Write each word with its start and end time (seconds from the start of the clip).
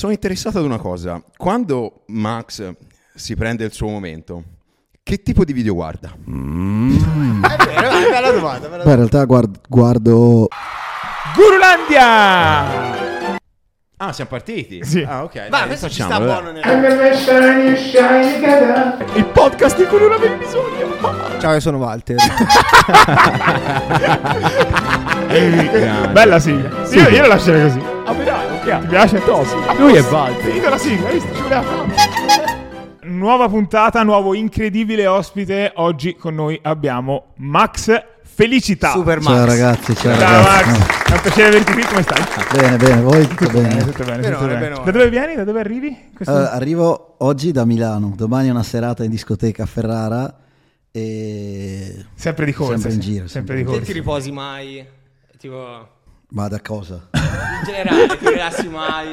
sono 0.00 0.12
interessato 0.12 0.58
ad 0.58 0.64
una 0.64 0.78
cosa. 0.78 1.22
Quando 1.36 2.04
Max 2.06 2.72
si 3.14 3.36
prende 3.36 3.66
il 3.66 3.72
suo 3.72 3.88
momento, 3.88 4.42
che 5.02 5.22
tipo 5.22 5.44
di 5.44 5.52
video 5.52 5.74
guarda? 5.74 6.16
Mm. 6.30 7.44
È 7.44 7.56
vero, 7.66 7.90
è 7.90 8.08
bella 8.08 8.30
domanda. 8.30 8.68
bella 8.68 8.84
Beh, 8.84 8.90
in 8.92 8.96
realtà 8.96 9.22
guard- 9.26 9.60
guardo 9.68 10.48
Gurulandia! 11.34 12.98
Ah, 13.98 14.12
siamo 14.14 14.30
partiti? 14.30 14.82
Sì. 14.82 15.02
Ah, 15.02 15.22
ok. 15.22 15.48
Ma 15.50 15.58
dai, 15.58 15.66
questo 15.66 15.90
ci 15.90 16.00
sta 16.00 16.18
buono 16.18 16.50
nel... 16.50 16.62
Il 19.16 19.26
podcast 19.26 19.76
di 19.76 19.84
cui 19.84 19.98
non 19.98 20.12
avevi 20.12 20.36
bisogno. 20.36 21.38
Ciao, 21.40 21.52
io 21.52 21.60
sono 21.60 21.76
Walter. 21.76 22.16
Bella 26.10 26.40
sigla. 26.40 26.70
Io, 26.90 27.08
io 27.10 27.20
la 27.20 27.26
lascerei 27.26 27.62
così. 27.64 27.98
Ah, 28.10 28.54
ok. 28.54 28.80
Ti 28.80 28.86
piace? 28.88 29.24
Top. 29.24 29.78
Lui 29.78 29.94
è 29.94 30.02
Walter. 30.02 30.42
Finita 30.44 30.68
la 30.70 30.78
sigla, 30.78 31.06
hai 31.08 31.14
visto? 31.14 31.34
Ci 31.34 31.42
voleva 31.42 31.62
tanto. 31.62 31.94
Nuova 33.02 33.48
puntata, 33.48 34.02
nuovo 34.02 34.34
incredibile 34.34 35.06
ospite. 35.06 35.72
Oggi 35.76 36.16
con 36.16 36.34
noi 36.34 36.58
abbiamo 36.62 37.32
Max 37.36 38.02
Felicità. 38.24 38.90
Super 38.92 39.20
Ciao 39.22 39.32
Max. 39.34 39.44
ragazzi, 39.46 39.94
ciao, 39.96 40.16
Ciao 40.18 40.42
ragazzi. 40.44 40.70
Max, 40.70 41.08
è 41.08 41.12
un 41.14 41.20
piacere 41.20 41.46
averti 41.48 41.72
qui, 41.72 41.82
come 41.84 42.02
stai? 42.02 42.22
Bene, 42.60 42.76
bene, 42.76 43.00
voi 43.00 43.28
tutto 43.28 43.50
bene? 43.50 43.76
tutto 43.84 44.04
bene, 44.04 44.22
tutto 44.30 44.46
bene. 44.46 44.68
Da 44.70 44.90
dove 44.90 45.08
vieni? 45.10 45.34
Da 45.36 45.44
dove 45.44 45.60
arrivi? 45.60 46.10
Questo- 46.14 46.34
Allora, 46.34 46.50
arrivo 46.52 47.14
oggi 47.18 47.52
da 47.52 47.64
Milano, 47.64 48.12
domani 48.16 48.48
è 48.48 48.50
una 48.50 48.62
serata 48.64 49.04
in 49.04 49.10
discoteca 49.10 49.62
a 49.62 49.66
Ferrara 49.66 50.34
e... 50.90 52.04
sempre 52.14 52.44
di 52.44 52.52
corsa. 52.52 52.72
sempre 52.72 52.92
in 52.94 53.00
giro, 53.00 53.26
Sempre 53.28 53.30
sempre 53.30 53.54
di 53.56 53.60
in 53.60 53.66
Te 53.66 53.72
corsa. 53.72 53.86
ti 53.86 53.92
riposi 53.92 54.32
mai? 54.32 54.86
Tipo, 55.38 55.88
Ma 56.30 56.48
da 56.48 56.60
cosa? 56.60 57.08
in 57.12 57.64
generale, 57.66 58.16
ti 58.18 58.28
rilassi 58.28 58.68
mai? 58.68 59.10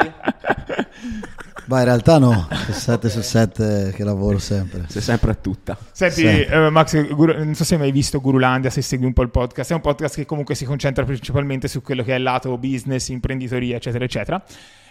Ma 1.65 1.79
in 1.79 1.83
realtà 1.85 2.17
no, 2.17 2.47
7 2.71 3.09
su 3.09 3.19
7 3.21 3.91
che 3.93 4.03
lavoro 4.05 4.37
sempre. 4.39 4.85
Sei 4.87 5.01
sempre 5.01 5.31
a 5.31 5.33
tutta. 5.33 5.77
Senti, 5.91 6.21
Sì. 6.21 6.25
eh, 6.43 6.69
Max, 6.69 7.07
Guru- 7.13 7.35
non 7.43 7.55
so 7.55 7.65
se 7.65 7.73
hai 7.73 7.79
mai 7.81 7.91
visto 7.91 8.21
Gurulandia, 8.21 8.69
se 8.69 8.81
segui 8.81 9.05
un 9.05 9.13
po' 9.13 9.23
il 9.23 9.29
podcast. 9.31 9.71
È 9.71 9.73
un 9.73 9.81
podcast 9.81 10.15
che 10.15 10.25
comunque 10.25 10.55
si 10.55 10.63
concentra 10.63 11.03
principalmente 11.03 11.67
su 11.67 11.81
quello 11.81 12.03
che 12.03 12.13
è 12.13 12.17
il 12.17 12.23
lato 12.23 12.57
business, 12.57 13.09
imprenditoria, 13.09 13.75
eccetera, 13.75 14.05
eccetera. 14.05 14.41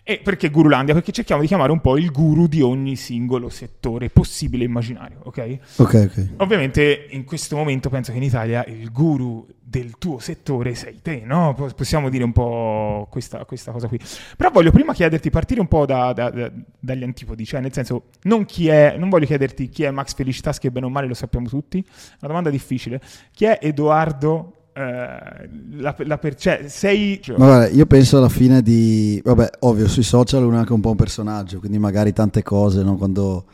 E 0.09 0.21
perché 0.23 0.51
Gurulandia? 0.51 0.95
Perché 0.95 1.11
cerchiamo 1.11 1.41
di 1.41 1.49
chiamare 1.49 1.73
un 1.73 1.81
po' 1.81 1.97
il 1.99 2.13
guru 2.13 2.47
di 2.47 2.63
ogni 2.63 2.95
singolo 2.95 3.49
settore 3.49 4.09
possibile 4.09 4.63
e 4.63 4.67
immaginario, 4.69 5.19
ok? 5.25 5.59
Ok, 5.79 5.95
ok. 6.13 6.29
Ovviamente 6.37 7.09
in 7.11 7.25
questo 7.25 7.57
momento 7.57 7.89
penso 7.91 8.13
che 8.13 8.19
in 8.19 8.23
Italia 8.23 8.65
il 8.67 8.93
guru 8.93 9.45
del 9.61 9.99
tuo 9.99 10.21
settore 10.21 10.77
sei 10.77 11.01
te, 11.03 11.23
no? 11.25 11.55
Po- 11.55 11.73
Possiamo 11.75 12.09
dire 12.09 12.23
un 12.23 12.31
po' 12.31 13.09
questa, 13.11 13.45
questa 13.45 13.73
cosa 13.73 13.89
qui. 13.89 13.99
Però 14.37 14.51
voglio 14.53 14.71
prima 14.71 14.93
chiederti, 14.95 15.29
partire 15.29 15.59
un 15.61 15.67
po' 15.67 15.85
da- 15.87 16.13
da- 16.13 16.31
da- 16.31 16.53
dagli 16.79 17.03
antipodi, 17.03 17.45
cioè 17.45 17.59
nel 17.61 17.73
senso, 17.73 18.05
non, 18.23 18.45
chi 18.45 18.69
è, 18.69 18.95
non 18.97 19.09
voglio 19.09 19.27
chiederti 19.27 19.69
chi 19.69 19.83
è 19.83 19.91
Max 19.91 20.15
Felicitas, 20.15 20.61
che 20.61 20.71
bene 20.71 20.87
o 20.87 20.89
male 20.89 21.09
lo 21.09 21.15
sappiamo 21.15 21.49
tutti, 21.49 21.79
una 21.85 22.29
domanda 22.29 22.51
difficile. 22.51 23.01
Chi 23.33 23.45
è 23.47 23.59
Edoardo? 23.61 24.53
Eh, 24.77 25.49
la, 25.79 25.95
la 25.99 26.19
per- 26.19 26.35
cioè, 26.35 26.65
sei... 26.69 27.19
Ma 27.29 27.47
guarda, 27.47 27.69
io 27.69 27.87
penso 27.87 28.19
alla 28.19 28.29
fine 28.29 28.61
di... 28.61 29.19
Vabbè, 29.25 29.49
ovvio, 29.61 29.89
sui 29.89 30.03
social 30.03 30.45
uno 30.45 30.57
è 30.57 30.59
anche 30.59 30.75
un 30.75 30.81
po' 30.81 30.91
un 30.91 30.97
personaggio, 30.97 31.61
quindi 31.61 31.79
magari 31.79 32.13
tante 32.13 32.43
cose, 32.43 32.83
no? 32.83 32.97
Quando, 32.97 33.47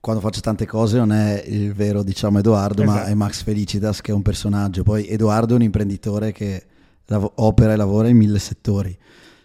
quando 0.00 0.20
faccio 0.20 0.40
tante 0.40 0.66
cose 0.66 0.96
non 0.98 1.12
è 1.12 1.44
il 1.46 1.72
vero, 1.72 2.02
diciamo, 2.02 2.40
Edoardo, 2.40 2.82
ma 2.82 2.96
Esatto. 2.96 3.10
è 3.10 3.14
Max 3.14 3.42
Felicitas 3.44 4.00
che 4.00 4.10
è 4.10 4.14
un 4.14 4.22
personaggio. 4.22 4.82
Poi 4.82 5.06
Edoardo 5.06 5.52
è 5.52 5.56
un 5.56 5.62
imprenditore 5.62 6.32
che 6.32 6.64
lav- 7.06 7.30
opera 7.36 7.72
e 7.72 7.76
lavora 7.76 8.08
in 8.08 8.16
mille 8.16 8.40
settori. 8.40 8.96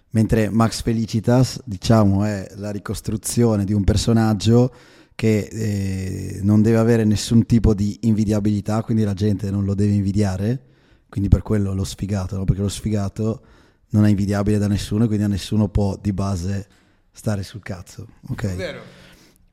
Mentre 0.09 0.49
Max 0.49 0.81
Felicitas, 0.81 1.61
diciamo, 1.65 2.23
è 2.23 2.47
la 2.55 2.71
ricostruzione 2.71 3.63
di 3.63 3.73
un 3.73 3.83
personaggio 3.83 4.73
che 5.13 5.49
eh, 5.51 6.39
non 6.41 6.61
deve 6.63 6.77
avere 6.77 7.03
nessun 7.03 7.45
tipo 7.45 7.73
di 7.75 7.99
invidiabilità, 8.01 8.81
quindi 8.81 9.03
la 9.03 9.13
gente 9.13 9.51
non 9.51 9.65
lo 9.65 9.75
deve 9.75 9.93
invidiare, 9.93 10.61
quindi 11.15 11.31
per 11.31 11.43
quello 11.43 11.73
lo 11.73 11.85
sfigato, 11.85 12.35
no? 12.35 12.43
perché 12.43 12.61
lo 12.61 12.67
sfigato 12.67 13.39
non 13.91 14.03
è 14.03 14.09
invidiabile 14.09 14.57
da 14.57 14.67
nessuno, 14.67 15.07
quindi 15.07 15.23
a 15.23 15.29
nessuno 15.29 15.69
può 15.69 15.95
di 15.95 16.11
base 16.11 16.67
stare 17.09 17.41
sul 17.41 17.61
cazzo, 17.63 18.05
ok? 18.31 18.55
Vero. 18.55 18.81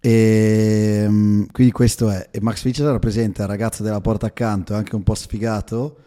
E 0.00 1.06
mm, 1.09 1.45
quindi 1.53 1.73
questo 1.73 2.11
è, 2.11 2.31
e 2.33 2.41
Max 2.41 2.62
Felicitas 2.62 2.91
rappresenta 2.91 3.43
il 3.43 3.49
ragazzo 3.49 3.84
della 3.84 4.00
porta 4.00 4.27
accanto, 4.27 4.75
anche 4.75 4.97
un 4.97 5.05
po' 5.05 5.15
sfigato, 5.15 5.99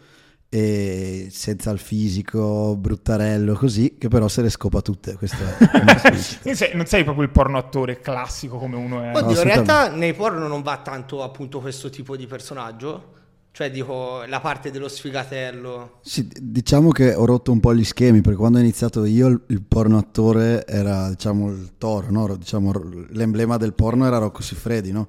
e 0.50 1.28
senza 1.30 1.70
il 1.70 1.78
fisico, 1.78 2.76
bruttarello 2.76 3.54
così, 3.54 3.96
che 3.96 4.08
però 4.08 4.28
se 4.28 4.42
le 4.42 4.50
scopa 4.50 4.82
tutte, 4.82 5.14
questo 5.14 5.38
è 5.42 5.56
Max 5.82 6.02
Felicitas. 6.02 6.44
Non 6.44 6.54
sei, 6.54 6.70
non 6.74 6.84
sei 6.84 7.02
proprio 7.02 7.24
il 7.24 7.30
porno 7.30 7.56
attore 7.56 8.00
classico 8.00 8.58
come 8.58 8.76
uno 8.76 9.00
è. 9.00 9.08
Oddio, 9.08 9.20
in 9.20 9.26
assolutamente. 9.30 9.72
realtà 9.72 9.96
nei 9.96 10.12
porno 10.12 10.48
non 10.48 10.60
va 10.60 10.76
tanto 10.84 11.22
appunto 11.22 11.60
questo 11.60 11.88
tipo 11.88 12.14
di 12.14 12.26
personaggio. 12.26 13.14
Cioè, 13.56 13.70
dico, 13.70 14.22
la 14.26 14.40
parte 14.40 14.70
dello 14.70 14.86
sfigatello. 14.86 16.00
Sì, 16.02 16.28
diciamo 16.38 16.90
che 16.90 17.14
ho 17.14 17.24
rotto 17.24 17.52
un 17.52 17.58
po' 17.58 17.74
gli 17.74 17.84
schemi 17.84 18.20
perché 18.20 18.36
quando 18.36 18.58
ho 18.58 18.60
iniziato 18.60 19.06
io 19.06 19.28
il, 19.46 19.62
porno 19.66 19.96
attore 19.96 20.66
era 20.66 21.08
diciamo 21.08 21.48
il 21.48 21.70
toro, 21.78 22.10
no? 22.10 22.36
diciamo, 22.36 22.70
l'emblema 23.12 23.56
del 23.56 23.72
porno 23.72 24.04
era 24.04 24.18
Rocco 24.18 24.42
Siffredi, 24.42 24.92
no? 24.92 25.08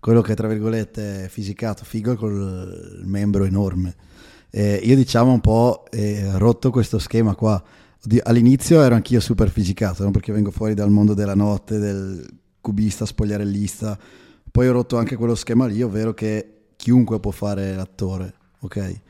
quello 0.00 0.22
che 0.22 0.34
tra 0.34 0.48
virgolette 0.48 1.26
è 1.26 1.28
fisicato, 1.28 1.84
figo 1.84 2.16
col 2.16 3.02
membro 3.04 3.44
enorme. 3.44 3.94
E 4.50 4.80
io 4.82 4.96
diciamo 4.96 5.30
un 5.30 5.40
po' 5.40 5.84
eh, 5.92 6.36
rotto 6.36 6.72
questo 6.72 6.98
schema 6.98 7.36
qua. 7.36 7.62
All'inizio 8.24 8.82
ero 8.82 8.96
anch'io 8.96 9.20
super 9.20 9.48
fisicato 9.50 10.02
no? 10.02 10.10
perché 10.10 10.32
vengo 10.32 10.50
fuori 10.50 10.74
dal 10.74 10.90
mondo 10.90 11.14
della 11.14 11.36
notte, 11.36 11.78
del 11.78 12.28
cubista, 12.60 13.06
spogliarellista. 13.06 13.96
Poi 14.50 14.66
ho 14.66 14.72
rotto 14.72 14.98
anche 14.98 15.14
quello 15.14 15.36
schema 15.36 15.66
lì, 15.66 15.80
ovvero 15.80 16.12
che 16.12 16.53
chiunque 16.84 17.18
può 17.18 17.30
fare 17.30 17.74
l'attore, 17.74 18.34
ok? 18.60 19.00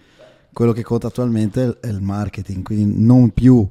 quello 0.52 0.70
che 0.70 0.84
conta 0.84 1.08
attualmente 1.08 1.78
è 1.80 1.88
il 1.88 2.00
marketing, 2.00 2.62
quindi 2.62 3.04
non 3.04 3.30
più 3.30 3.68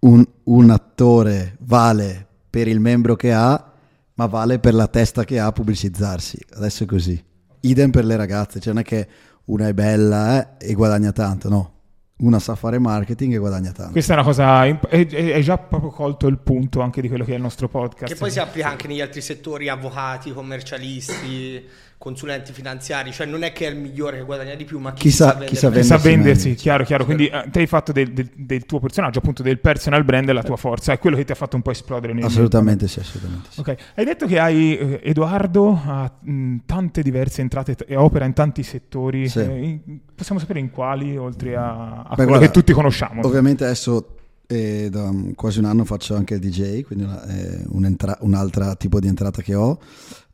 un, 0.00 0.26
un 0.42 0.70
attore 0.70 1.56
vale 1.60 2.26
per 2.50 2.66
il 2.66 2.80
membro 2.80 3.14
che 3.14 3.32
ha, 3.32 3.72
ma 4.14 4.26
vale 4.26 4.58
per 4.58 4.74
la 4.74 4.88
testa 4.88 5.22
che 5.22 5.38
ha 5.38 5.46
a 5.46 5.52
pubblicizzarsi. 5.52 6.38
Adesso 6.54 6.82
è 6.82 6.86
così. 6.86 7.24
Idem 7.60 7.92
per 7.92 8.04
le 8.04 8.16
ragazze, 8.16 8.58
cioè 8.58 8.72
non 8.72 8.82
è 8.82 8.84
che 8.84 9.08
una 9.44 9.68
è 9.68 9.72
bella 9.72 10.58
eh, 10.58 10.70
e 10.70 10.74
guadagna 10.74 11.12
tanto, 11.12 11.48
no. 11.48 11.74
Una 12.16 12.40
sa 12.40 12.56
fare 12.56 12.80
marketing 12.80 13.34
e 13.34 13.38
guadagna 13.38 13.70
tanto. 13.70 13.92
Questa 13.92 14.12
è 14.12 14.16
una 14.16 14.24
cosa. 14.24 14.66
imp- 14.66 14.88
È, 14.88 15.06
è- 15.06 15.32
è 15.34 15.40
già 15.40 15.56
proprio 15.56 15.90
colto 15.90 16.26
il 16.26 16.38
punto 16.38 16.80
anche 16.80 17.00
di 17.00 17.06
quello 17.08 17.24
che 17.24 17.32
è 17.32 17.36
il 17.36 17.42
nostro 17.42 17.68
podcast. 17.68 18.12
Che 18.12 18.18
poi 18.18 18.30
si 18.32 18.40
applica 18.40 18.68
anche 18.68 18.88
negli 18.88 19.00
altri 19.00 19.20
settori, 19.20 19.68
avvocati, 19.68 20.32
commercialisti, 20.32 21.64
consulenti 22.00 22.52
finanziari. 22.54 23.12
Cioè, 23.12 23.26
non 23.26 23.42
è 23.42 23.52
che 23.52 23.66
è 23.66 23.70
il 23.70 23.76
migliore 23.76 24.16
che 24.16 24.24
guadagna 24.24 24.54
di 24.54 24.64
più, 24.64 24.78
ma 24.78 24.94
chi, 24.94 25.02
Chi 25.02 25.10
sa- 25.10 25.36
sa 25.38 25.44
chi 25.44 25.54
sa 25.54 25.68
meglio. 25.68 25.82
Sa 25.82 25.96
vendersi 25.98 26.08
vendersi, 26.44 26.54
chiaro, 26.54 26.82
chiaro. 26.84 27.04
Quindi 27.04 27.26
eh, 27.26 27.44
te 27.52 27.58
hai 27.60 27.66
fatto 27.66 27.92
del, 27.92 28.12
del- 28.14 28.30
del 28.34 28.64
tuo 28.64 28.80
personaggio, 28.80 29.18
appunto 29.18 29.42
del 29.42 29.60
personal 29.60 30.02
brand, 30.02 30.30
la 30.32 30.42
tua 30.42 30.56
forza. 30.56 30.94
È 30.94 30.98
quello 30.98 31.16
che 31.16 31.24
ti 31.24 31.32
ha 31.32 31.34
fatto 31.34 31.56
un 31.56 31.62
po' 31.62 31.70
esplodere 31.72 32.14
nel 32.14 32.24
Assolutamente 32.24 32.88
sì, 32.88 33.00
assolutamente 33.00 33.48
sì. 33.50 33.60
Hai 33.96 34.04
detto 34.06 34.26
che 34.26 34.38
hai 34.38 34.78
eh, 34.78 35.00
Edoardo 35.04 35.78
ha 35.84 36.10
mh, 36.20 36.56
tante 36.64 37.02
diverse 37.02 37.42
entrate 37.42 37.76
e 37.86 37.96
opera 37.96 38.24
in 38.24 38.32
tanti 38.32 38.62
settori. 38.62 39.28
Sì. 39.28 39.40
Eh, 39.40 39.62
in- 39.84 39.98
possiamo 40.14 40.40
sapere 40.40 40.58
in 40.58 40.70
quali, 40.70 41.18
oltre 41.18 41.54
a, 41.54 41.98
a 41.98 42.08
Beh, 42.08 42.14
quello 42.14 42.28
guarda, 42.30 42.46
che 42.46 42.50
tutti 42.52 42.72
conosciamo. 42.72 43.20
Ovviamente 43.26 43.64
adesso 43.64 44.14
eh, 44.46 44.88
da 44.90 45.04
um, 45.04 45.34
quasi 45.34 45.58
un 45.58 45.66
anno 45.66 45.84
faccio 45.84 46.14
anche 46.16 46.32
il 46.34 46.40
DJ, 46.40 46.80
quindi 46.82 47.04
una- 47.04 47.22
è 47.26 47.60
un'entra- 47.68 48.16
un 48.22 48.32
altro 48.32 48.74
tipo 48.78 48.98
di 49.00 49.06
entrata 49.06 49.42
che 49.42 49.54
ho. 49.54 49.78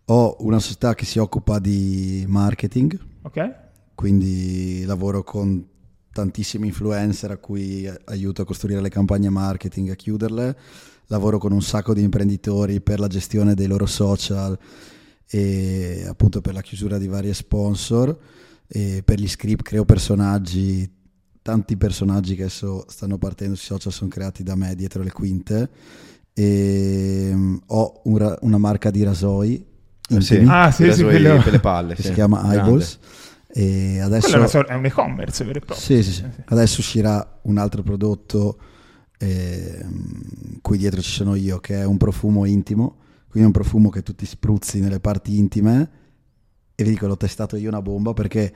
Ho 0.08 0.36
una 0.40 0.60
società 0.60 0.94
che 0.94 1.04
si 1.04 1.18
occupa 1.18 1.58
di 1.58 2.24
marketing, 2.28 2.96
Ok? 3.22 3.54
quindi 3.96 4.84
lavoro 4.84 5.24
con 5.24 5.66
tantissimi 6.12 6.68
influencer 6.68 7.32
a 7.32 7.38
cui 7.38 7.90
aiuto 8.04 8.42
a 8.42 8.44
costruire 8.44 8.80
le 8.80 8.88
campagne 8.88 9.28
marketing, 9.30 9.90
a 9.90 9.94
chiuderle. 9.94 10.56
Lavoro 11.06 11.38
con 11.38 11.50
un 11.50 11.60
sacco 11.60 11.92
di 11.92 12.02
imprenditori 12.02 12.80
per 12.80 13.00
la 13.00 13.08
gestione 13.08 13.54
dei 13.54 13.66
loro 13.66 13.86
social 13.86 14.56
e 15.28 16.04
appunto 16.08 16.40
per 16.40 16.54
la 16.54 16.62
chiusura 16.62 16.98
di 16.98 17.08
vari 17.08 17.34
sponsor. 17.34 18.16
E 18.68 19.02
per 19.04 19.18
gli 19.18 19.28
script 19.28 19.62
creo 19.62 19.84
personaggi, 19.84 20.88
tanti 21.42 21.76
personaggi 21.76 22.36
che 22.36 22.42
adesso 22.42 22.84
stanno 22.88 23.18
partendo 23.18 23.56
sui 23.56 23.66
social 23.66 23.92
sono 23.92 24.08
creati 24.10 24.44
da 24.44 24.54
me 24.54 24.74
dietro 24.76 25.02
le 25.02 25.10
quinte. 25.10 25.68
E 26.32 27.30
mm, 27.34 27.56
ho 27.66 28.02
una 28.04 28.58
marca 28.58 28.90
di 28.90 29.02
rasoi 29.02 29.74
Eh, 30.08 30.20
sì. 30.20 30.44
Ah, 30.46 30.70
sì, 30.70 30.84
Per, 30.84 30.94
sì, 30.94 31.02
quello- 31.02 31.42
per 31.42 31.52
le 31.52 31.60
palle. 31.60 31.96
si 31.96 32.12
chiama 32.12 32.38
Grande. 32.40 32.56
Eyeballs. 32.58 32.98
E 33.48 34.00
adesso 34.00 34.28
Quello 34.28 34.44
è, 34.44 34.48
sor- 34.48 34.66
è 34.66 34.74
un 34.74 34.84
e-commerce 34.84 35.44
vero 35.44 35.58
e 35.58 35.62
proprio. 35.62 35.84
sì, 35.86 36.02
sì, 36.02 36.12
sì. 36.12 36.22
Eh, 36.22 36.30
sì. 36.34 36.42
Adesso 36.46 36.80
uscirà 36.80 37.38
un 37.42 37.56
altro 37.58 37.82
prodotto 37.82 38.58
ehm, 39.18 40.58
qui 40.60 40.78
dietro 40.78 41.00
ci 41.00 41.10
sono 41.10 41.34
io, 41.34 41.58
che 41.58 41.80
è 41.80 41.84
un 41.84 41.96
profumo 41.96 42.44
intimo, 42.44 42.96
quindi 43.28 43.46
un 43.48 43.52
profumo 43.52 43.88
che 43.90 44.02
tu 44.02 44.14
ti 44.14 44.26
spruzzi 44.26 44.80
nelle 44.80 45.00
parti 45.00 45.38
intime 45.38 45.90
e 46.74 46.84
vi 46.84 46.90
dico 46.90 47.06
l'ho 47.06 47.16
testato 47.16 47.56
io 47.56 47.68
una 47.70 47.80
bomba 47.80 48.12
perché 48.12 48.52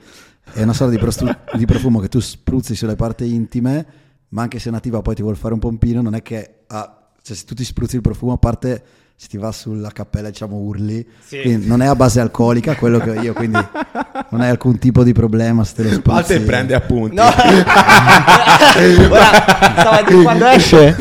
è 0.53 0.61
una 0.61 0.73
sorta 0.73 0.93
di, 0.93 0.99
prostru- 0.99 1.35
di 1.57 1.65
profumo 1.65 1.99
che 1.99 2.07
tu 2.07 2.19
spruzzi 2.19 2.75
sulle 2.75 2.95
parti 2.95 3.33
intime, 3.33 3.85
ma 4.29 4.43
anche 4.43 4.59
se 4.59 4.69
una 4.69 4.79
tipa 4.79 5.01
poi 5.01 5.15
ti 5.15 5.21
vuole 5.21 5.37
fare 5.37 5.53
un 5.53 5.59
pompino 5.59 6.01
non 6.01 6.13
è 6.13 6.21
che 6.21 6.59
ha 6.67 6.95
cioè 7.23 7.35
se 7.35 7.45
tu 7.45 7.53
ti 7.53 7.63
spruzzi 7.63 7.95
il 7.95 8.01
profumo, 8.01 8.33
a 8.33 8.37
parte 8.37 8.83
se 9.21 9.27
ti 9.27 9.37
va 9.37 9.51
sulla 9.51 9.91
cappella 9.91 10.29
diciamo 10.31 10.55
urli, 10.55 11.05
Sì. 11.23 11.63
non 11.67 11.83
è 11.83 11.85
a 11.85 11.93
base 11.95 12.19
alcolica 12.19 12.75
quello 12.75 12.97
che 12.97 13.11
ho 13.11 13.21
io, 13.21 13.33
quindi 13.33 13.59
non 14.31 14.41
hai 14.41 14.49
alcun 14.49 14.79
tipo 14.79 15.03
di 15.03 15.13
problema 15.13 15.63
se 15.63 15.75
te 15.75 15.83
lo 15.83 15.89
spruzzi. 15.89 16.09
Walter 16.09 16.41
prende 16.43 16.73
appunti. 16.73 17.15
No. 17.17 17.25
Ora, 19.11 19.29
stavo 19.77 19.89
a 19.89 20.03
dire 20.07 20.23
quando 20.23 20.45
esce. 20.47 20.95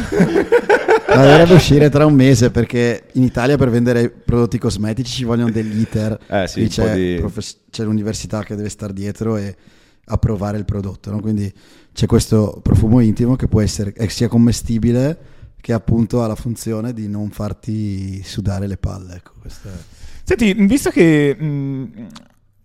Ma 1.09 1.17
dovrebbe 1.25 1.55
uscire 1.55 1.89
tra 1.89 2.05
un 2.05 2.13
mese 2.13 2.51
perché 2.51 3.05
in 3.13 3.23
Italia 3.23 3.57
per 3.57 3.71
vendere 3.71 4.11
prodotti 4.11 4.59
cosmetici 4.59 5.11
ci 5.13 5.25
vogliono 5.25 5.51
degli 5.51 5.81
iter. 5.81 6.19
Eh 6.29 6.47
sì, 6.47 6.67
c'è, 6.69 6.95
di- 6.95 7.17
profes- 7.19 7.57
c'è 7.71 7.85
l'università 7.85 8.43
che 8.43 8.55
deve 8.55 8.69
stare 8.69 8.93
dietro 8.93 9.39
e 9.39 9.57
approvare 10.05 10.59
il 10.59 10.67
prodotto. 10.67 11.11
no? 11.11 11.21
Quindi 11.21 11.51
c'è 11.95 12.05
questo 12.05 12.61
profumo 12.63 13.01
intimo 13.01 13.35
che 13.37 13.49
può 13.49 13.63
essere 13.63 13.95
sia 14.09 14.29
commestibile 14.29 15.19
che 15.61 15.73
appunto 15.73 16.23
ha 16.23 16.27
la 16.27 16.37
funzione 16.37 16.93
di 16.93 17.09
non 17.09 17.31
farti 17.31 18.23
sudare 18.23 18.67
le 18.67 18.77
palle. 18.77 19.17
Ecco, 19.17 19.33
è- 19.43 19.49
Senti, 20.23 20.53
visto 20.55 20.91
che 20.91 21.35
mh, 21.35 22.07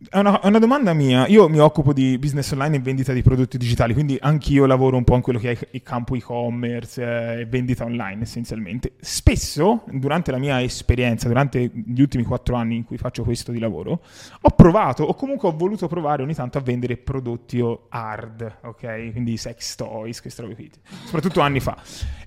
è, 0.10 0.20
una, 0.20 0.40
è 0.40 0.48
una 0.48 0.60
domanda 0.60 0.94
mia, 0.94 1.26
io 1.28 1.50
mi 1.50 1.60
occupo 1.60 1.94
di 1.94 2.18
business 2.20 2.52
online 2.52 2.76
e 2.76 2.80
vendita 2.80 3.12
di 3.12 3.22
prodotti 3.24 3.58
digitali, 3.58 3.94
quindi 3.94 4.18
anch'io 4.20 4.66
lavoro 4.66 4.98
un 4.98 5.04
po' 5.04 5.16
in 5.16 5.22
quello 5.22 5.40
che 5.40 5.52
è 5.52 5.68
il 5.72 5.82
campo 5.82 6.16
e-commerce 6.16 7.02
eh, 7.02 7.40
e 7.42 7.46
vendita 7.46 7.86
online 7.86 8.22
essenzialmente. 8.24 8.94
Spesso, 9.00 9.84
durante 9.88 10.32
la 10.32 10.38
mia 10.38 10.62
esperienza, 10.62 11.28
durante 11.28 11.72
gli 11.74 12.02
ultimi 12.02 12.24
quattro 12.24 12.56
anni 12.56 12.76
in 12.76 12.84
cui 12.84 12.98
faccio 12.98 13.24
questo 13.24 13.52
di 13.52 13.60
lavoro, 13.60 14.02
ho 14.42 14.50
provato 14.52 15.04
o 15.04 15.16
comunque 15.16 15.50
ho 15.50 15.56
voluto 15.56 15.88
provare 15.88 16.22
ogni 16.22 16.36
tanto 16.36 16.58
a 16.58 16.62
vendere 16.62 16.98
prodotti 16.98 17.64
hard, 17.90 18.58
ok? 18.64 19.12
Quindi 19.12 19.38
sex 19.38 19.76
toys, 19.76 20.22
queste 20.22 20.42
robe 20.42 20.56
qui, 20.56 20.70
soprattutto 21.06 21.40
anni 21.40 21.60
fa. 21.60 21.78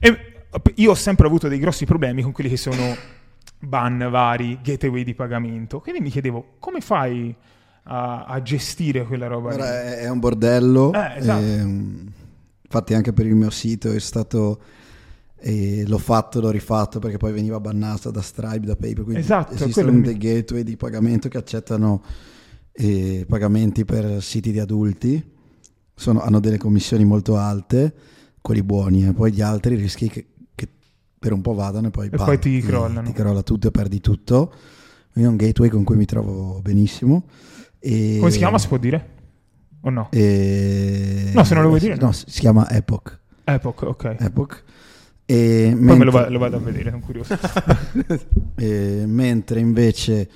E 0.01 0.33
io 0.77 0.91
ho 0.91 0.95
sempre 0.95 1.27
avuto 1.27 1.49
dei 1.49 1.59
grossi 1.59 1.85
problemi 1.85 2.23
con 2.23 2.33
quelli 2.33 2.51
che 2.51 2.57
sono 2.57 2.97
ban 3.61 4.09
vari, 4.11 4.59
gateway 4.63 5.05
di 5.05 5.15
pagamento. 5.15 5.81
Quindi 5.81 6.01
mi 6.01 6.11
chiedevo, 6.11 6.57
come 6.59 6.81
fai 6.81 7.35
a, 7.85 8.25
a 8.25 8.43
gestire 8.43 9.05
quella 9.05 9.27
roba? 9.27 9.51
lì? 9.51 9.57
Guarda, 9.57 9.97
è, 9.99 10.09
un 10.09 10.19
bordello. 10.19 10.93
Eh, 10.93 11.19
esatto. 11.19 11.43
ehm, 11.43 12.13
infatti 12.63 12.95
anche 12.95 13.13
per 13.13 13.27
il 13.27 13.35
mio 13.35 13.51
sito 13.51 13.93
è 13.93 13.99
stato... 13.99 14.61
e 15.41 15.85
l'ho 15.87 15.99
fatto, 15.99 16.41
l'ho 16.41 16.51
rifatto 16.51 16.99
perché 16.99 17.17
poi 17.17 17.33
veniva 17.33 17.59
bannato 17.61 18.11
da 18.11 18.23
Stripe, 18.23 18.67
da 18.67 18.77
PayPal. 18.77 19.05
Quindi 19.05 19.23
Esatto, 19.23 19.55
esistono 19.55 19.93
mi- 19.93 20.03
dei 20.03 20.17
gateway 20.17 20.63
di 20.63 20.77
pagamento 20.77 21.29
che 21.29 21.39
accettano 21.39 22.03
eh, 22.73 23.25
pagamenti 23.29 23.85
per 23.85 24.23
siti 24.23 24.53
di 24.53 24.61
adulti. 24.61 25.37
Sono- 25.95 26.21
hanno 26.21 26.41
delle 26.41 26.59
commissioni 26.59 27.05
molto 27.05 27.37
alte, 27.37 27.93
quelli 28.41 28.63
buoni, 28.63 29.07
e 29.07 29.13
poi 29.13 29.33
gli 29.33 29.41
altri 29.41 29.75
rischi 29.75 30.09
che 30.09 30.27
per 31.19 31.33
un 31.33 31.41
po' 31.41 31.55
vadano 31.55 31.89
e 31.89 31.91
poi, 31.91 32.07
E 32.07 32.11
bam, 32.11 32.25
poi 32.25 32.39
ti 32.39 32.61
crollano. 32.61 33.07
Ti 33.07 33.13
crolla 33.13 33.43
tutto 33.43 33.69
e 33.69 33.71
perdi 33.71 34.01
tutto. 34.01 34.53
Quindi 35.13 35.29
è 35.31 35.33
un 35.33 35.37
gateway 35.37 35.69
con 35.69 35.85
cui 35.85 35.97
mi 35.97 36.05
trovo 36.05 36.61
benissimo. 36.63 37.25
E- 37.79 38.17
Come 38.19 38.31
si 38.31 38.39
chiama? 38.39 38.59
Si 38.59 38.69
può 38.69 38.77
dire? 38.77 39.09
O 39.83 39.91
no? 39.91 40.09
e- 40.11 41.31
No, 41.35 41.45
se 41.45 41.55
non 41.55 41.63
lo 41.63 41.69
vuoi 41.69 41.81
dire, 41.81 41.97
No, 41.97 42.07
no. 42.07 42.13
si 42.13 42.25
chiama 42.41 42.69
Epoch. 42.71 43.19
Epoch, 43.45 43.83
ok. 43.83 44.17
Epoch. 44.19 44.63
E 45.25 45.69
Poi 45.73 45.81
me 45.81 45.93
lo, 45.93 45.97
mentre, 45.97 46.11
va- 46.11 46.29
lo 46.31 46.39
vado 46.39 46.57
a 46.57 46.61
vedere, 46.61 46.91
sono 46.91 47.03
curioso. 47.03 47.35
e 48.57 49.05
mentre 49.07 49.61
invece 49.61 50.29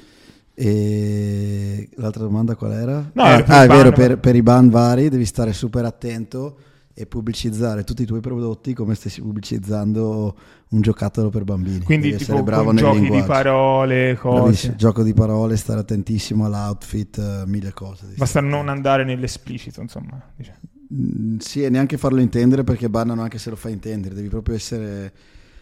e 0.54 1.88
l'altra 1.94 2.22
domanda 2.22 2.54
qual 2.54 2.72
era? 2.72 3.10
No, 3.14 3.22
ah, 3.22 3.36
per 3.42 3.44
ah, 3.50 3.64
è 3.64 3.68
vero, 3.68 3.90
per, 3.92 4.18
per 4.18 4.36
i 4.36 4.42
ban 4.42 4.68
vari 4.68 5.08
devi 5.08 5.24
stare 5.24 5.52
super 5.52 5.84
attento 5.84 6.56
e 6.94 7.06
pubblicizzare 7.06 7.84
tutti 7.84 8.02
i 8.02 8.06
tuoi 8.06 8.20
prodotti 8.20 8.74
come 8.74 8.94
stessi 8.94 9.20
pubblicizzando 9.22 10.36
un 10.70 10.80
giocattolo 10.80 11.30
per 11.30 11.44
bambini. 11.44 11.80
Quindi 11.80 12.08
devi 12.10 12.18
tipo 12.18 12.32
essere 12.32 12.44
bravo 12.44 12.74
giochi 12.74 12.98
linguaggio. 13.00 13.22
di 13.22 13.28
parole, 13.28 14.18
Bravissimo, 14.20 14.40
cose. 14.42 14.74
gioco 14.76 15.02
di 15.02 15.14
parole, 15.14 15.56
stare 15.56 15.80
attentissimo 15.80 16.44
all'outfit, 16.46 17.18
eh, 17.18 17.42
mille 17.46 17.72
cose. 17.72 18.06
Basta 18.16 18.40
non 18.40 18.68
andare 18.68 19.04
nell'esplicito, 19.04 19.80
insomma. 19.80 20.22
diciamo. 20.36 20.58
Mm, 20.94 21.38
Sì, 21.38 21.62
e 21.62 21.70
neanche 21.70 21.96
farlo 21.96 22.20
intendere 22.20 22.64
perché 22.64 22.90
bannano 22.90 23.22
anche 23.22 23.38
se 23.38 23.48
lo 23.50 23.56
fai 23.56 23.72
intendere. 23.72 24.14
Devi 24.14 24.28
proprio 24.28 24.54
essere, 24.54 25.12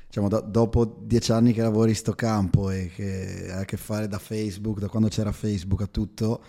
diciamo, 0.09 0.29
do- 0.29 0.45
dopo 0.47 0.99
dieci 1.05 1.31
anni 1.31 1.53
che 1.53 1.63
lavori 1.63 1.91
in 1.91 1.97
sto 1.97 2.15
campo 2.15 2.71
e 2.71 2.91
che 2.95 3.47
hai 3.53 3.61
a 3.61 3.65
che 3.65 3.77
fare 3.77 4.09
da 4.09 4.19
Facebook, 4.19 4.81
da 4.81 4.89
quando 4.89 5.09
c'era 5.09 5.31
Facebook 5.33 5.83
a 5.83 5.87
tutto, 5.87 6.43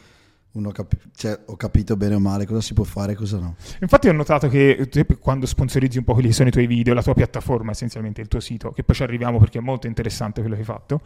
capi- 0.72 0.98
cioè, 1.16 1.40
ho 1.46 1.56
capito 1.56 1.96
bene 1.96 2.16
o 2.16 2.20
male 2.20 2.46
cosa 2.46 2.62
si 2.62 2.74
può 2.74 2.84
fare 2.84 3.14
e 3.14 3.16
cosa 3.16 3.38
no. 3.40 3.56
Infatti 3.80 4.10
ho 4.10 4.14
notato 4.14 4.48
che 4.50 4.90
quando 5.20 5.46
sponsorizzi 5.46 5.98
un 5.98 6.04
po' 6.04 6.14
quelli 6.14 6.30
che 6.30 6.34
sono 6.34 6.50
i 6.50 6.52
tuoi 6.52 6.68
video, 6.68 6.94
la 6.94 7.04
tua 7.04 7.14
piattaforma 7.14 7.72
essenzialmente, 7.72 8.22
il 8.22 8.28
tuo 8.28 8.40
sito, 8.40 8.72
che 8.72 8.84
poi 8.84 8.96
ci 8.96 9.04
arriviamo 9.04 9.40
perché 9.40 9.60
è 9.60 9.62
molto 9.62 9.88
interessante 9.88 10.42
quello 10.42 10.56
che 10.56 10.62
hai 10.62 10.68
fatto, 10.68 11.02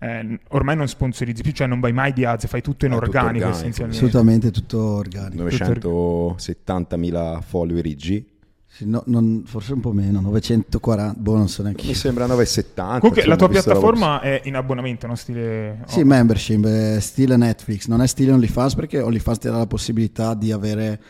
eh, 0.00 0.40
ormai 0.48 0.76
non 0.76 0.88
sponsorizzi 0.88 1.42
più, 1.42 1.52
cioè 1.52 1.68
non 1.68 1.78
vai 1.78 1.92
mai 1.92 2.12
di 2.12 2.24
ads, 2.24 2.46
fai 2.48 2.60
tutto 2.60 2.86
in 2.86 2.92
tutto 2.92 3.04
organico 3.04 3.28
organico, 3.28 3.56
essenzialmente. 3.56 4.04
Assolutamente 4.04 4.50
tutto 4.50 4.78
organico. 4.80 5.44
970.000 5.44 7.40
follower 7.40 7.86
IG. 7.86 8.24
Sì, 8.74 8.86
no- 8.86 9.02
non- 9.06 9.42
forse 9.44 9.74
un 9.74 9.80
po' 9.80 9.92
meno, 9.92 10.22
940, 10.22 11.20
boh, 11.20 11.36
non 11.36 11.48
so 11.48 11.62
neanche 11.62 11.86
Mi 11.86 11.92
sembra 11.92 12.24
970. 12.24 13.00
Comunque 13.00 13.26
la 13.26 13.36
tua 13.36 13.48
visto 13.48 13.68
roba 13.68 13.80
piattaforma 13.80 14.20
è 14.22 14.40
in 14.44 14.56
abbonamento, 14.56 15.06
no? 15.06 15.14
Stile... 15.14 15.84
Sì, 15.86 16.00
oh. 16.00 16.04
membership, 16.06 16.64
è 16.64 16.98
stile 17.00 17.36
Netflix, 17.36 17.86
non 17.88 18.00
è 18.00 18.06
stile 18.06 18.32
OnlyFans 18.32 18.74
perché 18.74 19.02
OnlyFans 19.02 19.38
ti 19.38 19.48
dà 19.48 19.58
la 19.58 19.66
possibilità 19.66 20.32
di 20.32 20.52
avere, 20.52 21.02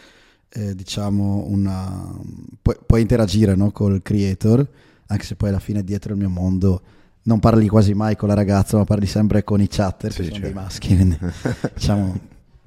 eh, 0.48 0.74
diciamo, 0.74 1.44
una... 1.46 2.12
Puoi, 2.60 2.76
puoi 2.84 3.00
interagire 3.00 3.54
no, 3.54 3.70
col 3.70 4.02
creator, 4.02 4.66
anche 5.06 5.24
se 5.24 5.36
poi 5.36 5.50
alla 5.50 5.60
fine 5.60 5.84
dietro 5.84 6.14
il 6.14 6.18
mio 6.18 6.30
mondo 6.30 6.82
non 7.22 7.38
parli 7.38 7.68
quasi 7.68 7.94
mai 7.94 8.16
con 8.16 8.26
la 8.26 8.34
ragazza, 8.34 8.76
ma 8.76 8.84
parli 8.84 9.06
sempre 9.06 9.44
con 9.44 9.60
i 9.60 9.68
chatter, 9.68 10.10
Sì, 10.10 10.22
che 10.22 10.24
sono 10.24 10.40
certo. 10.40 10.52
dei 10.52 10.62
maschi, 10.64 10.96
quindi, 10.96 11.16
diciamo, 11.74 12.18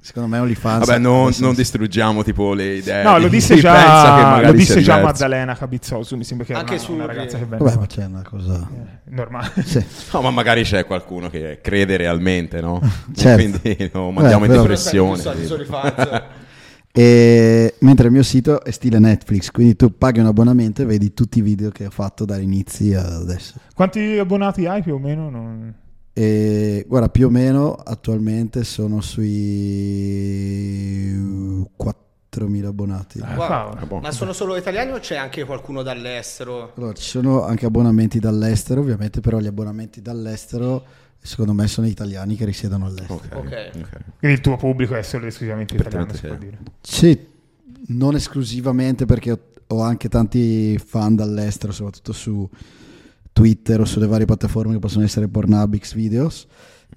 secondo 0.06 0.28
me 0.28 0.38
OnlyFans... 0.38 0.86
Vabbè, 0.86 0.98
non, 1.00 1.32
non 1.38 1.52
distruggiamo 1.52 2.22
tipo 2.22 2.54
le 2.54 2.76
idee. 2.76 3.02
No, 3.02 3.18
lo 3.18 3.24
di 3.24 3.30
disse 3.30 3.56
già, 3.56 4.40
lo 4.40 4.52
disse 4.52 4.80
già. 4.80 5.00
Maddalena 5.02 5.56
Cabizzosu, 5.56 6.16
mi 6.16 6.22
sembra 6.22 6.46
che 6.46 6.52
era 6.52 6.60
Anche 6.60 6.74
una, 6.74 6.82
su- 6.82 6.92
una 6.92 7.06
ragazza 7.06 7.38
che 7.38 7.44
vende. 7.44 7.64
Vabbè, 7.64 7.76
ma 7.76 7.86
c'è 7.86 8.04
una 8.04 8.22
cosa... 8.22 8.68
Eh, 8.72 9.10
normale. 9.14 9.50
Sì. 9.66 9.84
No, 10.12 10.20
ma 10.20 10.30
magari 10.30 10.62
c'è 10.62 10.86
qualcuno 10.86 11.28
che 11.28 11.58
crede 11.60 11.96
realmente, 11.96 12.60
no? 12.60 12.80
Certo. 13.16 13.58
Quindi 13.60 13.90
lo 13.92 14.12
mandiamo 14.12 14.44
in 14.44 14.50
però- 14.50 14.62
depressione. 14.62 15.22
E 16.98 17.74
mentre 17.80 18.06
il 18.06 18.12
mio 18.12 18.22
sito 18.22 18.64
è 18.64 18.70
stile 18.70 18.98
Netflix, 18.98 19.50
quindi 19.50 19.76
tu 19.76 19.98
paghi 19.98 20.20
un 20.20 20.26
abbonamento 20.26 20.80
e 20.80 20.86
vedi 20.86 21.12
tutti 21.12 21.40
i 21.40 21.42
video 21.42 21.68
che 21.68 21.84
ho 21.84 21.90
fatto 21.90 22.24
dall'inizio 22.24 22.98
ad 22.98 23.12
adesso. 23.12 23.56
Quanti 23.74 24.16
abbonati 24.16 24.64
hai 24.64 24.82
più 24.82 24.94
o 24.94 24.98
meno? 24.98 25.28
Non- 25.28 25.74
E 26.18 26.86
guarda, 26.88 27.10
più 27.10 27.26
o 27.26 27.30
meno 27.30 27.74
attualmente 27.74 28.64
sono 28.64 29.02
sui 29.02 31.12
4.000 31.78 32.64
abbonati. 32.64 33.18
Eh, 33.18 33.34
Wow. 33.34 33.48
Ah. 33.48 33.86
Ma 34.00 34.10
sono 34.12 34.32
solo 34.32 34.56
italiani 34.56 34.92
o 34.92 34.98
c'è 34.98 35.16
anche 35.16 35.44
qualcuno 35.44 35.82
dall'estero? 35.82 36.72
Allora, 36.74 36.94
ci 36.94 37.02
sono 37.02 37.44
anche 37.44 37.66
abbonamenti 37.66 38.18
dall'estero, 38.18 38.80
ovviamente, 38.80 39.20
però 39.20 39.40
gli 39.40 39.46
abbonamenti 39.46 40.00
dall'estero 40.00 40.84
secondo 41.18 41.52
me 41.52 41.66
sono 41.66 41.86
italiani 41.86 42.34
che 42.34 42.46
risiedono 42.46 42.86
all'estero. 42.86 43.20
Ok, 43.34 43.34
Ok. 43.34 43.70
ok. 43.74 43.88
Quindi 44.18 44.36
il 44.36 44.40
tuo 44.40 44.56
pubblico 44.56 44.94
è 44.94 45.02
solo 45.02 45.26
esclusivamente 45.26 45.74
italiano, 45.74 46.14
si 46.14 46.26
può 46.26 46.36
dire. 46.36 46.58
Sì, 46.80 47.26
non 47.88 48.14
esclusivamente 48.14 49.04
perché 49.04 49.32
ho, 49.32 49.38
ho 49.66 49.82
anche 49.82 50.08
tanti 50.08 50.78
fan 50.78 51.14
dall'estero, 51.14 51.72
soprattutto 51.72 52.14
su 52.14 52.48
Twitter 53.36 53.78
o 53.78 53.84
sulle 53.84 54.06
varie 54.06 54.24
piattaforme 54.24 54.72
che 54.72 54.78
possono 54.78 55.04
essere 55.04 55.28
Pornhub, 55.28 55.76
Xvideos, 55.76 56.46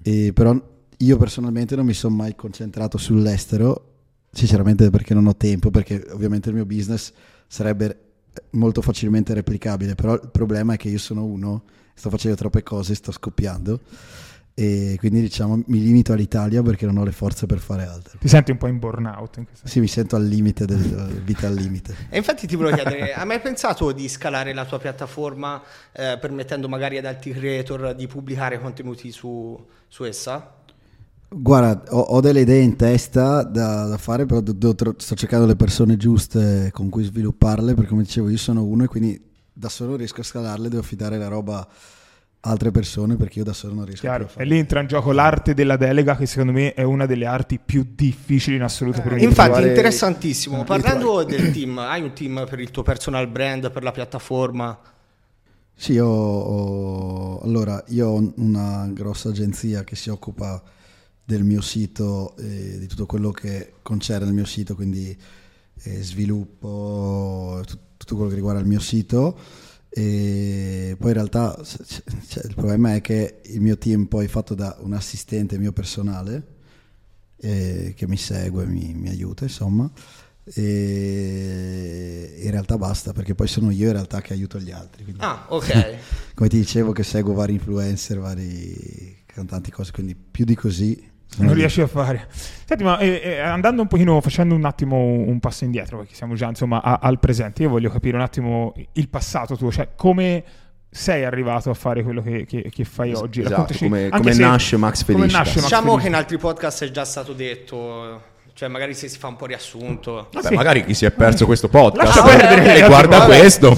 e 0.00 0.32
però 0.32 0.58
io 0.96 1.16
personalmente 1.18 1.76
non 1.76 1.84
mi 1.84 1.92
sono 1.92 2.14
mai 2.14 2.34
concentrato 2.34 2.96
sull'estero, 2.96 3.88
sinceramente 4.32 4.88
perché 4.88 5.12
non 5.12 5.26
ho 5.26 5.36
tempo, 5.36 5.70
perché 5.70 6.02
ovviamente 6.12 6.48
il 6.48 6.54
mio 6.54 6.64
business 6.64 7.12
sarebbe 7.46 7.98
molto 8.52 8.80
facilmente 8.80 9.34
replicabile, 9.34 9.94
però 9.94 10.14
il 10.14 10.30
problema 10.32 10.72
è 10.72 10.76
che 10.78 10.88
io 10.88 10.96
sono 10.96 11.26
uno, 11.26 11.64
sto 11.92 12.08
facendo 12.08 12.38
troppe 12.38 12.62
cose, 12.62 12.94
sto 12.94 13.12
scoppiando 13.12 13.78
e 14.54 14.96
quindi 14.98 15.20
diciamo 15.20 15.62
mi 15.66 15.80
limito 15.80 16.12
all'Italia 16.12 16.62
perché 16.62 16.84
non 16.86 16.98
ho 16.98 17.04
le 17.04 17.12
forze 17.12 17.46
per 17.46 17.58
fare 17.58 17.84
altro. 17.84 18.18
Ti 18.18 18.28
senti 18.28 18.50
un 18.50 18.58
po' 18.58 18.66
in 18.66 18.78
burnout 18.78 19.36
in 19.38 19.46
questo 19.46 19.66
Sì, 19.66 19.80
mi 19.80 19.86
sento 19.86 20.16
al 20.16 20.24
limite 20.24 20.66
del 20.66 21.22
vita 21.24 21.46
al 21.46 21.54
limite. 21.54 21.94
E 22.08 22.16
infatti 22.16 22.46
ti 22.46 22.56
volevo 22.56 22.76
chiedere, 22.76 23.12
hai 23.12 23.26
mai 23.26 23.40
pensato 23.40 23.92
di 23.92 24.08
scalare 24.08 24.52
la 24.52 24.64
tua 24.64 24.78
piattaforma 24.78 25.62
eh, 25.92 26.18
permettendo 26.20 26.68
magari 26.68 26.98
ad 26.98 27.06
altri 27.06 27.32
creator 27.32 27.94
di 27.94 28.06
pubblicare 28.06 28.60
contenuti 28.60 29.12
su, 29.12 29.58
su 29.88 30.04
essa? 30.04 30.54
Guarda, 31.32 31.94
ho, 31.94 32.00
ho 32.00 32.20
delle 32.20 32.40
idee 32.40 32.60
in 32.60 32.74
testa 32.74 33.44
da, 33.44 33.86
da 33.86 33.98
fare, 33.98 34.26
però 34.26 34.40
do- 34.40 34.74
tro- 34.74 34.94
sto 34.98 35.14
cercando 35.14 35.46
le 35.46 35.54
persone 35.54 35.96
giuste 35.96 36.70
con 36.72 36.88
cui 36.88 37.04
svilupparle, 37.04 37.74
perché 37.74 37.90
come 37.90 38.02
dicevo 38.02 38.28
io 38.28 38.36
sono 38.36 38.64
uno 38.64 38.82
e 38.82 38.88
quindi 38.88 39.28
da 39.52 39.68
solo 39.68 39.94
riesco 39.94 40.22
a 40.22 40.24
scalarle, 40.24 40.68
devo 40.68 40.82
affidare 40.82 41.18
la 41.18 41.28
roba 41.28 41.60
a 41.60 41.68
altre 42.42 42.70
persone 42.70 43.16
perché 43.16 43.38
io 43.40 43.44
da 43.44 43.52
solo 43.52 43.74
non 43.74 43.84
riesco 43.84 44.00
Chiaro. 44.00 44.24
più 44.24 44.26
a 44.26 44.30
E 44.30 44.32
farlo. 44.38 44.52
lì 44.52 44.58
entra 44.58 44.80
in 44.80 44.86
gioco 44.86 45.12
l'arte 45.12 45.52
della 45.54 45.76
delega, 45.76 46.16
che 46.16 46.26
secondo 46.26 46.52
me 46.52 46.72
è 46.74 46.82
una 46.82 47.04
delle 47.06 47.26
arti 47.26 47.58
più 47.64 47.86
difficili 47.94 48.56
in 48.56 48.62
assoluto 48.62 49.02
per 49.02 49.12
un 49.12 49.18
Infatti, 49.18 49.48
trovare- 49.50 49.68
interessantissimo. 49.68 50.58
di 50.58 50.64
Parlando 50.64 51.22
del 51.24 51.50
team, 51.52 51.78
hai 51.78 52.02
un 52.02 52.12
team 52.14 52.46
per 52.48 52.60
il 52.60 52.70
tuo 52.70 52.82
personal 52.82 53.28
brand, 53.28 53.70
per 53.70 53.82
la 53.82 53.92
piattaforma? 53.92 54.78
Sì, 55.74 55.98
ho, 55.98 56.06
ho- 56.08 57.40
allora, 57.42 57.82
io 57.88 58.08
ho 58.08 58.32
una 58.36 58.86
grossa 58.92 59.30
agenzia 59.30 59.84
che 59.84 59.96
si 59.96 60.08
occupa 60.10 60.62
del 61.24 61.44
mio 61.44 61.60
sito 61.60 62.34
e 62.38 62.78
di 62.78 62.86
tutto 62.86 63.06
quello 63.06 63.30
che 63.30 63.74
concerne 63.82 64.26
il 64.28 64.34
mio 64.34 64.44
sito, 64.46 64.74
quindi 64.74 65.16
eh, 65.82 66.02
sviluppo, 66.02 67.60
tut- 67.66 67.78
tutto 67.96 68.14
quello 68.14 68.28
che 68.30 68.34
riguarda 68.36 68.60
il 68.60 68.66
mio 68.66 68.80
sito. 68.80 69.38
E 69.92 70.94
poi 70.98 71.08
in 71.08 71.14
realtà 71.14 71.60
cioè, 71.64 72.46
il 72.46 72.54
problema 72.54 72.94
è 72.94 73.00
che 73.00 73.40
il 73.46 73.60
mio 73.60 73.76
team 73.76 74.06
poi 74.06 74.26
è 74.26 74.28
fatto 74.28 74.54
da 74.54 74.76
un 74.80 74.92
assistente 74.92 75.58
mio 75.58 75.72
personale 75.72 76.42
eh, 77.36 77.92
che 77.96 78.06
mi 78.06 78.16
segue, 78.16 78.66
mi, 78.66 78.94
mi 78.94 79.08
aiuta, 79.08 79.44
insomma. 79.44 79.90
E 80.52 82.40
in 82.42 82.50
realtà 82.50 82.76
basta 82.78 83.12
perché 83.12 83.34
poi 83.34 83.46
sono 83.48 83.70
io 83.70 83.86
in 83.86 83.92
realtà 83.92 84.20
che 84.20 84.32
aiuto 84.32 84.58
gli 84.58 84.70
altri. 84.70 85.02
quindi- 85.04 85.22
Ah, 85.22 85.46
ok. 85.48 85.96
come 86.34 86.48
ti 86.48 86.56
dicevo 86.58 86.92
che 86.92 87.02
seguo 87.02 87.34
vari 87.34 87.54
influencer, 87.54 88.18
vari 88.18 89.18
cantanti, 89.26 89.70
cose, 89.70 89.92
quindi 89.92 90.14
più 90.14 90.44
di 90.44 90.54
così 90.54 91.08
non 91.38 91.54
riesci 91.54 91.80
a 91.80 91.86
fare. 91.86 92.26
Senti, 92.64 92.84
ma 92.84 92.98
eh, 92.98 93.20
eh, 93.22 93.38
andando 93.40 93.82
un 93.82 93.88
pochino, 93.88 94.20
facendo 94.20 94.54
un 94.54 94.64
attimo 94.64 94.96
un 94.96 95.38
passo 95.40 95.64
indietro, 95.64 95.98
perché 95.98 96.14
siamo 96.14 96.34
già 96.34 96.48
insomma 96.48 96.82
a- 96.82 96.98
al 97.02 97.18
presente, 97.18 97.62
io 97.62 97.68
voglio 97.68 97.90
capire 97.90 98.16
un 98.16 98.22
attimo 98.22 98.74
il 98.92 99.08
passato 99.08 99.56
tuo, 99.56 99.70
cioè 99.72 99.88
come 99.96 100.44
sei 100.90 101.24
arrivato 101.24 101.70
a 101.70 101.74
fare 101.74 102.02
quello 102.02 102.20
che, 102.22 102.44
che- 102.46 102.68
che 102.72 102.84
fai 102.84 103.12
oggi? 103.14 103.40
Esatto, 103.42 103.74
come- 103.78 104.08
come 104.08 104.32
se- 104.32 104.42
nasce 104.42 104.76
Max 104.76 105.04
come 105.04 105.18
Felicita. 105.18 105.38
nasce 105.38 105.54
Max 105.56 105.62
Diciamo 105.64 105.82
Felicita. 105.82 106.02
che 106.02 106.08
in 106.08 106.14
altri 106.14 106.38
podcast 106.38 106.84
è 106.84 106.90
già 106.90 107.04
stato 107.04 107.32
detto, 107.32 108.22
cioè 108.54 108.68
magari 108.68 108.94
se 108.94 109.08
si 109.08 109.18
fa 109.18 109.28
un 109.28 109.36
po' 109.36 109.46
riassunto. 109.46 110.28
Vabbè, 110.32 110.48
Sì. 110.48 110.54
magari 110.54 110.84
chi 110.84 110.94
si 110.94 111.04
è 111.06 111.10
perso 111.12 111.46
questo 111.46 111.68
podcast 111.68 112.06
Lascia 112.16 112.22
perdere, 112.22 112.62
e 112.62 112.66
ragazzi, 112.80 112.86
guarda 112.88 113.18
vabbè. 113.18 113.38
questo. 113.38 113.76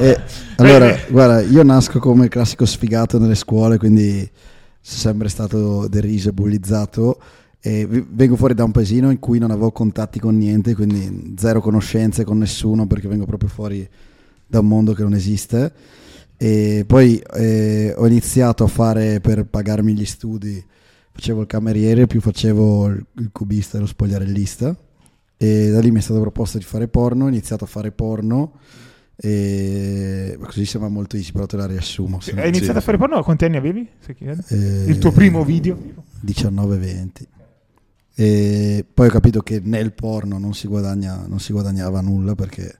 Eh, 0.00 0.20
allora, 0.56 0.96
guarda, 1.08 1.40
io 1.42 1.62
nasco 1.62 1.98
come 1.98 2.28
classico 2.28 2.64
sfigato 2.64 3.18
nelle 3.18 3.34
scuole, 3.34 3.76
quindi 3.78 4.28
sempre 4.96 5.28
stato 5.28 5.86
deriso 5.88 6.30
e 6.30 6.32
bullizzato. 6.32 7.20
E 7.60 7.86
vengo 7.86 8.36
fuori 8.36 8.54
da 8.54 8.64
un 8.64 8.70
paesino 8.70 9.10
in 9.10 9.18
cui 9.18 9.38
non 9.38 9.50
avevo 9.50 9.72
contatti 9.72 10.18
con 10.20 10.36
niente, 10.36 10.74
quindi 10.74 11.34
zero 11.36 11.60
conoscenze 11.60 12.24
con 12.24 12.38
nessuno, 12.38 12.86
perché 12.86 13.08
vengo 13.08 13.26
proprio 13.26 13.48
fuori 13.48 13.88
da 14.46 14.60
un 14.60 14.68
mondo 14.68 14.94
che 14.94 15.02
non 15.02 15.14
esiste. 15.14 15.72
E 16.36 16.84
poi 16.86 17.22
eh, 17.34 17.92
ho 17.96 18.06
iniziato 18.06 18.64
a 18.64 18.68
fare 18.68 19.20
per 19.20 19.44
pagarmi 19.44 19.92
gli 19.92 20.04
studi, 20.04 20.64
facevo 21.10 21.40
il 21.42 21.46
cameriere, 21.46 22.06
più 22.06 22.20
facevo 22.20 22.88
il 22.88 23.28
cubista 23.32 23.76
e 23.76 23.80
lo 23.80 23.86
spogliarellista. 23.86 24.76
E 25.36 25.70
da 25.70 25.80
lì 25.80 25.90
mi 25.90 25.98
è 25.98 26.02
stato 26.02 26.20
proposto 26.20 26.58
di 26.58 26.64
fare 26.64 26.88
porno, 26.88 27.24
ho 27.24 27.28
iniziato 27.28 27.64
a 27.64 27.66
fare 27.66 27.90
porno. 27.90 28.52
E 29.20 30.36
ma 30.38 30.46
così 30.46 30.64
sembra 30.64 30.88
molto 30.88 31.16
easy, 31.16 31.32
però 31.32 31.46
te 31.46 31.56
la 31.56 31.66
riassumo. 31.66 32.18
Hai 32.36 32.48
iniziato 32.48 32.72
Sì. 32.72 32.78
a 32.78 32.80
fare 32.80 32.98
porno? 32.98 33.22
Quanti 33.24 33.44
anni 33.44 33.56
avevi? 33.56 33.88
se 33.98 34.14
chiede? 34.14 34.44
Eh, 34.48 34.84
Il 34.90 34.98
tuo 34.98 35.10
primo 35.10 35.44
video? 35.44 35.76
19-20. 36.24 37.26
E 38.14 38.84
poi 38.92 39.06
ho 39.08 39.10
capito 39.10 39.40
che 39.42 39.60
nel 39.62 39.92
porno 39.92 40.38
non 40.38 40.54
si, 40.54 40.66
guadagna, 40.68 41.24
non 41.26 41.40
si 41.40 41.52
guadagnava 41.52 42.00
nulla 42.00 42.34
perché 42.34 42.78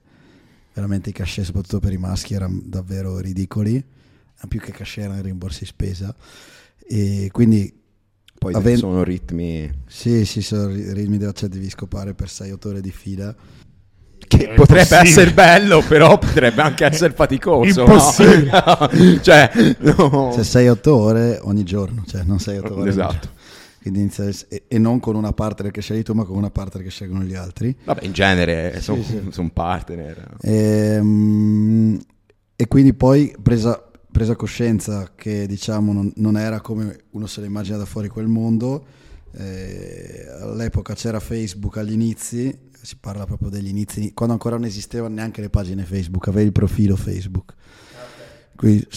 veramente 0.73 1.09
i 1.09 1.13
cachet, 1.13 1.45
soprattutto 1.45 1.79
per 1.79 1.91
i 1.93 1.97
maschi, 1.97 2.33
erano 2.33 2.61
davvero 2.63 3.19
ridicoli. 3.19 3.83
Più 4.47 4.59
che 4.61 4.71
cachet 4.71 5.03
erano 5.05 5.19
i 5.19 5.23
rimborsi 5.23 5.65
spesa. 5.65 6.15
E 6.87 7.29
quindi 7.33 7.73
Poi 8.39 8.53
Aven- 8.53 8.77
sono 8.77 9.03
ritmi 9.03 9.69
sì, 9.85 10.23
sì, 10.23 10.41
sono 10.41 10.67
ri- 10.67 10.93
ritmi 10.93 11.17
della 11.17 11.33
chat 11.33 11.49
devi 11.49 11.69
scopare 11.69 12.13
per 12.13 12.29
6-8 12.29 12.67
ore 12.69 12.79
di 12.81 12.91
fila. 12.91 13.35
Che 14.29 14.51
È 14.51 14.53
potrebbe 14.53 14.95
essere 14.97 15.33
bello, 15.33 15.81
però 15.81 16.17
potrebbe 16.19 16.61
anche 16.61 16.85
essere 16.85 17.13
faticoso. 17.13 17.81
Impossibile. 17.81 18.51
no? 18.51 18.89
cioè, 19.21 19.51
no. 19.79 20.31
Cioè 20.33 20.43
6-8 20.43 20.89
ore 20.89 21.39
ogni 21.41 21.63
giorno, 21.63 22.03
cioè 22.07 22.23
non 22.23 22.37
6-8 22.37 22.71
ore. 22.73 22.73
ogni 22.73 22.89
Esatto. 22.89 23.29
e, 24.49 24.65
e 24.67 24.77
non 24.77 24.99
con 24.99 25.15
una 25.15 25.31
partner 25.33 25.71
che 25.71 25.81
scegli 25.81 26.03
tu, 26.03 26.13
ma 26.13 26.25
con 26.25 26.37
una 26.37 26.51
partner 26.51 26.83
che 26.83 26.89
scelgono 26.91 27.23
gli 27.23 27.33
altri. 27.33 27.75
Vabbè, 27.83 28.05
in 28.05 28.11
genere 28.11 28.79
sono 28.81 29.01
sì. 29.01 29.19
partner. 29.53 30.35
Ehm, 30.41 31.99
E, 32.55 32.67
quindi 32.67 32.93
poi 32.93 33.33
presa, 33.41 33.81
presa 34.11 34.35
coscienza 34.35 35.11
che 35.15 35.47
diciamo 35.47 35.93
non, 35.93 36.11
non 36.17 36.37
era 36.37 36.59
come 36.61 37.05
uno 37.11 37.25
se 37.25 37.39
lo 37.39 37.45
immagina 37.47 37.77
da 37.77 37.85
fuori 37.85 38.09
quel 38.09 38.27
mondo. 38.27 38.85
eh, 39.31 40.25
all'epoca 40.41 40.93
c'era 40.93 41.19
Facebook 41.19 41.77
agli 41.77 41.91
inizi, 41.93 42.68
si 42.81 42.97
parla 42.99 43.25
proprio 43.25 43.49
degli 43.49 43.67
inizi, 43.67 44.13
quando 44.13 44.33
ancora 44.33 44.55
non 44.55 44.65
esistevano 44.65 45.15
neanche 45.15 45.41
le 45.41 45.49
pagine 45.49 45.83
Facebook, 45.83 46.27
avevi 46.27 46.47
il 46.47 46.51
profilo 46.51 46.95
Facebook. 46.95 47.53
Quindi 48.55 48.87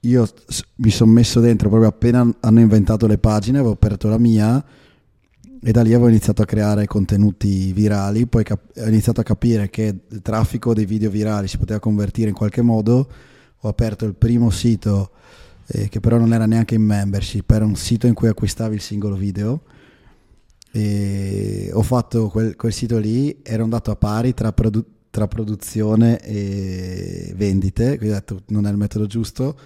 io 0.00 0.28
mi 0.76 0.90
sono 0.90 1.12
messo 1.12 1.40
dentro 1.40 1.68
proprio 1.68 1.88
appena 1.88 2.28
hanno 2.40 2.60
inventato 2.60 3.06
le 3.06 3.18
pagine, 3.18 3.58
avevo 3.58 3.74
aperto 3.74 4.08
la 4.08 4.18
mia 4.18 4.64
e 5.62 5.72
da 5.72 5.82
lì 5.82 5.92
avevo 5.92 6.08
iniziato 6.08 6.42
a 6.42 6.46
creare 6.46 6.86
contenuti 6.86 7.72
virali, 7.72 8.26
poi 8.26 8.44
cap- 8.44 8.76
ho 8.76 8.86
iniziato 8.86 9.20
a 9.20 9.24
capire 9.24 9.68
che 9.68 9.94
il 10.08 10.22
traffico 10.22 10.72
dei 10.72 10.86
video 10.86 11.10
virali 11.10 11.48
si 11.48 11.58
poteva 11.58 11.78
convertire 11.80 12.28
in 12.28 12.34
qualche 12.34 12.62
modo, 12.62 13.08
ho 13.58 13.68
aperto 13.68 14.06
il 14.06 14.14
primo 14.14 14.48
sito 14.50 15.10
eh, 15.66 15.88
che 15.88 16.00
però 16.00 16.16
non 16.16 16.32
era 16.32 16.46
neanche 16.46 16.74
in 16.74 16.82
membership, 16.82 17.50
era 17.50 17.64
un 17.64 17.76
sito 17.76 18.06
in 18.06 18.14
cui 18.14 18.28
acquistavi 18.28 18.74
il 18.74 18.80
singolo 18.80 19.16
video 19.16 19.62
e 20.72 21.70
ho 21.72 21.82
fatto 21.82 22.28
quel, 22.28 22.56
quel 22.56 22.72
sito 22.72 22.98
lì, 22.98 23.40
ero 23.42 23.64
andato 23.64 23.90
a 23.90 23.96
pari 23.96 24.34
tra, 24.34 24.52
produ- 24.52 24.86
tra 25.10 25.26
produzione 25.26 26.20
e 26.20 27.32
vendite, 27.36 27.96
quindi 27.96 28.14
ho 28.14 28.18
detto 28.18 28.42
non 28.48 28.66
è 28.66 28.70
il 28.70 28.76
metodo 28.76 29.06
giusto 29.06 29.58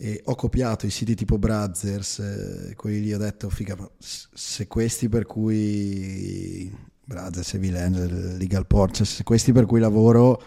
e 0.00 0.22
ho 0.24 0.34
copiato 0.36 0.86
i 0.86 0.90
siti 0.90 1.16
tipo 1.16 1.38
Brazzers, 1.38 2.18
eh, 2.20 2.74
quelli 2.76 3.00
lì 3.00 3.12
ho 3.12 3.18
detto 3.18 3.50
figa, 3.50 3.74
ma 3.76 3.90
se 3.98 4.68
questi 4.68 5.08
per 5.08 5.26
cui 5.26 6.72
Brazzers 7.04 7.54
e 7.54 7.58
Villain, 7.58 8.36
Legal 8.38 8.66
Porn, 8.66 8.94
se 8.94 9.24
questi 9.24 9.50
per 9.50 9.66
cui 9.66 9.80
lavoro 9.80 10.40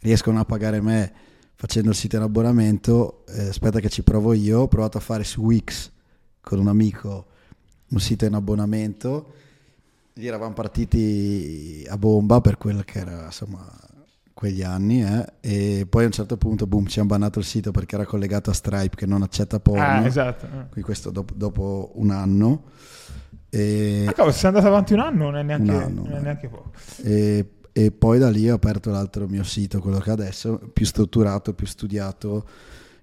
riescono 0.00 0.40
a 0.40 0.44
pagare 0.44 0.80
me 0.80 1.12
facendo 1.54 1.90
il 1.90 1.94
sito 1.94 2.16
in 2.16 2.22
abbonamento, 2.22 3.24
eh, 3.28 3.48
aspetta 3.48 3.78
che 3.78 3.88
ci 3.88 4.02
provo 4.02 4.32
io, 4.32 4.60
ho 4.60 4.68
provato 4.68 4.98
a 4.98 5.00
fare 5.00 5.22
su 5.22 5.42
Wix 5.42 5.92
con 6.40 6.58
un 6.58 6.66
amico 6.66 7.26
un 7.90 8.00
sito 8.00 8.24
in 8.24 8.34
abbonamento, 8.34 9.32
lì 10.14 10.26
eravamo 10.26 10.52
partiti 10.54 11.84
a 11.88 11.96
bomba 11.96 12.40
per 12.40 12.58
quello 12.58 12.82
che 12.84 12.98
era 12.98 13.26
insomma 13.26 13.64
quegli 14.34 14.62
anni 14.62 15.02
eh, 15.04 15.26
e 15.40 15.86
poi 15.88 16.04
a 16.04 16.06
un 16.06 16.12
certo 16.12 16.36
punto 16.36 16.66
boom 16.68 16.86
ci 16.86 17.00
hanno 17.00 17.08
bannato 17.08 17.40
il 17.40 17.44
sito 17.44 17.72
perché 17.72 17.96
era 17.96 18.04
collegato 18.04 18.50
a 18.50 18.52
Stripe 18.52 18.94
che 18.94 19.04
non 19.06 19.22
accetta 19.22 19.58
porno 19.58 19.82
Ah, 19.82 20.06
esatto. 20.06 20.46
quindi 20.46 20.82
questo 20.82 21.10
dopo, 21.10 21.34
dopo 21.34 21.90
un 21.94 22.10
anno 22.10 22.62
e, 23.50 24.04
Ah, 24.08 24.12
cavolo, 24.12 24.32
se 24.32 24.38
sei 24.40 24.48
andato 24.50 24.66
avanti 24.68 24.92
un 24.92 25.00
anno 25.00 25.24
non 25.24 25.36
è 25.38 25.42
neanche, 25.42 25.70
anno, 25.72 26.02
non 26.04 26.12
è 26.12 26.18
eh. 26.18 26.20
neanche 26.20 26.48
poco. 26.48 26.70
e- 27.02 27.50
e 27.72 27.92
poi 27.92 28.18
da 28.18 28.28
lì 28.28 28.48
ho 28.50 28.54
aperto 28.54 28.90
l'altro 28.90 29.28
mio 29.28 29.44
sito 29.44 29.80
quello 29.80 29.98
che 29.98 30.10
adesso 30.10 30.58
più 30.72 30.84
strutturato 30.84 31.54
più 31.54 31.66
studiato 31.66 32.44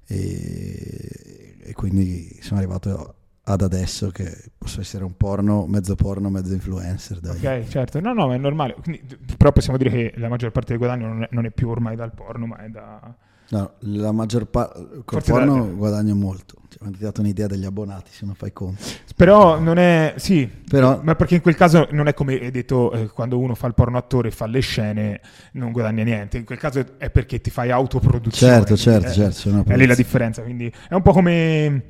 e, 0.06 1.56
e 1.62 1.74
quindi 1.74 2.38
sono 2.42 2.60
arrivato 2.60 3.15
ad 3.48 3.62
adesso 3.62 4.10
che 4.10 4.52
posso 4.58 4.82
essere 4.82 5.04
un 5.04 5.16
porno 5.16 5.68
mezzo 5.68 5.96
porno 5.96 6.30
mezzo 6.30 6.54
influencer 6.54 7.20
dai. 7.20 7.38
Ok, 7.38 7.68
certo. 7.68 8.00
No, 8.00 8.12
no, 8.14 8.28
ma 8.28 8.34
è 8.34 8.38
normale. 8.38 8.75
Quindi, 8.82 9.04
però 9.38 9.52
possiamo 9.52 9.78
dire 9.78 9.90
che 9.92 10.14
la 10.18 10.30
maggior 10.30 10.52
parte 10.52 10.70
del 10.70 10.80
guadagno 10.80 11.08
non 11.08 11.24
è, 11.24 11.28
non 11.32 11.46
è 11.46 11.52
più 11.52 11.70
ormai 11.70 11.96
dal 11.96 12.12
porno, 12.14 12.48
ma 12.48 12.58
è 12.58 12.70
da... 12.70 13.16
No, 13.48 13.74
la 13.82 14.12
maggior 14.12 14.48
parte 14.48 14.80
col 15.06 15.22
Forse 15.22 15.32
porno 15.32 15.66
da- 15.68 15.72
guadagno 15.74 16.16
molto. 16.16 16.56
Cioè, 16.68 16.88
mi 16.90 16.96
dato 16.98 17.22
un'idea 17.22 17.46
degli 17.46 17.66
abbonati, 17.66 18.10
se 18.12 18.25
non 18.25 18.34
fai 18.34 18.52
conto. 18.52 18.82
Però 19.16 19.60
non 19.60 19.78
è... 19.78 20.16
Sì, 20.18 20.48
Però- 20.48 21.00
ma 21.04 21.14
perché 21.14 21.36
in 21.36 21.42
quel 21.42 21.56
caso 21.56 21.88
non 21.92 22.08
è 22.08 22.16
come 22.16 22.40
hai 22.40 22.50
detto, 22.50 22.92
eh, 22.94 23.08
quando 23.10 23.38
uno 23.38 23.54
fa 23.54 23.68
il 23.68 23.75
porno 23.75 24.00
attore 24.00 24.30
e 24.30 24.32
fa 24.32 24.48
le 24.48 24.62
scene, 24.62 25.22
non 25.52 25.72
guadagna 25.72 26.04
niente. 26.04 26.38
In 26.38 26.46
quel 26.46 26.58
caso 26.58 26.84
è 26.98 27.12
perché 27.12 27.40
ti 27.40 27.52
fai 27.52 27.70
autoproduzione. 27.70 28.54
Certo, 28.54 28.75
certo, 28.75 29.08
Eh, 29.10 29.32
certo, 29.32 29.72
È 29.72 29.78
lì 29.78 29.86
la 29.86 29.94
differenza. 29.94 30.42
Quindi 30.42 30.74
è 30.90 30.96
un 30.96 31.04
po' 31.04 31.12
come 31.12 31.84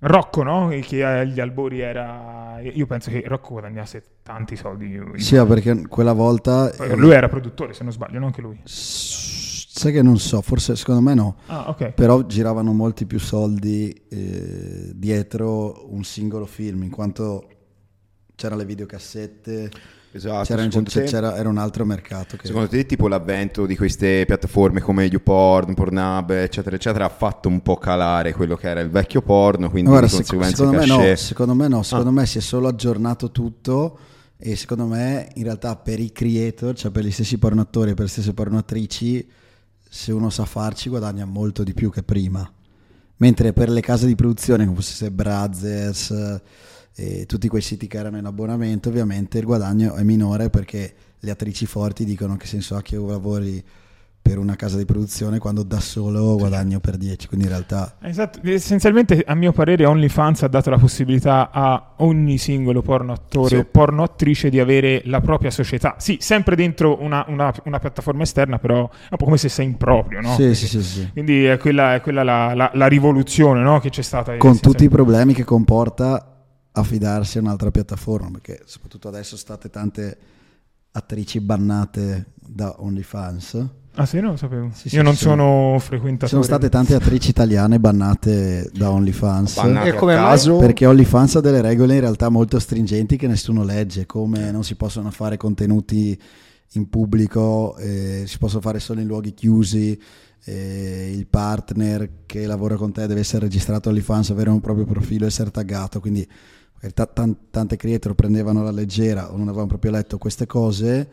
Rocco, 0.00 0.42
no? 0.42 0.68
Che 0.80 1.04
agli 1.04 1.40
albori 1.40 1.80
era... 1.80 2.58
Io 2.60 2.86
penso 2.86 3.10
che 3.10 3.22
Rocco 3.26 3.50
guadagnasse 3.52 4.02
tanti 4.22 4.56
soldi. 4.56 4.98
Sì, 5.16 5.36
ma 5.36 5.46
perché 5.46 5.86
quella 5.88 6.12
volta 6.12 6.70
Lui 6.94 7.12
era 7.12 7.28
produttore, 7.28 7.72
se 7.74 7.82
non 7.82 7.92
sbaglio, 7.92 8.18
no? 8.18 8.26
Anche 8.26 8.40
lui. 8.40 8.60
s- 8.64 9.66
sai 9.72 9.92
che 9.92 10.02
non 10.02 10.18
so, 10.18 10.40
forse 10.42 10.76
secondo 10.76 11.00
me 11.00 11.14
no. 11.14 11.36
Ah, 11.46 11.68
ok. 11.68 11.92
Però 11.92 12.22
giravano 12.26 12.72
molti 12.72 13.06
più 13.06 13.18
soldi 13.18 13.90
eh, 14.08 14.90
dietro 14.94 15.92
un 15.92 16.02
singolo 16.04 16.44
film, 16.46 16.82
in 16.82 16.90
quanto 16.90 17.46
c'erano 18.34 18.60
le 18.60 18.66
videocassette, 18.66 19.70
Esatto. 20.12 20.44
c'era, 20.44 20.66
c'era- 20.66 20.82
te- 20.82 21.02
c'era- 21.04 21.36
era 21.36 21.48
un 21.48 21.58
altro 21.58 21.84
mercato. 21.84 22.36
Che... 22.36 22.46
Secondo 22.46 22.68
te, 22.68 22.84
tipo 22.86 23.06
l'avvento 23.06 23.64
di 23.66 23.76
queste 23.76 24.24
piattaforme 24.26 24.80
come 24.80 25.04
YouPorn, 25.04 25.74
Pornhub, 25.74 26.30
eccetera, 26.30 26.74
eccetera, 26.76 27.04
ha 27.04 27.08
fatto 27.08 27.48
un 27.48 27.60
po' 27.62 27.76
calare 27.76 28.32
quello 28.32 28.56
che 28.56 28.68
era 28.68 28.80
il 28.80 28.90
vecchio 28.90 29.22
porno, 29.22 29.70
quindi 29.70 29.90
Guarda, 29.90 30.08
sec- 30.08 30.24
secondo, 30.24 30.70
me 30.72 30.86
no, 30.86 31.14
secondo 31.16 31.54
me 31.54 31.68
no, 31.68 31.78
Ah. 31.78 31.82
secondo 31.84 32.10
me 32.10 32.26
si 32.26 32.38
è 32.38 32.40
solo 32.40 32.66
aggiornato 32.68 33.30
tutto 33.30 33.98
e 34.36 34.56
secondo 34.56 34.86
me 34.86 35.28
in 35.34 35.44
realtà 35.44 35.76
per 35.76 36.00
i 36.00 36.10
creator, 36.12 36.74
cioè 36.74 36.90
per 36.90 37.04
gli 37.04 37.10
stessi 37.12 37.38
pornatori 37.38 37.90
e 37.90 37.94
per 37.94 38.04
le 38.06 38.10
stesse 38.10 38.32
pornoattrici, 38.34 39.28
se 39.88 40.12
uno 40.12 40.30
sa 40.30 40.44
farci 40.44 40.88
guadagna 40.88 41.24
molto 41.24 41.62
di 41.62 41.72
più 41.74 41.90
che 41.90 42.02
prima. 42.02 42.50
Mentre 43.20 43.52
per 43.52 43.68
le 43.68 43.80
case 43.82 44.06
di 44.06 44.14
produzione, 44.14 44.64
come 44.64 44.76
fosse 44.76 45.10
Brazzers 45.10 46.10
eh, 46.10 46.42
e 46.94 47.26
tutti 47.26 47.48
quei 47.48 47.60
siti 47.60 47.86
che 47.86 47.98
erano 47.98 48.16
in 48.16 48.24
abbonamento, 48.24 48.88
ovviamente 48.88 49.38
il 49.38 49.44
guadagno 49.44 49.94
è 49.94 50.02
minore 50.02 50.48
perché 50.48 50.94
le 51.18 51.30
attrici 51.30 51.66
forti 51.66 52.04
dicono 52.04 52.36
che 52.36 52.46
senso 52.46 52.76
ha 52.76 52.82
che 52.82 52.96
lavori 52.96 53.62
per 54.30 54.38
una 54.38 54.54
casa 54.54 54.76
di 54.76 54.84
produzione 54.84 55.38
quando 55.38 55.64
da 55.64 55.80
solo 55.80 56.36
guadagno 56.36 56.78
per 56.78 56.96
10, 56.96 57.26
quindi 57.26 57.46
in 57.46 57.50
realtà... 57.50 57.96
Esatto, 58.00 58.38
essenzialmente 58.44 59.24
a 59.26 59.34
mio 59.34 59.50
parere 59.50 59.84
OnlyFans 59.86 60.44
ha 60.44 60.46
dato 60.48 60.70
la 60.70 60.78
possibilità 60.78 61.50
a 61.50 61.94
ogni 61.96 62.38
singolo 62.38 62.80
porno 62.80 63.12
attore 63.12 63.48
Sì. 63.48 63.54
o 63.56 63.64
porno 63.68 64.04
attrice 64.04 64.48
di 64.48 64.60
avere 64.60 65.02
la 65.06 65.20
propria 65.20 65.50
società. 65.50 65.96
Sì, 65.98 66.18
sempre 66.20 66.54
dentro 66.54 67.02
una, 67.02 67.24
una- 67.26 67.52
una 67.64 67.80
piattaforma 67.80 68.22
esterna, 68.22 68.60
però 68.60 68.88
è 68.88 69.08
un 69.10 69.16
po' 69.16 69.24
come 69.24 69.36
se 69.36 69.48
sei 69.48 69.66
in 69.66 69.76
proprio, 69.76 70.20
no? 70.20 70.30
sì, 70.34 70.42
Perché- 70.42 70.54
sì, 70.54 70.66
sì, 70.68 70.82
sì. 70.82 71.10
Quindi 71.10 71.44
è 71.46 71.58
quella, 71.58 71.96
è 71.96 72.00
quella 72.00 72.22
la, 72.22 72.54
la- 72.54 72.70
la 72.72 72.86
rivoluzione 72.86 73.62
no? 73.62 73.80
che 73.80 73.90
c'è 73.90 74.02
stata. 74.02 74.36
Con 74.36 74.60
tutti 74.60 74.84
i 74.84 74.88
problemi 74.88 75.34
che 75.34 75.42
comporta 75.42 76.44
affidarsi 76.70 77.38
a 77.38 77.40
un'altra 77.40 77.72
piattaforma, 77.72 78.30
perché 78.30 78.62
soprattutto 78.64 79.08
adesso 79.08 79.36
state 79.36 79.70
tante 79.70 80.18
attrici 80.92 81.40
bannate 81.40 82.26
da 82.36 82.76
OnlyFans. 82.78 83.66
Ah 83.94 84.06
sì, 84.06 84.20
non 84.20 84.30
lo 84.30 84.36
sapevo. 84.36 84.70
Sì, 84.72 84.88
sì, 84.88 84.96
Io 84.96 85.02
non 85.02 85.12
ci 85.14 85.22
sono- 85.24 85.76
frequentatore. 85.80 86.26
Ci 86.28 86.32
sono 86.32 86.42
state 86.42 86.68
tante 86.68 86.94
attrici 86.94 87.30
italiane 87.30 87.80
bannate 87.80 88.70
da 88.72 88.90
OnlyFans. 88.90 89.56
Bannate 89.56 89.88
a 89.90 89.94
come 89.94 90.14
caso. 90.14 90.56
Perché 90.58 90.86
OnlyFans 90.86 91.36
ha 91.36 91.40
delle 91.40 91.60
regole 91.60 91.94
in 91.94 92.00
realtà 92.00 92.28
molto 92.28 92.58
stringenti 92.58 93.16
che 93.16 93.26
nessuno 93.26 93.64
legge, 93.64 94.06
come 94.06 94.50
non 94.52 94.62
si 94.64 94.76
possono 94.76 95.10
fare 95.10 95.36
contenuti 95.36 96.18
in 96.74 96.88
pubblico, 96.88 97.76
eh, 97.78 98.22
si 98.26 98.38
possono 98.38 98.60
fare 98.60 98.78
solo 98.78 99.00
in 99.00 99.08
luoghi 99.08 99.34
chiusi, 99.34 100.00
eh, 100.44 101.12
il 101.12 101.26
partner 101.26 102.08
che 102.26 102.46
lavora 102.46 102.76
con 102.76 102.92
te 102.92 103.06
deve 103.08 103.20
essere 103.20 103.40
registrato 103.46 103.88
OnlyFans, 103.88 104.30
avere 104.30 104.50
un 104.50 104.60
proprio 104.60 104.84
profilo 104.86 105.24
e 105.24 105.28
essere 105.28 105.50
taggato, 105.50 105.98
quindi 106.00 106.26
ta- 106.94 107.06
tan- 107.06 107.36
tante 107.50 107.76
creator 107.76 108.14
prendevano 108.14 108.60
alla 108.60 108.70
leggera 108.70 109.32
o 109.32 109.36
non 109.36 109.48
avevano 109.48 109.66
proprio 109.66 109.90
letto 109.90 110.16
queste 110.16 110.46
cose 110.46 111.08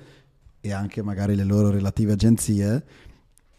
e 0.67 0.73
anche 0.73 1.01
magari 1.01 1.35
le 1.35 1.43
loro 1.43 1.69
relative 1.69 2.13
agenzie 2.13 2.85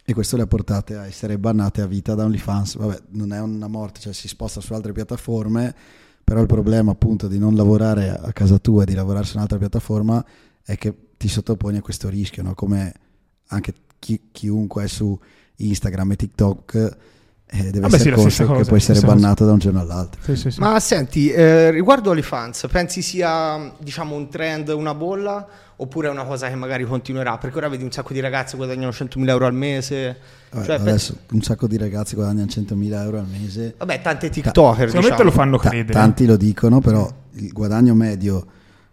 e 0.04 0.14
questo 0.14 0.36
le 0.36 0.42
ha 0.42 0.46
portate 0.46 0.96
a 0.96 1.06
essere 1.06 1.38
bannate 1.38 1.82
a 1.82 1.86
vita 1.86 2.14
da 2.14 2.24
OnlyFans. 2.24 2.76
Vabbè, 2.76 3.02
non 3.10 3.32
è 3.32 3.40
una 3.40 3.68
morte, 3.68 4.00
cioè 4.00 4.14
si 4.14 4.26
sposta 4.26 4.60
su 4.60 4.72
altre 4.72 4.92
piattaforme, 4.92 5.74
però 6.24 6.40
il 6.40 6.46
problema 6.46 6.92
appunto 6.92 7.28
di 7.28 7.38
non 7.38 7.54
lavorare 7.54 8.10
a 8.10 8.32
casa 8.32 8.58
tua 8.58 8.84
e 8.84 8.86
di 8.86 8.94
lavorare 8.94 9.26
su 9.26 9.36
un'altra 9.36 9.58
piattaforma 9.58 10.24
è 10.62 10.76
che 10.76 11.10
ti 11.18 11.28
sottoponi 11.28 11.76
a 11.76 11.82
questo 11.82 12.08
rischio, 12.08 12.42
no? 12.42 12.54
come 12.54 12.92
anche 13.48 13.74
chi- 13.98 14.28
chiunque 14.32 14.84
è 14.84 14.86
su 14.86 15.18
Instagram 15.56 16.12
e 16.12 16.16
TikTok 16.16 16.96
eh, 17.50 17.70
deve 17.70 17.88
sì, 17.88 17.94
essere 17.94 17.98
stessa 17.98 18.14
conscio 18.20 18.42
che 18.46 18.52
cosa, 18.58 18.68
può 18.68 18.76
essere 18.76 19.00
bannato 19.00 19.44
da 19.46 19.52
un 19.52 19.58
giorno 19.58 19.80
all'altro. 19.80 20.20
Sì, 20.22 20.36
sì, 20.36 20.50
sì. 20.50 20.60
Ma 20.60 20.78
senti, 20.80 21.30
eh, 21.30 21.70
riguardo 21.70 22.10
OnlyFans, 22.10 22.66
pensi 22.70 23.00
sia 23.02 23.72
diciamo 23.78 24.14
un 24.14 24.28
trend, 24.28 24.68
una 24.68 24.94
bolla 24.94 25.46
oppure 25.80 26.08
è 26.08 26.10
una 26.10 26.24
cosa 26.24 26.48
che 26.48 26.56
magari 26.56 26.84
continuerà? 26.84 27.38
Perché 27.38 27.56
ora 27.58 27.68
vedi 27.68 27.84
un 27.84 27.90
sacco 27.92 28.12
di 28.12 28.20
ragazze 28.20 28.50
che 28.52 28.56
guadagnano 28.56 28.90
100.000 28.90 29.28
euro 29.28 29.46
al 29.46 29.54
mese. 29.54 30.16
Vabbè, 30.50 30.64
Cioè, 30.66 30.74
adesso 30.76 31.16
un 31.30 31.40
sacco 31.42 31.66
di 31.66 31.76
ragazzi 31.76 32.14
guadagnano 32.14 32.46
100.000 32.46 33.02
euro 33.02 33.18
al 33.18 33.26
mese. 33.26 33.74
vabbè, 33.78 34.00
tante 34.02 34.28
TikToker, 34.30 34.88
Secondo 34.88 34.96
me 34.96 35.02
te 35.02 35.22
diciamo. 35.22 35.22
lo 35.22 35.30
fanno 35.30 35.58
Ta- 35.58 35.68
credere. 35.68 35.92
tanti 35.92 36.26
lo 36.26 36.36
dicono, 36.36 36.80
però 36.80 37.08
il 37.34 37.52
guadagno 37.52 37.94
medio 37.94 38.46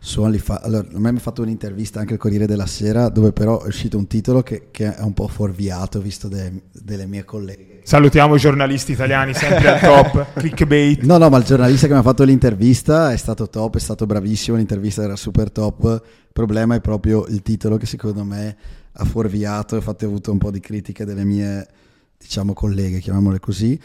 su 0.06 0.22
OnlyFans. 0.22 0.64
Allora, 0.64 0.88
a 0.94 1.00
me 1.00 1.12
mi 1.12 1.18
ha 1.18 1.20
fatto 1.22 1.42
un'intervista 1.42 2.00
anche 2.00 2.14
al 2.14 2.20
Corriere 2.20 2.46
della 2.46 2.68
Sera, 2.68 3.10
dove 3.10 3.32
però 3.32 3.64
è 3.64 3.68
uscito 3.68 3.98
un 3.98 4.06
titolo 4.06 4.44
che, 4.44 4.68
che 4.70 4.96
è 4.96 5.02
un 5.02 5.14
po' 5.14 5.28
fuorviato, 5.28 6.00
visto 6.00 6.28
de- 6.28 6.62
delle 6.72 7.08
mie 7.08 7.26
colleghe. 7.26 7.80
Salutiamo 7.84 8.36
i 8.36 8.38
giornalisti 8.38 8.92
italiani 8.92 9.34
sempre 9.34 9.68
al 9.68 9.80
top. 9.80 10.34
Clickbait. 10.38 11.02
No, 11.02 11.18
no, 11.18 11.28
ma 11.30 11.40
il 11.40 11.44
giornalista 11.44 11.88
che 11.88 11.94
mi 11.94 12.00
ha 12.00 12.04
fatto 12.04 12.24
l'intervista 12.24 13.12
è 13.12 13.18
stato 13.18 13.50
top, 13.50 13.78
è 13.78 13.80
stato 13.80 14.06
bravissimo, 14.06 14.56
l'intervista 14.58 15.02
era 15.02 15.16
super 15.16 15.50
top. 15.50 15.84
Il 15.84 16.32
problema 16.32 16.76
è 16.76 16.82
proprio 16.82 17.26
il 17.26 17.42
titolo 17.42 17.78
che 17.78 17.88
secondo 17.88 18.24
me 18.24 18.56
ha 18.92 19.06
fuorviato, 19.06 19.76
infatti 19.76 20.06
ho 20.06 20.08
avuto 20.08 20.32
un 20.32 20.38
po' 20.38 20.52
di 20.52 20.60
critiche 20.60 21.04
delle 21.04 21.26
mie, 21.26 21.68
diciamo, 22.16 22.54
colleghe, 22.54 23.00
chiamiamole 23.00 23.40
così. 23.40 23.78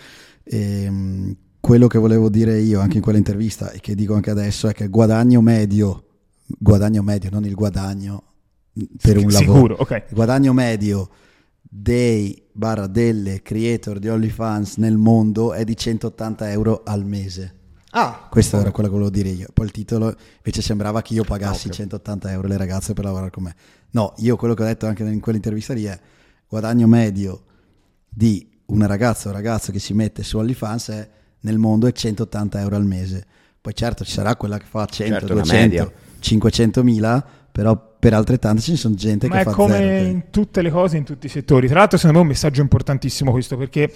E, 0.44 1.36
quello 1.60 1.86
che 1.86 1.98
volevo 1.98 2.30
dire 2.30 2.58
io 2.58 2.80
anche 2.80 2.96
in 2.96 3.02
quell'intervista 3.02 3.70
e 3.70 3.80
che 3.80 3.94
dico 3.94 4.14
anche 4.14 4.30
adesso 4.30 4.66
è 4.66 4.72
che 4.72 4.88
guadagno 4.88 5.42
medio, 5.42 6.04
guadagno 6.58 7.02
medio, 7.02 7.30
non 7.30 7.44
il 7.44 7.54
guadagno 7.54 8.24
per 9.00 9.16
un 9.18 9.30
lavoro, 9.30 9.52
Sicuro, 9.52 9.74
ok. 9.78 9.90
il 10.08 10.14
guadagno 10.14 10.52
medio 10.52 11.08
dei 11.62 12.42
barra 12.52 12.86
delle 12.86 13.42
creator 13.42 13.98
di 13.98 14.08
OnlyFans 14.08 14.76
nel 14.76 14.96
mondo 14.96 15.52
è 15.52 15.64
di 15.64 15.76
180 15.76 16.50
euro 16.50 16.82
al 16.84 17.04
mese. 17.04 17.54
Ah, 17.92 18.28
Questo 18.30 18.58
era 18.58 18.70
quello 18.70 18.88
che 18.88 18.94
volevo 18.94 19.10
dire 19.10 19.28
io. 19.30 19.48
Poi 19.52 19.66
il 19.66 19.72
titolo 19.72 20.14
invece 20.36 20.62
sembrava 20.62 21.02
che 21.02 21.14
io 21.14 21.24
pagassi 21.24 21.66
Ah, 21.66 21.70
ok. 21.70 21.76
180 21.76 22.30
euro 22.30 22.48
le 22.48 22.56
ragazze 22.56 22.92
per 22.92 23.04
lavorare 23.04 23.30
con 23.30 23.42
me. 23.44 23.54
No, 23.90 24.14
io 24.18 24.36
quello 24.36 24.54
che 24.54 24.62
ho 24.62 24.66
detto 24.66 24.86
anche 24.86 25.02
in 25.02 25.18
quell'intervista 25.20 25.74
lì 25.74 25.84
è 25.84 25.98
guadagno 26.48 26.86
medio 26.86 27.42
di 28.08 28.48
una 28.66 28.86
ragazza 28.86 29.28
o 29.28 29.32
ragazzo 29.32 29.72
che 29.72 29.80
si 29.80 29.92
mette 29.92 30.22
su 30.22 30.38
OnlyFans 30.38 30.88
è 30.90 31.10
nel 31.40 31.58
mondo 31.58 31.86
è 31.88 31.92
180 31.92 32.60
euro 32.60 32.76
al 32.76 32.84
mese. 32.86 33.26
Poi 33.60 33.74
certo 33.74 34.04
ci 34.04 34.12
sarà 34.12 34.36
quella 34.36 34.58
che 34.58 34.66
fa 34.68 34.86
100, 34.86 35.12
Certo, 35.12 35.32
una 35.32 35.42
200, 35.42 35.92
media. 36.20 36.50
500 36.50 36.82
mila, 36.84 37.24
però 37.50 37.88
per 38.00 38.14
altrettante 38.14 38.62
ce 38.62 38.70
ne 38.70 38.76
sono 38.78 38.94
gente 38.94 39.28
Ma 39.28 39.34
che 39.34 39.40
è 39.40 39.44
fa 39.44 39.50
come 39.50 39.74
zero. 39.74 40.00
ok? 40.00 40.10
in 40.10 40.22
tutte 40.30 40.62
le 40.62 40.70
cose, 40.70 40.96
in 40.96 41.04
tutti 41.04 41.26
i 41.26 41.28
settori. 41.28 41.66
Tra 41.66 41.80
l'altro, 41.80 41.98
secondo 41.98 42.18
me 42.18 42.24
è 42.24 42.26
un 42.28 42.32
messaggio 42.32 42.62
importantissimo 42.62 43.30
questo, 43.30 43.58
perché 43.58 43.92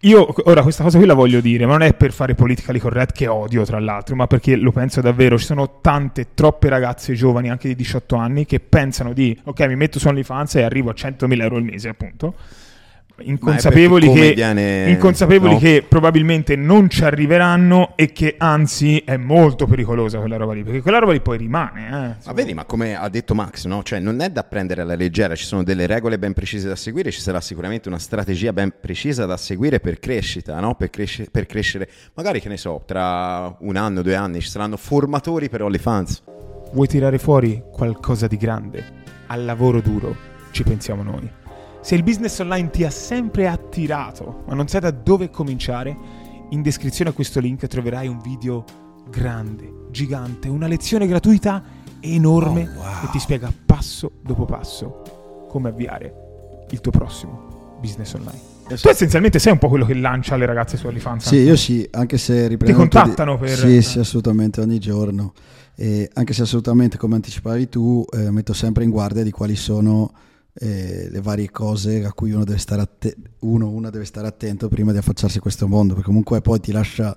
io 0.00 0.34
ora 0.44 0.62
questa 0.62 0.82
cosa 0.82 0.98
qui 0.98 1.06
la 1.06 1.14
voglio 1.14 1.40
dire, 1.40 1.64
ma 1.64 1.72
non 1.72 1.82
è 1.82 1.94
per 1.94 2.12
fare 2.12 2.34
politically 2.34 2.78
correct 2.78 3.12
che 3.12 3.28
odio, 3.28 3.64
tra 3.64 3.80
l'altro, 3.80 4.14
ma 4.14 4.26
perché 4.26 4.56
lo 4.56 4.72
penso 4.72 5.00
davvero. 5.00 5.38
Ci 5.38 5.46
sono 5.46 5.78
tante, 5.80 6.34
troppe 6.34 6.68
ragazze 6.68 7.14
giovani, 7.14 7.48
anche 7.48 7.68
di 7.68 7.74
18 7.76 8.16
anni, 8.16 8.44
che 8.44 8.60
pensano 8.60 9.14
di, 9.14 9.38
ok, 9.42 9.60
mi 9.66 9.76
metto 9.76 9.98
su 9.98 10.06
OnlyFans 10.08 10.56
e 10.56 10.62
arrivo 10.62 10.90
a 10.90 10.94
100.000 10.94 11.40
euro 11.40 11.56
al 11.56 11.62
mese, 11.62 11.88
appunto. 11.88 12.34
Inconsapevoli, 13.18 14.12
che, 14.12 14.32
viene- 14.34 14.90
inconsapevoli 14.90 15.54
no? 15.54 15.58
che 15.58 15.84
probabilmente 15.88 16.54
non 16.54 16.90
ci 16.90 17.02
arriveranno 17.02 17.92
e 17.96 18.12
che 18.12 18.34
anzi 18.36 19.02
è 19.06 19.16
molto 19.16 19.66
pericolosa 19.66 20.18
quella 20.18 20.36
roba 20.36 20.52
lì, 20.52 20.62
perché 20.62 20.82
quella 20.82 20.98
roba 20.98 21.12
lì 21.12 21.20
poi 21.20 21.38
rimane. 21.38 21.86
Eh. 21.86 22.26
Ma 22.26 22.32
vedi, 22.34 22.52
ma 22.52 22.64
come 22.64 22.94
ha 22.94 23.08
detto 23.08 23.34
Max, 23.34 23.64
no? 23.64 23.82
Cioè, 23.82 24.00
non 24.00 24.20
è 24.20 24.28
da 24.28 24.44
prendere 24.44 24.82
alla 24.82 24.94
leggera, 24.94 25.34
ci 25.34 25.46
sono 25.46 25.62
delle 25.62 25.86
regole 25.86 26.18
ben 26.18 26.34
precise 26.34 26.68
da 26.68 26.76
seguire, 26.76 27.10
ci 27.10 27.20
sarà 27.20 27.40
sicuramente 27.40 27.88
una 27.88 27.98
strategia 27.98 28.52
ben 28.52 28.74
precisa 28.78 29.24
da 29.24 29.38
seguire 29.38 29.80
per 29.80 29.98
crescita, 29.98 30.60
no? 30.60 30.74
Per, 30.74 30.90
cresce- 30.90 31.28
per 31.30 31.46
crescere, 31.46 31.88
magari 32.14 32.40
che 32.40 32.50
ne 32.50 32.58
so, 32.58 32.82
tra 32.84 33.54
un 33.60 33.76
anno, 33.76 34.02
due 34.02 34.14
anni 34.14 34.40
ci 34.40 34.50
saranno 34.50 34.76
formatori 34.76 35.48
per 35.48 35.62
OnlyFans. 35.62 36.22
Vuoi 36.72 36.86
tirare 36.86 37.18
fuori 37.18 37.62
qualcosa 37.72 38.26
di 38.26 38.36
grande? 38.36 38.84
Al 39.28 39.44
lavoro 39.44 39.80
duro 39.80 40.14
ci 40.50 40.62
pensiamo 40.64 41.02
noi. 41.02 41.45
Se 41.86 41.94
il 41.94 42.02
business 42.02 42.36
online 42.40 42.70
ti 42.70 42.82
ha 42.82 42.90
sempre 42.90 43.46
attirato, 43.46 44.42
ma 44.48 44.54
non 44.54 44.66
sai 44.66 44.80
da 44.80 44.90
dove 44.90 45.30
cominciare, 45.30 45.96
in 46.50 46.60
descrizione 46.60 47.10
a 47.10 47.12
questo 47.12 47.38
link 47.38 47.64
troverai 47.68 48.08
un 48.08 48.18
video 48.20 48.64
grande, 49.08 49.72
gigante, 49.92 50.48
una 50.48 50.66
lezione 50.66 51.06
gratuita 51.06 51.62
enorme 52.00 52.68
che 53.02 53.10
ti 53.12 53.20
spiega 53.20 53.52
passo 53.64 54.10
dopo 54.20 54.46
passo 54.46 55.46
come 55.48 55.68
avviare 55.68 56.12
il 56.70 56.80
tuo 56.80 56.90
prossimo 56.90 57.76
business 57.80 58.14
online. 58.14 58.40
Tu 58.66 58.88
essenzialmente 58.88 59.38
sei 59.38 59.52
un 59.52 59.58
po' 59.58 59.68
quello 59.68 59.84
che 59.86 59.94
lancia 59.94 60.34
le 60.34 60.46
ragazze 60.46 60.76
su 60.76 60.88
OnlyFans. 60.88 61.28
Sì, 61.28 61.36
io 61.36 61.54
sì, 61.54 61.88
anche 61.92 62.18
se 62.18 62.48
riprendo... 62.48 62.82
Ti 62.82 62.90
contattano 62.90 63.38
per- 63.38 63.56
Sì, 63.56 63.80
sì, 63.80 64.00
assolutamente, 64.00 64.60
ogni 64.60 64.80
giorno. 64.80 65.34
E 65.76 66.10
anche 66.14 66.32
se 66.32 66.42
assolutamente, 66.42 66.96
come 66.96 67.14
anticipavi 67.14 67.68
tu, 67.68 68.04
eh, 68.12 68.32
metto 68.32 68.54
sempre 68.54 68.82
in 68.82 68.90
guardia 68.90 69.22
di 69.22 69.30
quali 69.30 69.54
sono 69.54 70.10
eh, 70.58 71.08
le 71.10 71.20
varie 71.20 71.50
cose 71.50 72.04
a 72.04 72.12
cui 72.12 72.32
uno 72.32 72.44
deve 72.44 72.58
stare 72.58 72.82
attento, 72.82 73.30
uno, 73.40 73.70
una 73.70 73.90
deve 73.90 74.04
stare 74.04 74.26
attento 74.26 74.68
prima 74.68 74.92
di 74.92 74.98
affacciarsi 74.98 75.38
a 75.38 75.40
questo 75.40 75.68
mondo, 75.68 75.92
perché 75.92 76.08
comunque 76.08 76.40
poi 76.40 76.60
ti 76.60 76.72
lascia 76.72 77.16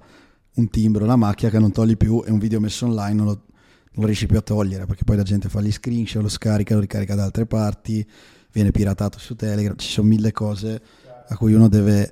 un 0.55 0.69
timbro, 0.69 1.05
una 1.05 1.15
macchia 1.15 1.49
che 1.49 1.59
non 1.59 1.71
togli 1.71 1.95
più 1.95 2.21
e 2.25 2.31
un 2.31 2.39
video 2.39 2.59
messo 2.59 2.85
online 2.85 3.13
non 3.13 3.25
lo, 3.25 3.31
non 3.31 4.01
lo 4.01 4.05
riesci 4.05 4.25
più 4.25 4.37
a 4.37 4.41
togliere, 4.41 4.85
perché 4.85 5.03
poi 5.05 5.15
la 5.15 5.23
gente 5.23 5.47
fa 5.47 5.61
gli 5.61 5.71
screenshot, 5.71 6.21
lo 6.21 6.27
scarica, 6.27 6.73
lo 6.73 6.81
ricarica 6.81 7.15
da 7.15 7.23
altre 7.23 7.45
parti, 7.45 8.05
viene 8.51 8.71
piratato 8.71 9.19
su 9.19 9.35
Telegram, 9.35 9.77
ci 9.77 9.89
sono 9.89 10.07
mille 10.07 10.31
cose 10.31 10.81
a 11.29 11.37
cui 11.37 11.53
uno 11.53 11.69
deve, 11.69 12.11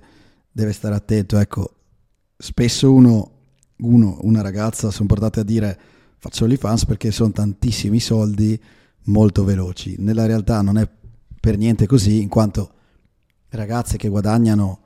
deve 0.49 0.71
stare 0.71 0.95
attento. 0.95 1.37
Ecco, 1.37 1.73
spesso 2.37 2.93
uno, 2.93 3.31
uno, 3.77 4.19
una 4.21 4.41
ragazza 4.41 4.91
sono 4.91 5.07
portate 5.07 5.41
a 5.41 5.43
dire 5.43 5.79
faccio 6.19 6.45
OnlyFans 6.45 6.85
perché 6.85 7.11
sono 7.11 7.31
tantissimi 7.31 7.99
soldi 7.99 8.59
molto 9.05 9.43
veloci. 9.43 9.95
Nella 9.99 10.25
realtà 10.25 10.61
non 10.61 10.77
è 10.77 10.87
per 11.47 11.57
niente 11.57 11.86
così, 11.88 12.21
in 12.21 12.27
quanto 12.27 12.69
ragazze 13.51 13.95
che 13.95 14.10
guadagnano 14.10 14.79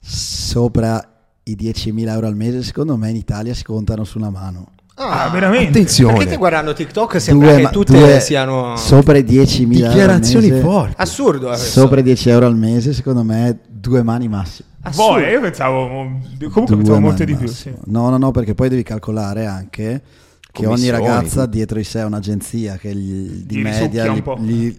sopra 0.00 1.00
i 1.44 1.54
10.000 1.56 2.08
euro 2.08 2.26
al 2.26 2.34
mese, 2.34 2.64
secondo 2.64 2.96
me 2.96 3.10
in 3.10 3.16
Italia 3.16 3.54
si 3.54 3.62
contano 3.62 4.02
su 4.02 4.18
una 4.18 4.30
mano. 4.30 4.72
Ah, 4.96 5.26
Ah, 5.26 5.30
veramente? 5.30 5.68
Attenzione. 5.68 6.14
Perché 6.14 6.30
te 6.30 6.36
guardando 6.36 6.72
TikTok 6.72 7.20
sembra 7.20 7.52
Due, 7.52 7.60
che 7.62 7.68
tutte 7.70 7.92
due- 7.96 8.18
siano 8.18 8.76
sopra 8.76 9.16
i 9.18 9.22
10.000 9.22 9.76
euro 9.76 9.86
al 9.86 9.92
Dichiarazioni 9.92 10.50
forti. 10.60 10.94
assurdo. 10.96 11.46
eh, 11.46 11.50
questo. 11.50 11.80
Sopra 11.80 12.00
i 12.00 12.02
10 12.02 12.28
euro 12.28 12.46
al 12.46 12.56
mese, 12.56 12.92
secondo 12.92 13.22
me, 13.22 13.60
due 13.68 14.02
mani 14.02 14.26
massimo. 14.26 14.66
Assurdo. 14.82 15.20
Voi, 15.20 15.30
io 15.30 15.40
pensavo, 15.40 15.86
comunque 15.86 16.36
Due 16.66 16.76
pensavo 16.76 16.98
molte 16.98 17.24
di 17.24 17.34
più. 17.36 17.46
Sì. 17.46 17.72
No, 17.84 18.10
no, 18.10 18.18
no, 18.18 18.32
perché 18.32 18.54
poi 18.56 18.68
devi 18.68 18.82
calcolare 18.82 19.46
anche 19.46 20.02
che 20.50 20.66
ogni 20.66 20.90
ragazza 20.90 21.46
dietro 21.46 21.78
di 21.78 21.84
sé 21.84 22.00
ha 22.00 22.06
un'agenzia 22.06 22.76
che 22.78 22.92
gli, 22.92 23.44
di 23.46 23.58
Gli 23.58 23.62
media 23.62 24.12
gli- 24.12 24.22
po'. 24.22 24.36
gli- 24.40 24.76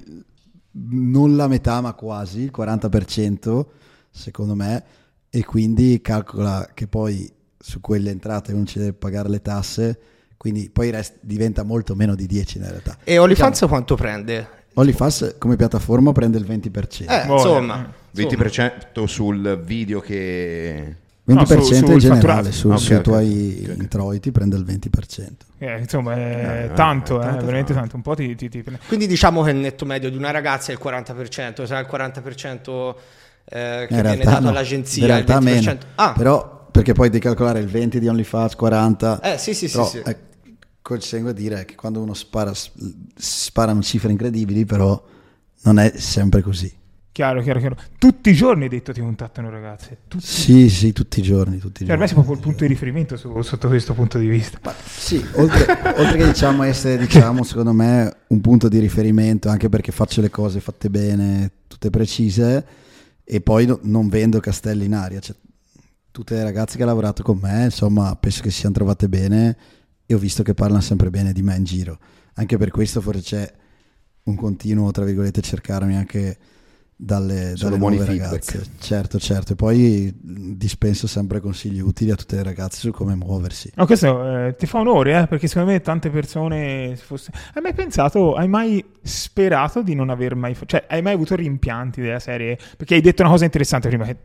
non 0.90 1.36
la 1.36 1.48
metà 1.48 1.82
ma 1.82 1.94
quasi, 1.94 2.42
il 2.42 2.52
40% 2.56 3.66
secondo 4.12 4.56
me, 4.56 4.84
e 5.30 5.46
quindi 5.46 6.02
calcola 6.02 6.70
che 6.74 6.88
poi 6.88 7.32
su 7.58 7.80
quelle 7.82 8.10
entrate 8.10 8.54
uno 8.54 8.66
ci 8.66 8.80
deve 8.80 8.94
pagare 8.94 9.30
le 9.30 9.42
tasse, 9.42 10.00
quindi 10.38 10.70
poi 10.70 10.90
rest- 10.90 11.18
diventa 11.22 11.64
molto 11.64 11.96
meno 11.96 12.16
di 12.16 12.26
10 12.26 12.58
in 12.58 12.68
realtà. 12.68 12.98
E 13.04 13.18
OnlyFans 13.18 13.66
quanto 13.68 13.96
prende? 13.96 14.48
OnlyFans 14.74 15.36
come 15.38 15.56
piattaforma 15.56 16.12
prende 16.12 16.38
il 16.38 16.46
20%. 16.46 17.10
Eh, 17.10 17.32
insomma. 17.32 17.94
eh. 18.14 18.26
20% 18.26 19.04
sul 19.06 19.62
video 19.64 20.00
che... 20.00 20.96
20% 21.36 21.60
No, 21.60 21.64
su- 21.64 21.74
sul 21.74 21.92
in 21.94 21.98
generale, 22.00 22.52
su- 22.52 22.70
Ok, 22.70 22.80
sui 22.80 22.96
ok, 22.96 23.02
tuoi 23.02 23.60
ok, 23.64 23.70
ok. 23.72 23.78
introiti 23.78 24.32
prende 24.32 24.56
il 24.58 24.64
20%. 24.64 25.46
Eh, 25.58 25.80
insomma, 25.80 26.16
è 26.16 26.70
Eh, 26.72 26.74
tanto, 26.74 27.16
eh, 27.16 27.18
eh, 27.18 27.30
tanto, 27.30 27.46
veramente 27.46 27.74
tanto. 27.74 27.74
tanto. 27.74 27.96
Un 27.98 28.02
po' 28.02 28.16
ti, 28.16 28.36
ti, 28.36 28.50
ti- 28.50 28.64
Quindi 28.88 29.08
diciamo 29.08 29.44
che 29.44 29.52
il 29.52 29.58
netto 29.58 29.86
medio 29.86 30.10
di 30.10 30.18
una 30.18 30.32
ragazza 30.32 30.72
è 30.72 30.74
il 30.74 30.80
40%, 30.80 31.66
sarà 31.66 31.80
il 31.80 31.88
40% 31.88 32.96
eh, 33.46 33.86
che 33.88 33.94
in 33.96 34.02
viene 34.02 34.24
dato 34.24 34.42
no, 34.42 34.50
all'agenzia, 34.50 35.02
in 35.02 35.08
realtà 35.08 35.38
il 35.38 35.44
20%. 35.44 35.44
meno. 35.44 35.78
Ah, 35.96 36.14
Però 36.14 36.68
perché 36.72 36.94
poi 36.94 37.10
devi 37.10 37.24
calcolare 37.24 37.60
il 37.60 37.68
20 37.68 38.00
di 38.00 38.08
OnlyFans, 38.08 38.56
40. 38.56 39.20
Eh, 39.22 39.38
sì, 39.38 39.54
sì, 39.54 39.68
sì, 39.68 39.74
Però, 39.74 39.88
sì. 39.88 39.98
eh, 40.06 40.18
quel 40.82 41.02
sengo 41.04 41.30
a 41.30 41.34
dire 41.34 41.66
che 41.66 41.76
quando 41.76 42.00
uno 42.02 42.14
spara 42.14 42.52
sparano 43.16 43.82
cifre 43.82 44.12
incredibili, 44.12 44.66
però 44.66 45.02
non 45.64 45.80
è 45.80 45.92
sempre 45.98 46.42
così. 46.42 46.72
Chiaro, 47.20 47.42
chiaro, 47.42 47.60
chiaro. 47.60 47.76
Tutti 47.98 48.30
i 48.30 48.34
giorni 48.34 48.64
hai 48.64 48.70
detto 48.70 48.94
ti 48.94 49.02
contattano 49.02 49.50
ragazze. 49.50 49.98
Tutti. 50.08 50.26
Sì, 50.26 50.70
sì, 50.70 50.94
tutti 50.94 51.20
i 51.20 51.22
giorni, 51.22 51.58
tutti 51.58 51.84
i 51.84 51.86
Cioè, 51.86 51.92
ormai 51.92 52.08
sei 52.08 52.16
proprio 52.16 52.36
il 52.38 52.42
punto 52.42 52.62
di 52.62 52.68
riferimento 52.68 53.18
su- 53.18 53.42
sotto 53.42 53.68
questo 53.68 53.94
punto 53.94 54.18
di 54.18 54.30
vista. 54.30 54.58
Ma 54.64 54.74
sì, 54.82 55.22
oltre, 55.34 55.66
oltre 55.98 56.16
che 56.16 56.26
diciamo 56.28 56.64
essere, 56.64 56.98
diciamo, 56.98 57.44
secondo 57.44 57.74
me, 57.74 58.20
un 58.28 58.40
punto 58.40 58.70
di 58.70 58.80
riferimento, 58.80 59.50
anche 59.50 59.68
perché 59.68 59.92
faccio 59.92 60.22
le 60.22 60.30
cose 60.30 60.62
fatte 60.62 60.90
bene, 60.90 61.52
tutte 61.68 61.90
precise, 61.90 62.66
e 63.26 63.42
poi 63.42 63.66
no- 63.66 63.80
non 63.82 64.08
vendo 64.08 64.40
castelli 64.40 64.86
in 64.86 64.94
aria. 64.94 65.20
Cioè, 65.20 65.36
tutte 66.12 66.36
le 66.36 66.44
ragazze 66.44 66.78
che 66.78 66.84
hanno 66.84 66.92
lavorato 66.94 67.22
con 67.22 67.38
me, 67.38 67.66
insomma, 67.66 68.16
penso 68.16 68.42
che 68.42 68.50
si 68.50 68.60
siano 68.60 68.76
trovate 68.76 69.10
bene 69.10 69.58
e 70.06 70.14
ho 70.14 70.18
visto 70.18 70.42
che 70.42 70.54
parlano 70.54 70.80
sempre 70.80 71.10
bene 71.10 71.34
di 71.34 71.42
me 71.42 71.58
in 71.58 71.66
giro. 71.66 72.00
Anche 72.36 72.56
per 72.56 72.72
questo 72.72 73.02
forse 73.02 73.22
c'è 73.22 73.54
un 74.24 74.36
continuo, 74.36 74.90
tra 74.92 75.04
virgolette, 75.04 75.42
cercarmi 75.42 75.98
anche 75.98 76.38
dalle, 77.02 77.54
Sono 77.56 77.70
dalle 77.70 77.78
buoni 77.78 77.96
nuove 77.96 78.12
feedback. 78.12 78.52
ragazze. 78.52 78.72
Certo, 78.78 79.20
certo. 79.20 79.54
E 79.54 79.56
poi 79.56 80.14
dispenso 80.20 81.08
sempre 81.08 81.40
consigli 81.40 81.80
utili 81.80 82.12
a 82.12 82.16
tutte 82.16 82.36
le 82.36 82.44
ragazze 82.44 82.80
su 82.82 82.92
come 82.92 83.16
muoversi. 83.16 83.72
No, 83.76 83.86
questo 83.86 84.48
eh, 84.48 84.56
ti 84.58 84.66
fa 84.66 84.80
onore, 84.80 85.22
eh, 85.22 85.28
perché 85.28 85.48
secondo 85.48 85.72
me 85.72 85.80
tante 85.80 86.10
persone... 86.10 86.96
se 86.98 87.04
Fosse... 87.04 87.32
Hai 87.54 87.62
mai 87.62 87.74
pensato, 87.74 88.36
hai 88.36 88.50
mai 88.50 88.84
sperato 89.02 89.82
di 89.82 89.96
non 89.96 90.10
aver 90.10 90.36
mai... 90.36 90.58
Cioè, 90.66 90.88
hai 90.90 91.02
mai 91.02 91.14
avuto 91.14 91.36
rimpianti 91.36 92.02
della 92.02 92.20
serie? 92.20 92.58
Perché 92.76 92.96
hai 92.96 93.02
detto 93.02 93.22
una 93.22 93.32
cosa 93.32 93.46
interessante 93.46 93.88
prima, 93.88 94.04
che 94.06 94.18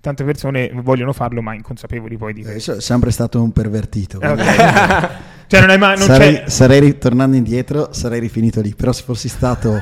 tante 0.00 0.22
persone 0.22 0.70
vogliono 0.74 1.12
farlo, 1.12 1.42
ma 1.42 1.54
inconsapevoli 1.54 2.16
poi 2.16 2.32
di 2.34 2.42
Eh, 2.42 2.60
sono 2.60 2.78
sempre 2.78 3.10
stato 3.10 3.42
un 3.42 3.50
pervertito. 3.50 4.20
Eh, 4.20 4.28
ok. 4.28 5.08
cioè, 5.46 5.60
non 5.60 5.70
hai 5.70 5.78
mai... 5.78 5.96
Non 5.98 6.06
sarei, 6.06 6.34
c'è... 6.34 6.48
sarei 6.48 6.80
ritornando 6.80 7.36
indietro, 7.36 7.92
sarei 7.92 8.20
rifinito 8.20 8.60
lì. 8.60 8.74
Però 8.74 8.92
se 8.92 9.02
fossi 9.02 9.28
stato 9.28 9.80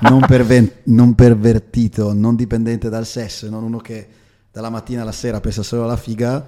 non, 0.00 0.20
perven- 0.26 0.70
non 0.84 1.14
pervertito, 1.14 2.12
non 2.12 2.36
dipendente 2.36 2.88
dal 2.88 3.06
sesso, 3.06 3.48
non 3.48 3.62
uno 3.62 3.78
che 3.78 4.08
dalla 4.52 4.70
mattina 4.70 5.02
alla 5.02 5.12
sera 5.12 5.40
pensa 5.40 5.62
solo 5.62 5.84
alla 5.84 5.96
figa, 5.96 6.44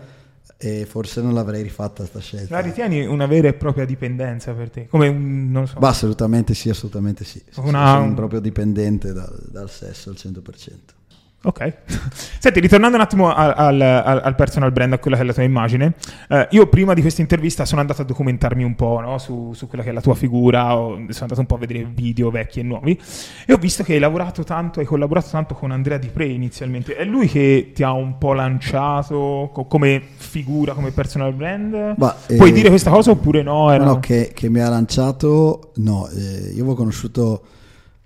eh, 0.57 0.87
forse 0.87 1.23
non 1.23 1.35
l'avrei 1.35 1.63
rifatta 1.63 2.05
sta 2.05 2.21
scelta. 2.21 2.55
La 2.55 2.61
ritieni 2.61 3.07
una 3.07 3.27
vera 3.27 3.49
e 3.49 3.55
propria 3.55 3.85
dipendenza 3.85 4.53
per 4.53 4.71
te? 4.71 4.87
Come 4.89 5.09
un... 5.09 5.51
non 5.51 5.67
so. 5.69 5.79
Ma 5.79 5.89
assolutamente 5.89 6.55
sì, 6.55 6.69
assolutamente 6.69 7.25
sì, 7.25 7.43
Una- 7.57 7.93
Sono 7.93 8.15
proprio 8.15 8.41
dipendente 8.41 9.13
dal, 9.13 9.39
dal 9.51 9.71
sesso 9.71 10.11
al 10.11 10.17
100%. 10.19 10.97
Ok. 11.41 11.73
Senti, 12.41 12.59
ritornando 12.61 12.97
un 12.97 13.03
attimo 13.03 13.33
al, 13.33 13.53
al- 13.57 13.81
al- 13.81 14.21
al 14.25 14.35
personal 14.35 14.73
brand, 14.73 14.93
a 14.93 14.99
quella 14.99 15.17
che 15.17 15.23
è 15.23 15.27
la 15.27 15.33
tua 15.33 15.45
immagine, 15.45 15.95
eh, 16.29 16.49
io 16.51 16.67
prima 16.67 16.95
di 16.95 17.01
questa 17.01 17.21
intervista 17.21 17.65
sono 17.65 17.81
andato 17.81 18.03
a 18.03 18.05
documentarmi 18.05 18.65
un 18.65 18.75
po' 18.75 18.99
no, 19.01 19.19
su, 19.19 19.53
su 19.55 19.69
quella 19.69 19.85
che 19.85 19.91
è 19.91 19.93
la 19.93 20.01
tua 20.01 20.15
figura, 20.17 20.77
ho- 20.77 20.95
sono 20.97 21.07
andato 21.21 21.41
un 21.41 21.47
po' 21.47 21.55
a 21.55 21.59
vedere 21.59 21.89
video 21.95 22.31
vecchi 22.31 22.59
e 22.59 22.63
nuovi 22.65 22.99
e 23.47 23.53
ho 23.53 23.57
visto 23.57 23.85
che 23.85 23.93
hai 23.95 23.99
lavorato 24.01 24.43
tanto, 24.43 24.81
hai 24.81 24.87
collaborato 24.87 25.29
tanto 25.31 25.55
con 25.55 25.71
Andrea 25.71 25.97
Di 25.97 26.09
Pre 26.09 26.27
inizialmente. 26.27 26.97
È 26.97 27.05
lui 27.05 27.29
che 27.29 27.71
ti 27.73 27.85
ha 27.85 27.93
un 27.93 28.19
po' 28.19 28.33
lanciato 28.33 29.51
co- 29.53 29.65
come 29.67 30.03
figura, 30.17 30.73
come 30.75 30.91
personal 30.91 31.33
brand? 31.35 31.95
Ma, 31.99 32.15
Puoi 32.37 32.51
eh, 32.51 32.53
dire 32.53 32.69
questa 32.69 32.91
cosa 32.91 33.13
oppure 33.13 33.43
no? 33.43 33.71
Era- 33.73 33.85
No, 33.85 33.93
no, 33.93 34.01
che, 34.01 34.33
che 34.35 34.49
mi 34.51 34.61
ha 34.61 34.69
lanciato, 34.69 35.71
no, 35.77 36.09
eh, 36.09 36.49
io 36.49 36.55
avevo 36.63 36.75
conosciuto 36.75 37.43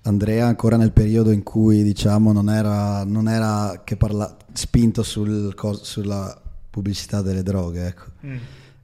Andrea 0.03 0.47
ancora 0.47 0.77
nel 0.77 0.93
periodo 0.93 1.31
in 1.31 1.43
cui 1.43 1.83
diciamo 1.83 2.33
non 2.33 2.51
era, 2.51 3.05
non 3.05 3.29
era 3.29 3.83
che 3.85 3.97
parla, 3.97 4.37
spinto 4.53 5.03
sul 5.03 5.55
sulla 5.81 6.41
pubblicità 6.71 7.23
delle 7.23 7.43
droghe, 7.43 7.87
ecco. 7.87 8.05
Mm. 8.27 8.37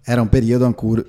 Era 0.03 0.21
un 0.21 0.29
periodo 0.29 0.67
in 0.67 0.75
cui, 0.75 1.05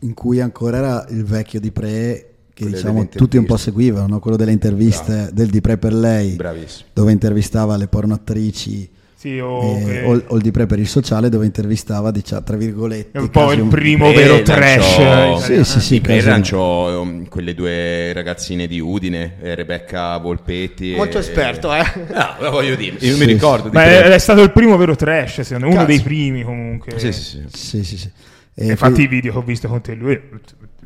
in 0.00 0.14
cui 0.14 0.40
ancora 0.40 0.76
era 0.76 1.06
il 1.08 1.24
vecchio 1.24 1.60
di 1.60 1.72
Pre 1.72 2.34
che 2.54 2.62
Quelle 2.62 2.76
diciamo 2.76 3.08
tutti 3.08 3.36
un 3.36 3.46
po' 3.46 3.56
seguivano, 3.56 4.06
no? 4.06 4.20
quello 4.20 4.36
delle 4.36 4.52
interviste 4.52 5.30
del 5.32 5.50
di 5.50 5.60
Pre 5.60 5.76
per 5.76 5.92
lei, 5.92 6.36
Bravissimo. 6.36 6.88
dove 6.92 7.10
intervistava 7.10 7.76
le 7.76 7.88
pornoattrici. 7.88 8.90
Sì, 9.24 9.38
o, 9.38 9.78
eh, 9.88 10.04
o, 10.04 10.12
il- 10.16 10.24
o 10.26 10.36
il 10.36 10.42
di 10.42 10.50
Pre 10.50 10.66
per 10.66 10.78
il 10.78 10.86
sociale 10.86 11.30
dove 11.30 11.46
intervistava 11.46 12.10
diciamo, 12.10 12.42
tra 12.42 12.56
virgolette 12.58 13.18
un 13.18 13.30
po' 13.30 13.52
il 13.52 13.64
primo 13.68 14.10
Eh, 14.10 14.14
vero 14.14 14.34
lanciò- 14.34 14.54
trash. 14.54 14.84
Sì, 14.84 15.00
italiano. 15.00 15.38
sì, 15.40 15.64
sì, 15.64 15.80
sì. 15.80 16.00
Di 16.02 16.20
lanciò 16.20 17.00
um, 17.00 17.26
quelle 17.28 17.54
due 17.54 18.12
ragazzine 18.12 18.66
di 18.66 18.80
Udine, 18.80 19.36
eh, 19.40 19.54
Rebecca 19.54 20.18
Volpetti. 20.18 20.92
e- 20.92 20.96
Molto 20.96 21.16
esperto, 21.16 21.72
eh. 21.74 21.82
No, 22.12 22.34
lo 22.40 22.50
voglio 22.50 22.74
dire, 22.74 22.96
io 23.00 23.14
Sì, 23.14 23.18
mi 23.18 23.24
ricordo 23.24 23.70
di 23.70 23.74
Ma 23.76 23.82
Pre. 23.84 24.02
è, 24.02 24.08
è 24.10 24.18
stato 24.18 24.42
il 24.42 24.52
primo 24.52 24.76
vero 24.76 24.94
trash, 24.94 25.40
secondo 25.40 25.68
me, 25.68 25.74
uno 25.74 25.84
dei 25.86 26.00
primi 26.00 26.42
comunque. 26.42 26.98
Sì, 26.98 27.10
sì, 27.12 27.22
sì. 27.22 27.42
Sì, 27.50 27.82
sì, 27.84 27.96
sì. 27.96 28.10
E 28.56 28.66
Infatti 28.66 28.92
poi- 28.92 29.04
i 29.04 29.08
video 29.08 29.32
che 29.32 29.38
ho 29.38 29.42
visto 29.42 29.68
con 29.68 29.80
te 29.80 29.94
lui 29.94 30.20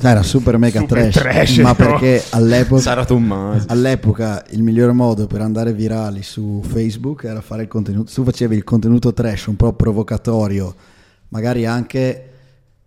era 0.01 0.23
super 0.23 0.59
mega 0.59 0.81
Super 0.81 1.11
trash, 1.11 1.15
trash, 1.15 1.59
ma 1.59 1.69
no? 1.71 1.75
perché 1.75 2.23
all'epoca, 2.31 3.07
all'epoca 3.67 4.45
il 4.51 4.63
miglior 4.63 4.93
modo 4.93 5.27
per 5.27 5.41
andare 5.41 5.73
virali 5.73 6.23
su 6.23 6.63
Facebook 6.65 7.25
era 7.25 7.41
fare 7.41 7.63
il 7.63 7.69
contenuto, 7.69 8.13
tu 8.13 8.25
facevi 8.25 8.55
il 8.55 8.65
contenuto 8.65 9.13
trash 9.13 9.47
un 9.47 9.57
po' 9.57 9.73
provocatorio, 9.73 10.75
magari 11.29 11.67
anche 11.67 12.31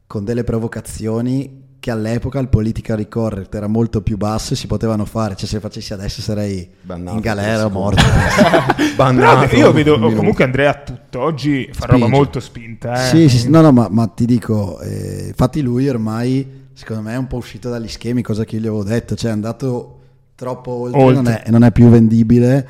con 0.08 0.24
delle 0.24 0.44
provocazioni 0.44 1.60
che 1.82 1.90
all'epoca 1.90 2.38
il 2.38 2.48
politically 2.48 3.08
correct 3.08 3.56
era 3.56 3.66
molto 3.66 4.04
più 4.04 4.16
basso 4.16 4.54
e 4.54 4.56
si 4.56 4.68
potevano 4.68 5.04
fare, 5.04 5.36
cioè 5.36 5.50
se 5.50 5.60
facessi 5.60 5.94
adesso 5.94 6.22
sarei 6.22 6.70
Bannato, 6.80 7.16
in 7.16 7.22
galera 7.22 7.66
o 7.66 7.70
morto. 7.70 8.04
Bannato. 8.96 9.56
io 9.56 9.72
vedo 9.72 9.98
comunque 9.98 10.44
Andrea 10.44 10.76
tutt'oggi 10.76 11.70
fa 11.72 11.86
Spinge. 11.86 11.92
roba 11.92 12.08
molto 12.08 12.40
spinta. 12.40 12.94
Eh. 12.94 13.08
Sì, 13.08 13.30
sì, 13.30 13.38
sì, 13.40 13.50
no, 13.50 13.62
no, 13.62 13.72
ma, 13.72 13.88
ma 13.90 14.06
ti 14.06 14.26
dico, 14.26 14.80
eh, 14.80 15.26
infatti 15.30 15.62
lui 15.62 15.90
ormai, 15.90 16.61
secondo 16.82 17.04
me, 17.04 17.14
è 17.14 17.18
un 17.18 17.28
po' 17.28 17.38
uscito 17.38 17.70
dagli 17.70 17.88
schemi, 17.88 18.24
cosa 18.24 18.44
che 18.44 18.56
io 18.56 18.62
gli 18.62 18.66
avevo 18.66 18.84
detto, 18.84 19.16
cioè 19.16 19.30
è 19.30 19.34
andato 19.34 20.00
troppo 20.34 20.72
oltre, 20.72 21.00
Oltre. 21.00 21.22
Non, 21.22 21.32
è, 21.32 21.44
non 21.52 21.64
è 21.64 21.72
più 21.72 21.90
vendibile 21.90 22.68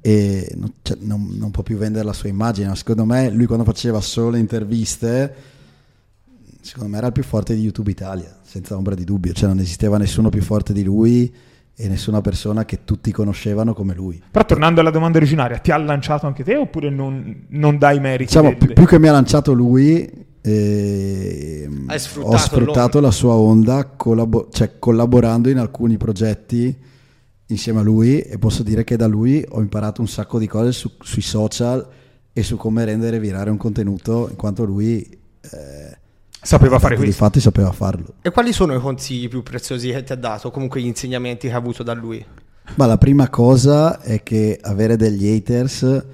e 0.00 0.52
non, 0.54 0.74
cioè, 0.82 0.96
non- 1.00 1.34
non 1.36 1.50
può 1.50 1.64
più 1.64 1.76
vendere 1.76 2.04
la 2.04 2.12
sua 2.12 2.28
immagine, 2.28 2.68
ma 2.68 2.76
secondo 2.76 3.04
me 3.04 3.30
lui 3.30 3.46
quando 3.46 3.64
faceva 3.64 4.00
solo 4.00 4.36
interviste, 4.36 5.34
secondo 6.60 6.88
me 6.88 6.98
era 6.98 7.08
il 7.08 7.12
più 7.12 7.24
forte 7.24 7.56
di 7.56 7.62
YouTube 7.62 7.90
Italia, 7.90 8.38
senza 8.42 8.76
ombra 8.76 8.94
di 8.94 9.02
dubbio, 9.02 9.32
cioè 9.32 9.48
non 9.48 9.58
esisteva 9.58 9.98
nessuno 9.98 10.28
più 10.28 10.40
forte 10.40 10.72
di 10.72 10.84
lui 10.84 11.34
e 11.74 11.88
nessuna 11.88 12.20
persona 12.20 12.64
che 12.64 12.84
tutti 12.84 13.10
conoscevano 13.10 13.74
come 13.74 13.94
lui. 13.94 14.22
Però 14.30 14.44
tornando 14.44 14.80
alla 14.80 14.90
domanda 14.90 15.18
originaria, 15.18 15.58
ti 15.58 15.72
ha 15.72 15.76
lanciato 15.76 16.28
anche 16.28 16.44
te 16.44 16.56
oppure 16.56 16.90
non, 16.90 17.46
non 17.48 17.76
dai 17.78 17.98
meriti? 17.98 18.26
Diciamo, 18.26 18.54
più, 18.56 18.72
più 18.72 18.86
che 18.86 19.00
mi 19.00 19.08
ha 19.08 19.12
lanciato 19.12 19.52
lui, 19.52 20.26
sfruttato 21.98 22.34
ho 22.34 22.36
sfruttato 22.38 23.00
la 23.00 23.10
sua 23.10 23.34
onda 23.34 23.84
collabo- 23.86 24.48
cioè, 24.50 24.78
collaborando 24.78 25.48
in 25.50 25.58
alcuni 25.58 25.96
progetti 25.96 26.76
insieme 27.46 27.80
a 27.80 27.82
lui 27.82 28.20
e 28.20 28.38
posso 28.38 28.62
dire 28.62 28.84
che 28.84 28.96
da 28.96 29.06
lui 29.06 29.44
ho 29.48 29.60
imparato 29.60 30.00
un 30.00 30.08
sacco 30.08 30.38
di 30.38 30.46
cose 30.46 30.72
su- 30.72 30.90
sui 31.00 31.22
social 31.22 31.86
e 32.32 32.42
su 32.42 32.56
come 32.56 32.84
rendere 32.84 33.18
virare 33.18 33.50
un 33.50 33.56
contenuto 33.56 34.28
in 34.30 34.36
quanto 34.36 34.64
lui 34.64 35.00
eh, 35.00 35.96
Sapeva 36.40 36.78
fare 36.78 36.94
di 36.94 37.02
questo. 37.02 37.24
fatti 37.24 37.40
sapeva 37.40 37.72
farlo. 37.72 38.14
E 38.22 38.30
quali 38.30 38.52
sono 38.52 38.72
i 38.74 38.80
consigli 38.80 39.28
più 39.28 39.42
preziosi 39.42 39.90
che 39.90 40.04
ti 40.04 40.12
ha 40.12 40.16
dato? 40.16 40.50
Comunque 40.52 40.80
gli 40.80 40.86
insegnamenti 40.86 41.48
che 41.48 41.52
hai 41.52 41.58
avuto 41.58 41.82
da 41.82 41.94
lui? 41.94 42.24
Ma 42.76 42.86
la 42.86 42.96
prima 42.96 43.28
cosa 43.28 44.00
è 44.00 44.22
che 44.22 44.56
avere 44.62 44.96
degli 44.96 45.26
haters, 45.26 46.04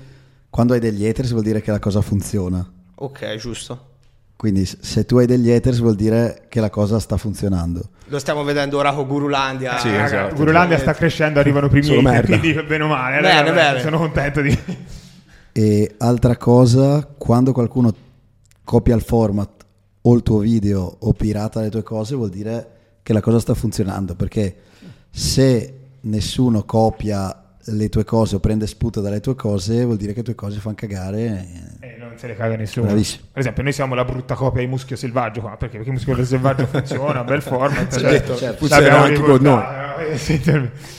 quando 0.48 0.72
hai 0.72 0.80
degli 0.80 1.04
haters 1.06 1.30
vuol 1.32 1.42
dire 1.42 1.60
che 1.60 1.70
la 1.70 1.78
cosa 1.78 2.00
funziona. 2.00 2.66
Ok, 2.96 3.36
giusto. 3.36 3.93
Quindi 4.44 4.66
se 4.66 5.06
tu 5.06 5.16
hai 5.16 5.24
degli 5.24 5.48
haters 5.50 5.78
vuol 5.78 5.94
dire 5.94 6.44
che 6.50 6.60
la 6.60 6.68
cosa 6.68 6.98
sta 6.98 7.16
funzionando. 7.16 7.88
Lo 8.08 8.18
stiamo 8.18 8.44
vedendo 8.44 8.76
ora 8.76 8.92
con 8.92 9.06
Gurulandia. 9.06 9.78
Sì, 9.78 9.88
esatto. 9.88 10.34
Gurulandia 10.34 10.76
sta 10.76 10.92
crescendo, 10.92 11.40
arrivano 11.40 11.64
i 11.64 11.70
primi 11.70 11.86
Solo 11.86 12.00
hater, 12.00 12.12
merda. 12.12 12.38
quindi 12.38 12.62
bene 12.64 12.84
o 12.84 12.88
male. 12.88 13.20
Bene, 13.22 13.38
allora, 13.38 13.54
bene. 13.54 13.80
Sono 13.80 13.96
contento 13.96 14.42
di... 14.42 14.58
E 15.50 15.94
altra 15.96 16.36
cosa, 16.36 17.08
quando 17.16 17.52
qualcuno 17.52 17.94
copia 18.64 18.94
il 18.94 19.00
format 19.00 19.64
o 20.02 20.14
il 20.14 20.22
tuo 20.22 20.40
video 20.40 20.94
o 20.98 21.14
pirata 21.14 21.62
le 21.62 21.70
tue 21.70 21.82
cose, 21.82 22.14
vuol 22.14 22.28
dire 22.28 22.68
che 23.02 23.14
la 23.14 23.22
cosa 23.22 23.40
sta 23.40 23.54
funzionando. 23.54 24.14
Perché 24.14 24.56
se 25.08 25.78
nessuno 26.02 26.64
copia 26.64 27.34
le 27.68 27.88
tue 27.88 28.04
cose 28.04 28.36
o 28.36 28.40
prende 28.40 28.66
spunto 28.66 29.00
dalle 29.00 29.20
tue 29.20 29.36
cose, 29.36 29.86
vuol 29.86 29.96
dire 29.96 30.12
che 30.12 30.18
le 30.18 30.24
tue 30.24 30.34
cose 30.34 30.58
fanno 30.58 30.74
cagare. 30.76 31.73
Non 32.14 32.22
se 32.22 32.28
le 32.28 32.36
caga 32.36 32.54
nessuno. 32.56 32.86
Bravissimo. 32.86 33.24
Per 33.32 33.40
esempio, 33.40 33.62
noi 33.64 33.72
siamo 33.72 33.94
la 33.94 34.04
brutta 34.04 34.34
copia 34.34 34.60
di 34.60 34.68
Muschio 34.68 34.94
Selvaggio 34.94 35.40
qua. 35.40 35.56
Perché? 35.56 35.78
Perché 35.78 35.90
Muschio 35.90 36.24
Selvaggio 36.24 36.66
funziona, 36.66 37.24
bel 37.24 37.42
format. 37.42 37.98
Certo, 37.98 38.34
funziona 38.34 38.82
l'abbiamo 38.82 39.04
anche 39.04 39.20
con 39.20 39.40
noi. 39.42 39.62
eh, 39.98 40.16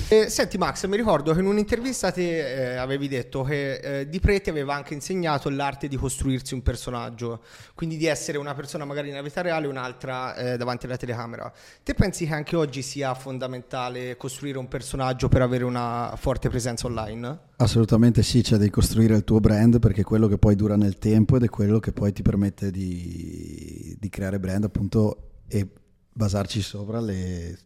Eh, 0.07 0.29
senti 0.29 0.57
Max, 0.57 0.85
mi 0.85 0.97
ricordo 0.97 1.33
che 1.33 1.39
in 1.39 1.45
un'intervista 1.45 2.11
te 2.11 2.73
eh, 2.73 2.75
avevi 2.75 3.07
detto 3.07 3.43
che 3.43 3.73
eh, 3.75 4.09
Di 4.09 4.19
Preti 4.19 4.49
aveva 4.49 4.75
anche 4.75 4.93
insegnato 4.93 5.49
l'arte 5.49 5.87
di 5.87 5.95
costruirsi 5.95 6.53
un 6.53 6.61
personaggio, 6.61 7.41
quindi 7.73 7.97
di 7.97 8.05
essere 8.05 8.37
una 8.37 8.53
persona 8.53 8.85
magari 8.85 9.09
nella 9.09 9.21
vita 9.21 9.41
reale 9.41 9.65
e 9.65 9.69
un'altra 9.69 10.35
eh, 10.35 10.57
davanti 10.57 10.85
alla 10.85 10.97
telecamera. 10.97 11.51
Te 11.83 11.93
pensi 11.93 12.27
che 12.27 12.33
anche 12.33 12.55
oggi 12.55 12.81
sia 12.81 13.13
fondamentale 13.13 14.15
costruire 14.17 14.57
un 14.57 14.67
personaggio 14.67 15.27
per 15.27 15.41
avere 15.41 15.63
una 15.63 16.13
forte 16.17 16.49
presenza 16.49 16.87
online? 16.87 17.39
Assolutamente 17.57 18.21
sì, 18.21 18.43
cioè 18.43 18.57
devi 18.57 18.69
costruire 18.69 19.15
il 19.15 19.23
tuo 19.23 19.39
brand 19.39 19.79
perché 19.79 20.01
è 20.01 20.03
quello 20.03 20.27
che 20.27 20.37
poi 20.37 20.55
dura 20.55 20.75
nel 20.75 20.97
tempo 20.97 21.37
ed 21.37 21.43
è 21.43 21.49
quello 21.49 21.79
che 21.79 21.93
poi 21.93 22.11
ti 22.11 22.21
permette 22.21 22.69
di, 22.69 23.95
di 23.97 24.09
creare 24.09 24.39
brand 24.39 24.65
appunto 24.65 25.43
e 25.47 25.65
basarci 26.11 26.61
sopra 26.61 26.99
le- 26.99 27.57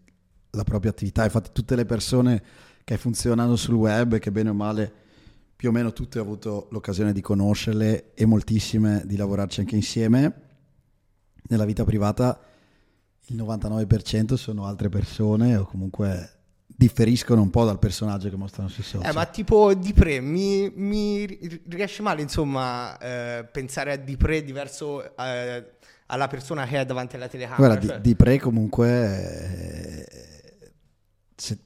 la 0.52 0.63
propria 0.63 0.91
attività. 0.91 1.23
Infatti 1.23 1.49
tutte 1.52 1.75
le 1.75 1.86
persone 1.86 2.43
che 2.84 2.97
funzionano 2.97 3.56
sul 3.56 3.73
web 3.75 4.19
che 4.19 4.32
bene 4.32 4.49
o 4.49 4.54
male 4.54 4.91
più 5.56 5.69
o 5.69 5.71
meno 5.71 5.91
tutte 5.91 6.19
ho 6.19 6.21
avuto 6.21 6.67
l'occasione 6.69 7.12
di 7.12 7.21
conoscerle 7.21 8.13
e 8.13 8.25
moltissime 8.25 9.04
di 9.06 9.17
lavorarci 9.17 9.60
anche 9.60 9.75
insieme, 9.75 10.34
nella 11.49 11.65
vita 11.65 11.84
privata 11.84 12.39
il 13.25 13.36
99% 13.36 14.36
sono 14.36 14.65
altre 14.65 14.89
persone 14.89 15.56
o 15.58 15.65
comunque 15.65 16.38
differiscono 16.80 17.42
un 17.42 17.50
po' 17.50 17.65
dal 17.65 17.78
personaggio 17.78 18.30
che 18.30 18.38
mostrano 18.38 18.70
sui 18.70 18.84
social. 18.84 19.12
Eh, 19.12 19.13
ma 19.13 19.26
tipo 19.26 19.74
Di 19.74 19.92
Pre, 19.92 20.22
mi, 20.22 20.72
mi 20.74 21.26
ri- 21.26 21.62
riesce 21.68 22.02
male 22.02 22.22
insomma 22.22 22.98
eh, 22.98 23.44
pensare 23.52 23.92
a 23.92 23.96
Di 23.98 24.15
Pre 24.15 24.42
diverso 24.46 25.13
eh, 25.18 25.72
alla 26.06 26.28
persona 26.28 26.65
che 26.65 26.80
è 26.80 26.86
davanti 26.86 27.18
alla 27.18 27.28
telecamera? 27.28 27.68
Guarda, 27.68 27.86
cioè- 27.86 28.00
di, 28.00 28.08
di 28.10 28.15
pre 28.15 28.39
comunque... 28.39 28.88
eh, 30.08 30.72
se- 31.36 31.58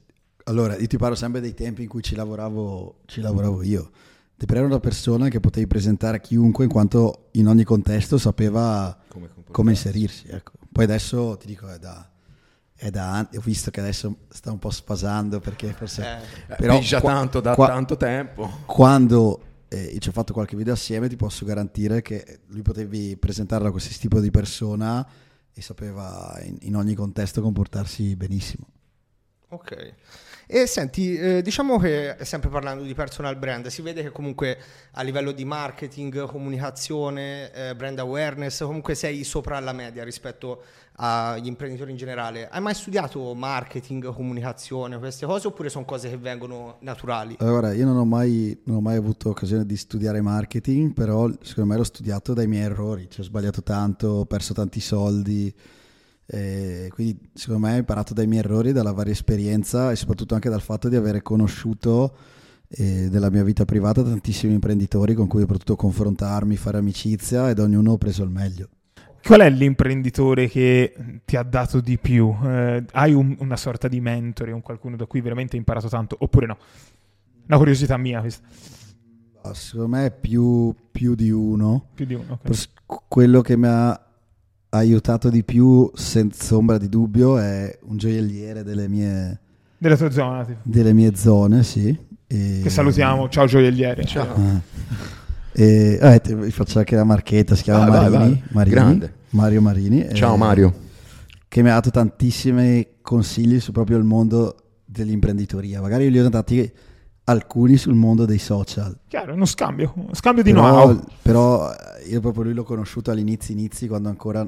allora, 0.46 0.76
io 0.76 0.86
ti 0.88 0.96
parlo 0.96 1.14
sempre 1.14 1.40
dei 1.40 1.54
tempi 1.54 1.82
in 1.82 1.88
cui 1.88 2.02
ci 2.02 2.16
lavoravo, 2.16 3.02
ci 3.06 3.20
lavoravo 3.20 3.62
io. 3.62 3.90
Di 4.34 4.46
pre 4.46 4.56
era 4.58 4.66
una 4.66 4.80
persona 4.80 5.28
che 5.28 5.38
potevi 5.38 5.68
presentare 5.68 6.16
a 6.16 6.20
chiunque 6.20 6.64
in 6.64 6.70
quanto 6.70 7.28
in 7.34 7.46
ogni 7.46 7.62
contesto 7.62 8.18
sapeva 8.18 8.98
Come 9.06 9.30
come 9.52 9.70
inserirsi. 9.70 10.26
Ecco. 10.26 10.54
Poi 10.72 10.82
adesso 10.82 11.36
ti 11.36 11.46
dico, 11.46 11.68
è 11.68 11.78
da, 11.78 12.04
è 12.84 12.90
da 12.90 13.12
anni, 13.12 13.38
ho 13.38 13.40
visto 13.40 13.70
che 13.70 13.80
adesso 13.80 14.14
sta 14.28 14.52
un 14.52 14.58
po' 14.58 14.68
spasando 14.68 15.40
perché 15.40 15.72
forse... 15.72 16.02
Eh. 16.02 16.52
Eh, 16.52 16.56
Però 16.56 16.78
dice 16.78 17.00
qua- 17.00 17.14
tanto 17.14 17.40
da 17.40 17.54
qua- 17.54 17.68
tanto 17.68 17.96
tempo. 17.96 18.58
quando 18.66 19.40
eh, 19.68 19.96
ci 19.98 20.10
ho 20.10 20.12
fatto 20.12 20.34
qualche 20.34 20.54
video 20.54 20.74
assieme, 20.74 21.08
ti 21.08 21.16
posso 21.16 21.46
garantire 21.46 22.02
che 22.02 22.40
lui 22.48 22.60
potevi 22.60 23.16
presentarlo 23.16 23.68
a 23.68 23.70
qualsiasi 23.70 24.00
tipo 24.00 24.20
di 24.20 24.30
persona 24.30 25.06
e 25.54 25.62
sapeva 25.62 26.38
in, 26.42 26.58
in 26.60 26.76
ogni 26.76 26.92
contesto 26.94 27.40
comportarsi 27.40 28.14
benissimo. 28.16 28.66
Ok. 29.48 29.94
E 30.54 30.68
senti, 30.68 31.16
eh, 31.16 31.42
diciamo 31.42 31.80
che 31.80 32.14
sempre 32.20 32.48
parlando 32.48 32.84
di 32.84 32.94
personal 32.94 33.36
brand, 33.36 33.66
si 33.66 33.82
vede 33.82 34.02
che 34.02 34.10
comunque 34.10 34.56
a 34.92 35.02
livello 35.02 35.32
di 35.32 35.44
marketing, 35.44 36.26
comunicazione, 36.26 37.52
eh, 37.52 37.74
brand 37.74 37.98
awareness, 37.98 38.62
comunque 38.62 38.94
sei 38.94 39.24
sopra 39.24 39.58
la 39.58 39.72
media 39.72 40.04
rispetto 40.04 40.62
agli 40.98 41.48
imprenditori 41.48 41.90
in 41.90 41.96
generale. 41.96 42.48
Hai 42.48 42.60
mai 42.60 42.74
studiato 42.74 43.34
marketing, 43.34 44.14
comunicazione, 44.14 44.96
queste 44.96 45.26
cose 45.26 45.48
oppure 45.48 45.70
sono 45.70 45.84
cose 45.84 46.08
che 46.08 46.18
vengono 46.18 46.76
naturali? 46.82 47.34
Allora, 47.40 47.72
io 47.72 47.84
non 47.84 47.96
ho, 47.96 48.04
mai, 48.04 48.56
non 48.66 48.76
ho 48.76 48.80
mai 48.80 48.94
avuto 48.94 49.30
occasione 49.30 49.66
di 49.66 49.76
studiare 49.76 50.20
marketing, 50.20 50.92
però 50.92 51.28
secondo 51.42 51.72
me 51.72 51.78
l'ho 51.78 51.82
studiato 51.82 52.32
dai 52.32 52.46
miei 52.46 52.62
errori, 52.62 53.08
cioè 53.10 53.22
ho 53.22 53.24
sbagliato 53.24 53.64
tanto, 53.64 54.06
ho 54.06 54.24
perso 54.24 54.54
tanti 54.54 54.78
soldi, 54.78 55.52
eh, 56.26 56.88
quindi 56.92 57.18
secondo 57.34 57.66
me 57.66 57.74
ho 57.74 57.78
imparato 57.78 58.14
dai 58.14 58.26
miei 58.26 58.40
errori, 58.42 58.72
dalla 58.72 58.92
varia 58.92 59.12
esperienza 59.12 59.90
e 59.90 59.96
soprattutto 59.96 60.34
anche 60.34 60.48
dal 60.48 60.62
fatto 60.62 60.88
di 60.88 60.96
avere 60.96 61.22
conosciuto 61.22 62.16
eh, 62.68 63.08
della 63.10 63.30
mia 63.30 63.44
vita 63.44 63.64
privata 63.64 64.02
tantissimi 64.02 64.54
imprenditori 64.54 65.14
con 65.14 65.26
cui 65.26 65.42
ho 65.42 65.46
potuto 65.46 65.76
confrontarmi, 65.76 66.56
fare 66.56 66.78
amicizia 66.78 67.50
ed 67.50 67.58
ognuno 67.58 67.92
ho 67.92 67.98
preso 67.98 68.22
il 68.24 68.30
meglio. 68.30 68.68
Qual 69.22 69.40
è 69.40 69.48
l'imprenditore 69.48 70.48
che 70.48 70.94
ti 71.24 71.36
ha 71.36 71.42
dato 71.42 71.80
di 71.80 71.96
più? 71.98 72.34
Eh, 72.44 72.84
hai 72.92 73.14
un- 73.14 73.34
una 73.40 73.56
sorta 73.56 73.88
di 73.88 73.98
mentore, 74.00 74.52
un 74.52 74.60
qualcuno 74.60 74.96
da 74.96 75.06
cui 75.06 75.22
veramente 75.22 75.52
hai 75.52 75.58
imparato 75.60 75.88
tanto, 75.88 76.14
oppure 76.18 76.46
no? 76.46 76.58
Una 77.46 77.56
curiosità 77.56 77.96
mia 77.96 78.20
questa. 78.20 78.46
Ah, 79.42 79.54
Secondo 79.54 79.96
me 79.96 80.10
più, 80.10 80.74
più 80.90 81.14
di 81.14 81.30
uno. 81.30 81.86
Più 81.94 82.04
di 82.06 82.14
uno. 82.14 82.32
ok. 82.34 82.40
Forse 82.44 82.68
quello 83.08 83.40
che 83.40 83.56
mi 83.56 83.66
ha 83.66 83.98
aiutato 84.78 85.30
di 85.30 85.44
più, 85.44 85.90
senza 85.94 86.56
ombra 86.56 86.78
di 86.78 86.88
dubbio, 86.88 87.38
è 87.38 87.78
un 87.84 87.96
gioielliere 87.96 88.62
delle 88.62 88.88
mie, 88.88 89.38
Della 89.78 89.96
tua 89.96 90.10
zona. 90.10 90.44
tipo. 90.44 90.58
delle 90.62 90.92
mie 90.92 91.14
zone, 91.14 91.62
sì. 91.62 91.96
E- 92.26 92.60
Che 92.62 92.70
salutiamo. 92.70 93.28
Ciao 93.28 93.46
gioielliere. 93.46 94.02
Ah. 94.16 94.60
E, 95.52 95.98
eh, 96.00 96.20
vi 96.34 96.50
faccio 96.50 96.78
anche 96.78 96.96
la 96.96 97.04
marchetta, 97.04 97.54
si 97.54 97.62
chiama 97.62 97.84
Ah, 97.84 97.88
vai, 97.88 98.10
Marini, 98.10 98.18
vai. 98.18 98.42
Marini, 98.50 98.74
Grande. 98.74 99.14
Mario 99.30 99.60
Marini. 99.60 100.06
Ciao 100.14 100.34
eh, 100.34 100.38
Mario. 100.38 100.74
Che 101.46 101.62
mi 101.62 101.70
ha 101.70 101.74
dato 101.74 101.90
tantissimi 101.90 102.86
consigli 103.00 103.60
su 103.60 103.70
proprio 103.70 103.96
il 103.98 104.04
mondo 104.04 104.56
dell'imprenditoria. 104.84 105.80
Magari 105.80 106.04
io 106.04 106.10
gli 106.10 106.18
ho 106.18 106.28
dati 106.28 106.72
alcuni 107.24 107.76
sul 107.76 107.94
mondo 107.94 108.24
dei 108.24 108.38
social. 108.38 108.98
Chiaro, 109.06 109.34
uno 109.34 109.44
scambio. 109.44 109.92
Uno 109.94 110.14
scambio 110.14 110.42
di 110.42 110.52
però, 110.52 110.82
know-how. 110.86 111.04
però 111.22 111.70
eh, 111.70 112.08
io 112.08 112.20
proprio 112.20 112.42
lui 112.44 112.54
l'ho 112.54 112.64
conosciuto 112.64 113.12
all'inizio 113.12 113.54
inizi 113.54 113.86
quando 113.86 114.08
ancora 114.08 114.44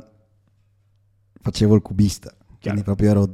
facevo 1.47 1.75
il 1.75 1.83
cubista 1.83 2.35
quindi 2.61 2.83
proprio 2.83 3.11
ero 3.11 3.29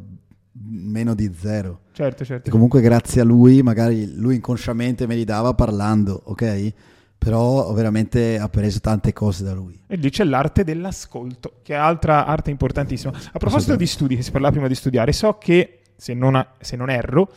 meno 0.64 1.14
di 1.14 1.32
zero. 1.38 1.80
Certo, 1.92 2.22
e 2.22 2.26
certo. 2.26 2.50
comunque 2.50 2.80
grazie 2.80 3.20
a 3.20 3.24
lui 3.24 3.62
magari 3.62 4.14
lui 4.14 4.36
inconsciamente 4.36 5.06
me 5.06 5.14
li 5.14 5.24
dava 5.24 5.54
parlando 5.54 6.20
ok? 6.24 6.72
Però 7.18 7.68
ho 7.68 7.72
veramente 7.72 8.38
appreso 8.38 8.80
tante 8.80 9.12
cose 9.12 9.44
da 9.44 9.52
lui. 9.52 9.80
E 9.86 9.94
lì 9.94 10.10
c'è 10.10 10.24
l'arte 10.24 10.64
dell'ascolto, 10.64 11.60
che 11.62 11.72
è 11.72 11.76
altra 11.76 12.26
arte 12.26 12.50
importantissima. 12.50 13.12
A 13.30 13.38
proposito 13.38 13.76
di 13.76 13.86
studi, 13.86 14.16
che 14.16 14.22
si 14.22 14.32
parlava 14.32 14.54
prima 14.54 14.66
di 14.66 14.74
studiare, 14.74 15.12
so 15.12 15.38
che, 15.38 15.82
se 15.94 16.14
non, 16.14 16.44
se 16.58 16.74
non 16.74 16.90
erro, 16.90 17.30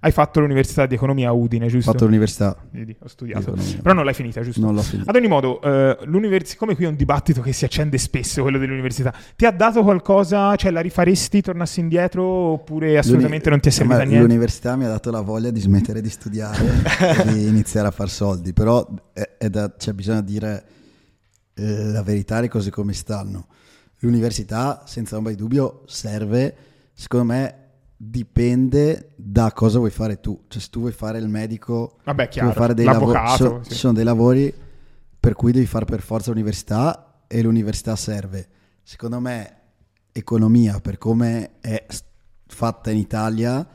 hai 0.00 0.12
fatto 0.12 0.40
l'università 0.40 0.86
di 0.86 0.94
economia 0.94 1.28
a 1.28 1.32
Udine, 1.32 1.66
ho 1.66 1.68
giusto? 1.68 1.90
fatto 1.90 2.04
l'università 2.04 2.56
Vedi, 2.70 2.96
ho 3.00 3.08
studiato. 3.08 3.52
di. 3.52 3.78
Però 3.82 3.94
non 3.94 4.04
l'hai 4.04 4.14
finita, 4.14 4.40
giusto? 4.42 4.60
non 4.60 4.74
l'ho 4.74 4.82
finita 4.82 5.10
Ad 5.10 5.16
ogni 5.16 5.28
modo, 5.28 5.60
eh, 5.60 6.42
siccome 6.44 6.74
qui 6.74 6.84
è 6.84 6.88
un 6.88 6.96
dibattito 6.96 7.40
che 7.42 7.52
si 7.52 7.64
accende 7.64 7.98
spesso, 7.98 8.42
quello 8.42 8.58
dell'università, 8.58 9.12
ti 9.36 9.46
ha 9.46 9.50
dato 9.50 9.82
qualcosa? 9.82 10.54
Cioè, 10.56 10.70
la 10.70 10.80
rifaresti, 10.80 11.40
tornassi 11.40 11.80
indietro, 11.80 12.22
oppure 12.24 12.98
assolutamente 12.98 13.50
non 13.50 13.60
ti 13.60 13.68
è 13.68 13.72
L'uni- 13.72 13.82
servita 13.88 14.04
niente? 14.08 14.26
L'università 14.26 14.76
mi 14.76 14.84
ha 14.84 14.88
dato 14.88 15.10
la 15.10 15.20
voglia 15.20 15.50
di 15.50 15.60
smettere 15.60 16.00
di 16.00 16.10
studiare 16.10 16.64
e 17.26 17.32
di 17.32 17.46
iniziare 17.48 17.88
a 17.88 17.90
far 17.90 18.08
soldi, 18.08 18.52
però 18.52 18.86
da- 19.48 19.72
cioè, 19.76 19.94
bisogna 19.94 20.20
dire 20.20 20.64
eh, 21.54 21.84
la 21.84 22.02
verità, 22.02 22.40
le 22.40 22.48
cose 22.48 22.70
come 22.70 22.92
stanno. 22.92 23.46
L'università, 24.00 24.82
senza 24.86 25.16
ombra 25.16 25.32
di 25.32 25.38
dubbio, 25.38 25.82
serve, 25.86 26.54
secondo 26.92 27.26
me, 27.32 27.54
dipende 27.96 29.12
da 29.16 29.52
cosa 29.52 29.78
vuoi 29.78 29.90
fare 29.90 30.20
tu. 30.20 30.44
Cioè, 30.48 30.60
se 30.60 30.68
tu 30.70 30.80
vuoi 30.80 30.92
fare 30.92 31.18
il 31.18 31.28
medico, 31.28 31.98
Vabbè, 32.04 32.24
tu 32.24 32.30
chiaro, 32.30 32.48
vuoi 32.50 32.58
fare 32.60 32.74
dei 32.74 32.84
lavori, 32.84 33.18
ci 33.64 33.70
sì. 33.70 33.74
sono 33.74 33.92
dei 33.94 34.04
lavori 34.04 34.52
per 35.18 35.34
cui 35.34 35.52
devi 35.52 35.66
fare 35.66 35.84
per 35.84 36.00
forza 36.02 36.30
l'università 36.30 37.22
e 37.26 37.42
l'università 37.42 37.96
serve. 37.96 38.48
Secondo 38.82 39.18
me, 39.18 39.56
economia, 40.12 40.78
per 40.80 40.98
come 40.98 41.58
è 41.60 41.84
fatta 42.46 42.90
in 42.90 42.98
Italia, 42.98 43.66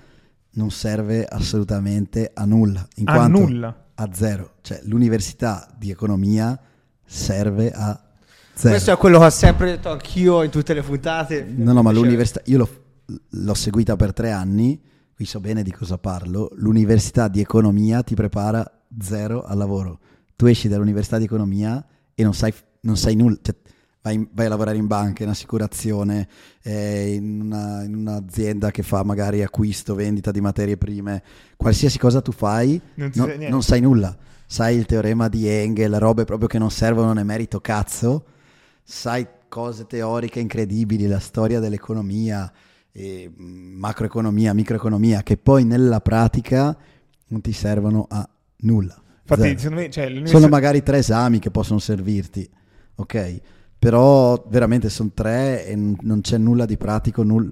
non 0.51 0.69
serve 0.71 1.25
assolutamente 1.25 2.31
a 2.33 2.45
nulla. 2.45 2.87
In 2.95 3.09
A 3.09 3.13
quanto 3.15 3.39
nulla. 3.39 3.85
a 3.95 4.09
zero. 4.13 4.53
Cioè, 4.61 4.81
l'università 4.83 5.67
di 5.77 5.89
economia 5.91 6.57
serve 7.05 7.71
a 7.71 7.99
zero. 8.53 8.69
Questo 8.73 8.91
è 8.91 8.97
quello 8.97 9.19
che 9.19 9.25
ho 9.25 9.29
sempre 9.29 9.71
detto 9.71 9.89
anch'io 9.91 10.43
in 10.43 10.49
tutte 10.51 10.73
le 10.73 10.81
puntate. 10.83 11.43
No, 11.43 11.73
no, 11.73 11.81
ma 11.81 11.91
Cioè, 11.91 12.01
l'università, 12.01 12.41
io 12.45 12.57
l'ho, 12.59 12.69
l'ho 13.29 13.53
seguita 13.53 13.95
per 13.95 14.13
tre 14.13 14.31
anni, 14.31 14.79
qui 15.15 15.25
so 15.25 15.39
bene 15.39 15.63
di 15.63 15.71
cosa 15.71 15.97
parlo. 15.97 16.49
L'università 16.55 17.27
di 17.27 17.39
economia 17.39 18.01
ti 18.03 18.15
prepara 18.15 18.65
zero 18.99 19.43
al 19.43 19.57
lavoro. 19.57 19.99
Tu 20.35 20.45
esci 20.47 20.67
dall'università 20.67 21.17
di 21.17 21.25
economia 21.25 21.83
e 22.13 22.23
non 22.23 22.33
sai, 22.33 22.53
non 22.81 22.97
sai 22.97 23.15
nulla. 23.15 23.37
Cioè, 23.41 23.55
vai, 24.01 24.27
vai 24.33 24.47
a 24.47 24.49
lavorare 24.49 24.77
in 24.77 24.87
banca, 24.87 25.23
in 25.23 25.29
assicurazione, 25.29 26.27
eh, 26.63 27.13
in, 27.13 27.41
una- 27.41 27.83
in 27.83 27.95
un'azienda 27.95 28.71
che 28.71 28.81
fa 28.83 29.03
magari 29.03 29.43
acquisto, 29.43 29.93
vendita 29.93 30.31
di 30.31 30.41
materie 30.41 30.77
prime, 30.77 31.21
qualsiasi 31.55 31.99
cosa 31.99 32.21
tu 32.21 32.31
fai, 32.31 32.81
Non 32.95 33.11
no- 33.13 33.25
sai 33.27 33.49
non 33.49 33.61
sai 33.63 33.81
nulla. 33.81 34.17
Sai 34.47 34.75
il 34.75 34.85
teorema 34.85 35.29
di 35.29 35.47
Engel, 35.47 35.97
robe 35.99 36.25
proprio 36.25 36.47
che 36.49 36.57
non 36.57 36.71
servono, 36.71 37.17
è 37.17 37.23
merito 37.23 37.61
cazzo. 37.61 38.25
Sai 38.83 39.25
cose 39.47 39.85
teoriche 39.85 40.39
incredibili, 40.39 41.07
la 41.07 41.19
storia 41.19 41.59
dell'economia, 41.59 42.51
eh, 42.91 43.31
macroeconomia, 43.37 44.53
microeconomia, 44.53 45.23
che 45.23 45.37
poi 45.37 45.63
nella 45.63 46.01
pratica 46.01 46.75
non 47.27 47.41
ti 47.41 47.53
servono 47.53 48.05
a 48.09 48.27
nulla. 48.57 49.01
Infatti, 49.21 49.69
me, 49.69 49.89
cioè, 49.89 50.21
Sono 50.25 50.47
magari 50.49 50.83
tre 50.83 50.97
esami 50.97 51.39
che 51.39 51.51
possono 51.51 51.79
servirti, 51.79 52.49
ok? 52.95 53.41
Però 53.79 54.45
veramente 54.49 54.89
sono 54.89 55.11
tre 55.13 55.65
e 55.65 55.75
non 55.75 56.21
c'è 56.21 56.37
nulla 56.37 56.65
di 56.65 56.77
pratico, 56.77 57.23
null- 57.23 57.51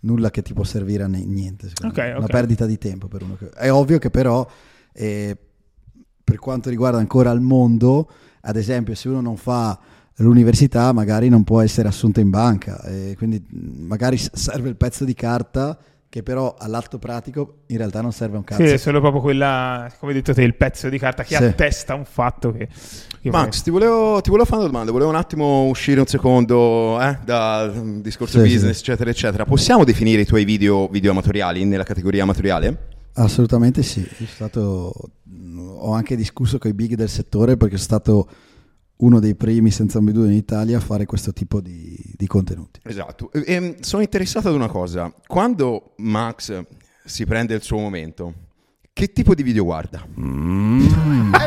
nulla 0.00 0.30
che 0.30 0.42
ti 0.42 0.52
può 0.52 0.64
servire 0.64 1.04
a 1.04 1.06
niente. 1.06 1.68
secondo 1.68 1.94
Ok, 1.94 2.06
me. 2.06 2.12
Una 2.14 2.26
perdita 2.26 2.66
di 2.66 2.78
tempo 2.78 3.06
per 3.06 3.22
uno. 3.22 3.36
che- 3.36 3.50
È 3.50 3.70
ovvio 3.70 3.98
che 3.98 4.10
però, 4.10 4.46
eh, 4.92 5.36
per 6.24 6.38
quanto 6.38 6.68
riguarda 6.68 6.98
ancora 6.98 7.30
il 7.30 7.40
mondo, 7.40 8.10
ad 8.42 8.56
esempio, 8.56 8.94
se 8.94 9.08
uno 9.08 9.20
non 9.20 9.36
fa 9.36 9.78
l'università, 10.22 10.92
magari 10.92 11.28
non 11.28 11.44
può 11.44 11.60
essere 11.60 11.88
assunto 11.88 12.20
in 12.20 12.30
banca, 12.30 12.82
e 12.84 13.14
quindi 13.16 13.42
mh, 13.46 13.86
magari 13.86 14.16
serve 14.18 14.68
il 14.68 14.76
pezzo 14.76 15.04
di 15.04 15.14
carta 15.14 15.78
che 16.10 16.24
però 16.24 16.56
all'atto 16.58 16.98
pratico 16.98 17.58
in 17.66 17.76
realtà 17.76 18.00
non 18.00 18.10
serve 18.12 18.36
un 18.36 18.42
cazzo. 18.42 18.66
Sì, 18.66 18.72
è 18.72 18.76
solo 18.78 18.98
proprio 19.00 19.22
quella, 19.22 19.88
come 20.00 20.10
hai 20.10 20.18
detto 20.18 20.34
te, 20.34 20.42
il 20.42 20.56
pezzo 20.56 20.88
di 20.88 20.98
carta 20.98 21.22
che 21.22 21.36
Sì. 21.36 21.44
attesta 21.44 21.94
un 21.94 22.04
fatto 22.04 22.50
che... 22.50 22.68
che 23.22 23.30
Max, 23.30 23.62
ti 23.62 23.70
volevo, 23.70 24.20
ti 24.20 24.28
volevo 24.28 24.48
fare 24.48 24.62
una 24.62 24.70
domanda, 24.70 24.90
volevo 24.90 25.10
un 25.10 25.16
attimo 25.16 25.66
uscire 25.68 26.00
un 26.00 26.06
secondo 26.06 27.00
eh, 27.00 27.16
dal 27.24 27.72
mm, 27.76 28.00
discorso 28.00 28.40
Sì, 28.40 28.48
sì. 28.48 28.54
business, 28.54 28.78
eccetera, 28.80 29.08
eccetera. 29.10 29.44
Possiamo 29.44 29.84
definire 29.84 30.22
i 30.22 30.26
tuoi 30.26 30.44
video, 30.44 30.88
video 30.88 31.12
amatoriali 31.12 31.64
nella 31.64 31.84
categoria 31.84 32.24
amatoriale? 32.24 32.88
Assolutamente 33.12 33.84
sì, 33.84 34.00
Io 34.00 34.08
sono 34.16 34.28
stato, 34.28 34.92
ho 35.78 35.92
anche 35.92 36.16
discusso 36.16 36.58
con 36.58 36.72
i 36.72 36.74
big 36.74 36.94
del 36.94 37.08
settore 37.08 37.56
perché 37.56 37.76
sono 37.76 37.86
stato 38.00 38.28
uno 39.00 39.20
dei 39.20 39.34
primi 39.34 39.70
senza 39.70 39.98
ambiguità 39.98 40.26
in 40.30 40.36
Italia 40.36 40.78
a 40.78 40.80
fare 40.80 41.06
questo 41.06 41.32
tipo 41.32 41.60
di, 41.60 41.96
di 42.16 42.26
contenuti. 42.26 42.80
Esatto. 42.84 43.30
E- 43.32 43.44
e 43.46 43.76
sono 43.80 44.02
interessato 44.02 44.48
ad 44.48 44.54
una 44.54 44.68
cosa. 44.68 45.12
Quando 45.26 45.92
Max 45.96 46.62
si 47.04 47.24
prende 47.26 47.54
il 47.54 47.62
suo 47.62 47.78
momento, 47.78 48.32
che 48.92 49.12
tipo 49.12 49.34
di 49.34 49.42
video 49.42 49.64
guarda? 49.64 50.02
È 50.04 50.08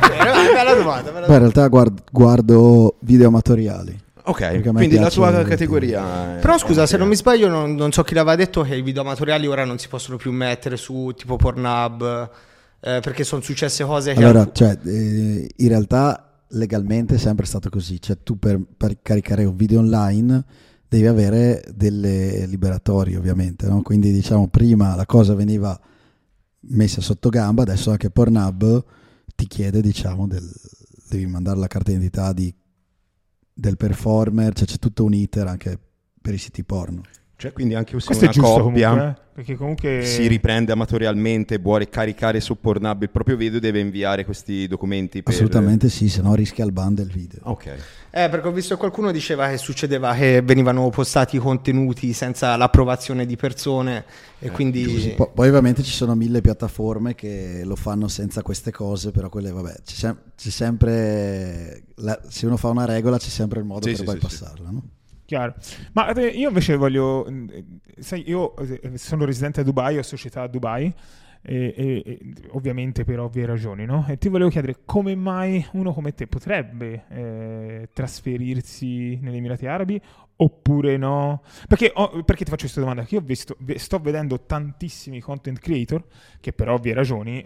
vero, 0.08 0.34
è 0.34 0.54
bella 0.54 0.74
domanda. 0.76 1.12
bella 1.12 1.28
Beh, 1.28 1.34
in 1.34 1.40
realtà 1.40 1.68
guard- 1.68 2.04
guardo 2.12 2.98
video 3.02 3.28
amatoriali. 3.28 4.02
Ok, 4.26 4.62
quindi 4.72 4.98
la 4.98 5.10
tua 5.10 5.44
categoria... 5.44 6.38
è- 6.38 6.40
Però 6.40 6.58
scusa, 6.58 6.86
se 6.86 6.96
non 6.98 7.10
mi 7.10 7.16
sbaglio, 7.16 7.50
non, 7.50 7.76
non 7.76 7.92
so 7.92 8.04
chi 8.04 8.14
l'aveva 8.14 8.36
detto 8.38 8.62
che 8.62 8.76
i 8.76 8.82
video 8.82 9.02
amatoriali 9.02 9.48
ora 9.48 9.66
non 9.66 9.78
si 9.78 9.90
possono 9.90 10.16
più 10.18 10.32
mettere 10.32 10.78
su 10.78 11.12
tipo 11.16 11.36
Pornhub 11.36 12.30
eh, 12.80 13.00
perché 13.02 13.26
sono 13.26 13.42
successe 13.42 13.84
cose 13.84 14.14
che... 14.14 14.24
Allora, 14.24 14.50
cioè, 14.52 14.78
eh, 14.86 15.50
in 15.54 15.68
realtà 15.68 16.33
legalmente 16.54 17.16
è 17.16 17.18
sempre 17.18 17.46
stato 17.46 17.70
così, 17.70 18.02
cioè 18.02 18.22
tu 18.24 18.38
per, 18.38 18.60
per 18.76 19.02
caricare 19.02 19.46
un 19.46 19.56
video 19.56 19.80
online 19.80 20.44
devi 20.88 21.08
avere 21.08 21.64
delle 21.74 22.46
liberatorie 22.46 23.18
ovviamente, 23.18 23.68
no? 23.68 23.82
quindi 23.82 24.12
diciamo 24.12 24.48
prima 24.48 24.96
la 24.96 25.06
cosa 25.06 25.34
veniva 25.34 25.80
messa 26.68 27.02
sotto 27.02 27.30
gamba, 27.30 27.64
adesso 27.64 27.92
anche 27.92 28.10
Pornhub 28.10 28.86
ti 29.36 29.48
chiede 29.48 29.82
diciamo 29.82 30.28
del, 30.28 30.50
devi 31.10 31.26
mandare 31.26 31.60
la 31.60 31.68
carta 31.68 31.92
d'identità 31.92 32.34
di, 32.34 32.54
del 33.54 33.78
performer, 33.78 34.54
cioè 34.54 34.68
c'è 34.68 34.78
tutto 34.78 35.04
un 35.04 35.14
iter 35.14 35.48
anche 35.48 35.80
per 36.22 36.34
i 36.34 36.38
siti 36.38 36.64
porno. 36.64 37.02
Cioè, 37.44 37.52
quindi 37.52 37.76
anche 37.76 38.00
se 38.00 38.06
Questo 38.06 38.24
è 38.24 38.28
una 38.28 38.34
giusto 38.34 38.64
coppia 38.64 38.90
comunque, 38.90 39.10
eh? 39.10 39.22
perché 39.34 39.56
comunque... 39.58 40.06
si 40.06 40.28
riprende 40.28 40.72
amatorialmente, 40.72 41.58
vuole 41.58 41.90
caricare 41.90 42.40
su 42.40 42.58
Pornhub 42.58 43.02
il 43.02 43.10
proprio 43.10 43.36
video, 43.36 43.60
deve 43.60 43.82
inviare 43.82 44.24
questi 44.24 44.66
documenti 44.66 45.22
per... 45.22 45.34
Assolutamente 45.34 45.90
sì, 45.90 46.08
se 46.08 46.22
no 46.22 46.36
rischia 46.36 46.64
il 46.64 46.72
ban 46.72 46.96
del 46.96 47.10
video. 47.10 47.42
Ok. 47.44 47.66
Eh, 48.12 48.30
perché 48.30 48.48
ho 48.48 48.52
visto 48.54 48.76
che 48.76 48.80
qualcuno 48.80 49.12
diceva 49.12 49.50
che 49.50 49.58
succedeva 49.58 50.14
che 50.14 50.42
venivano 50.42 50.90
postati 50.90 51.38
contenuti 51.38 52.14
senza 52.14 52.56
l'approvazione 52.56 53.26
di 53.26 53.36
persone 53.36 54.06
e 54.40 54.50
quindi... 54.50 54.88
Sì, 54.98 55.10
po- 55.10 55.30
poi 55.34 55.50
ovviamente 55.50 55.84
ci 55.84 55.92
sono 55.92 56.16
mille 56.16 56.40
piattaforme 56.40 57.14
che 57.14 57.64
lo 57.66 57.76
fanno 57.76 58.08
senza 58.08 58.42
queste 58.42 58.72
cose, 58.72 59.12
però 59.12 59.28
quelle 59.28 59.52
vabbè, 59.52 59.82
c'è, 59.84 59.96
sem- 59.96 60.18
c'è 60.38 60.50
sempre, 60.50 61.84
la- 61.96 62.22
se 62.26 62.46
uno 62.46 62.56
fa 62.56 62.70
una 62.70 62.86
regola 62.86 63.18
c'è 63.18 63.28
sempre 63.28 63.60
il 63.60 63.66
modo 63.66 63.86
Sì, 63.86 63.96
per 63.96 64.08
sì, 64.08 64.14
bypassarla, 64.14 64.70
no? 64.70 64.84
Chiaro. 65.26 65.56
Ma 65.94 66.14
eh, 66.14 66.28
io 66.28 66.50
invece 66.50 66.76
voglio, 66.76 67.26
eh, 67.26 67.64
sai, 68.00 68.24
io 68.28 68.56
eh, 68.58 68.98
sono 68.98 69.26
residente 69.26 69.62
a 69.62 69.64
Dubai, 69.64 69.98
ho 69.98 70.04
società 70.04 70.42
a 70.42 70.48
Dubai, 70.48 70.94
e, 71.46 71.74
e- 71.76 72.04
e 72.06 72.20
ovviamente 72.52 73.04
per 73.04 73.20
ovvie 73.20 73.46
ragioni, 73.46 73.86
no? 73.86 74.06
E 74.08 74.18
ti 74.18 74.30
volevo 74.30 74.50
chiedere 74.50 74.80
come 74.86 75.14
mai 75.16 75.66
uno 75.74 75.92
come 75.94 76.14
te 76.14 76.26
potrebbe 76.28 77.04
eh, 77.10 77.90
trasferirsi 77.94 79.18
negli 79.22 79.36
Emirati 79.38 79.66
Arabi 79.68 80.00
oppure 80.38 80.98
no? 80.98 81.42
Perché, 81.68 81.92
ho- 81.94 82.24
perché 82.24 82.44
ti 82.46 82.50
faccio 82.50 82.64
questa 82.64 82.80
domanda? 82.80 83.02
Perché 83.02 83.16
io 83.16 83.22
visto- 83.22 83.58
sto 83.76 84.00
vedendo 84.00 84.42
tantissimi 84.46 85.20
content 85.20 85.60
creator 85.60 86.04
che 86.40 86.54
per 86.54 86.70
ovvie 86.70 86.94
ragioni 86.94 87.46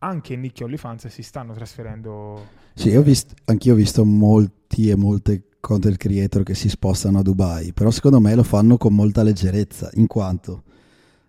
anche 0.00 0.36
nicchia 0.36 0.64
OnlyFans 0.66 1.06
si 1.08 1.22
stanno 1.22 1.52
trasferendo 1.54 2.46
Sì, 2.74 2.94
ho 2.94 3.02
visto, 3.02 3.34
anch'io 3.46 3.72
ho 3.72 3.76
visto 3.76 4.04
molti 4.04 4.90
e 4.90 4.96
molte 4.96 5.47
content 5.68 5.98
creator 5.98 6.42
che 6.44 6.54
si 6.54 6.70
spostano 6.70 7.18
a 7.18 7.22
Dubai, 7.22 7.74
però 7.74 7.90
secondo 7.90 8.20
me 8.20 8.34
lo 8.34 8.42
fanno 8.42 8.78
con 8.78 8.94
molta 8.94 9.22
leggerezza, 9.22 9.90
in 9.94 10.06
quanto 10.06 10.62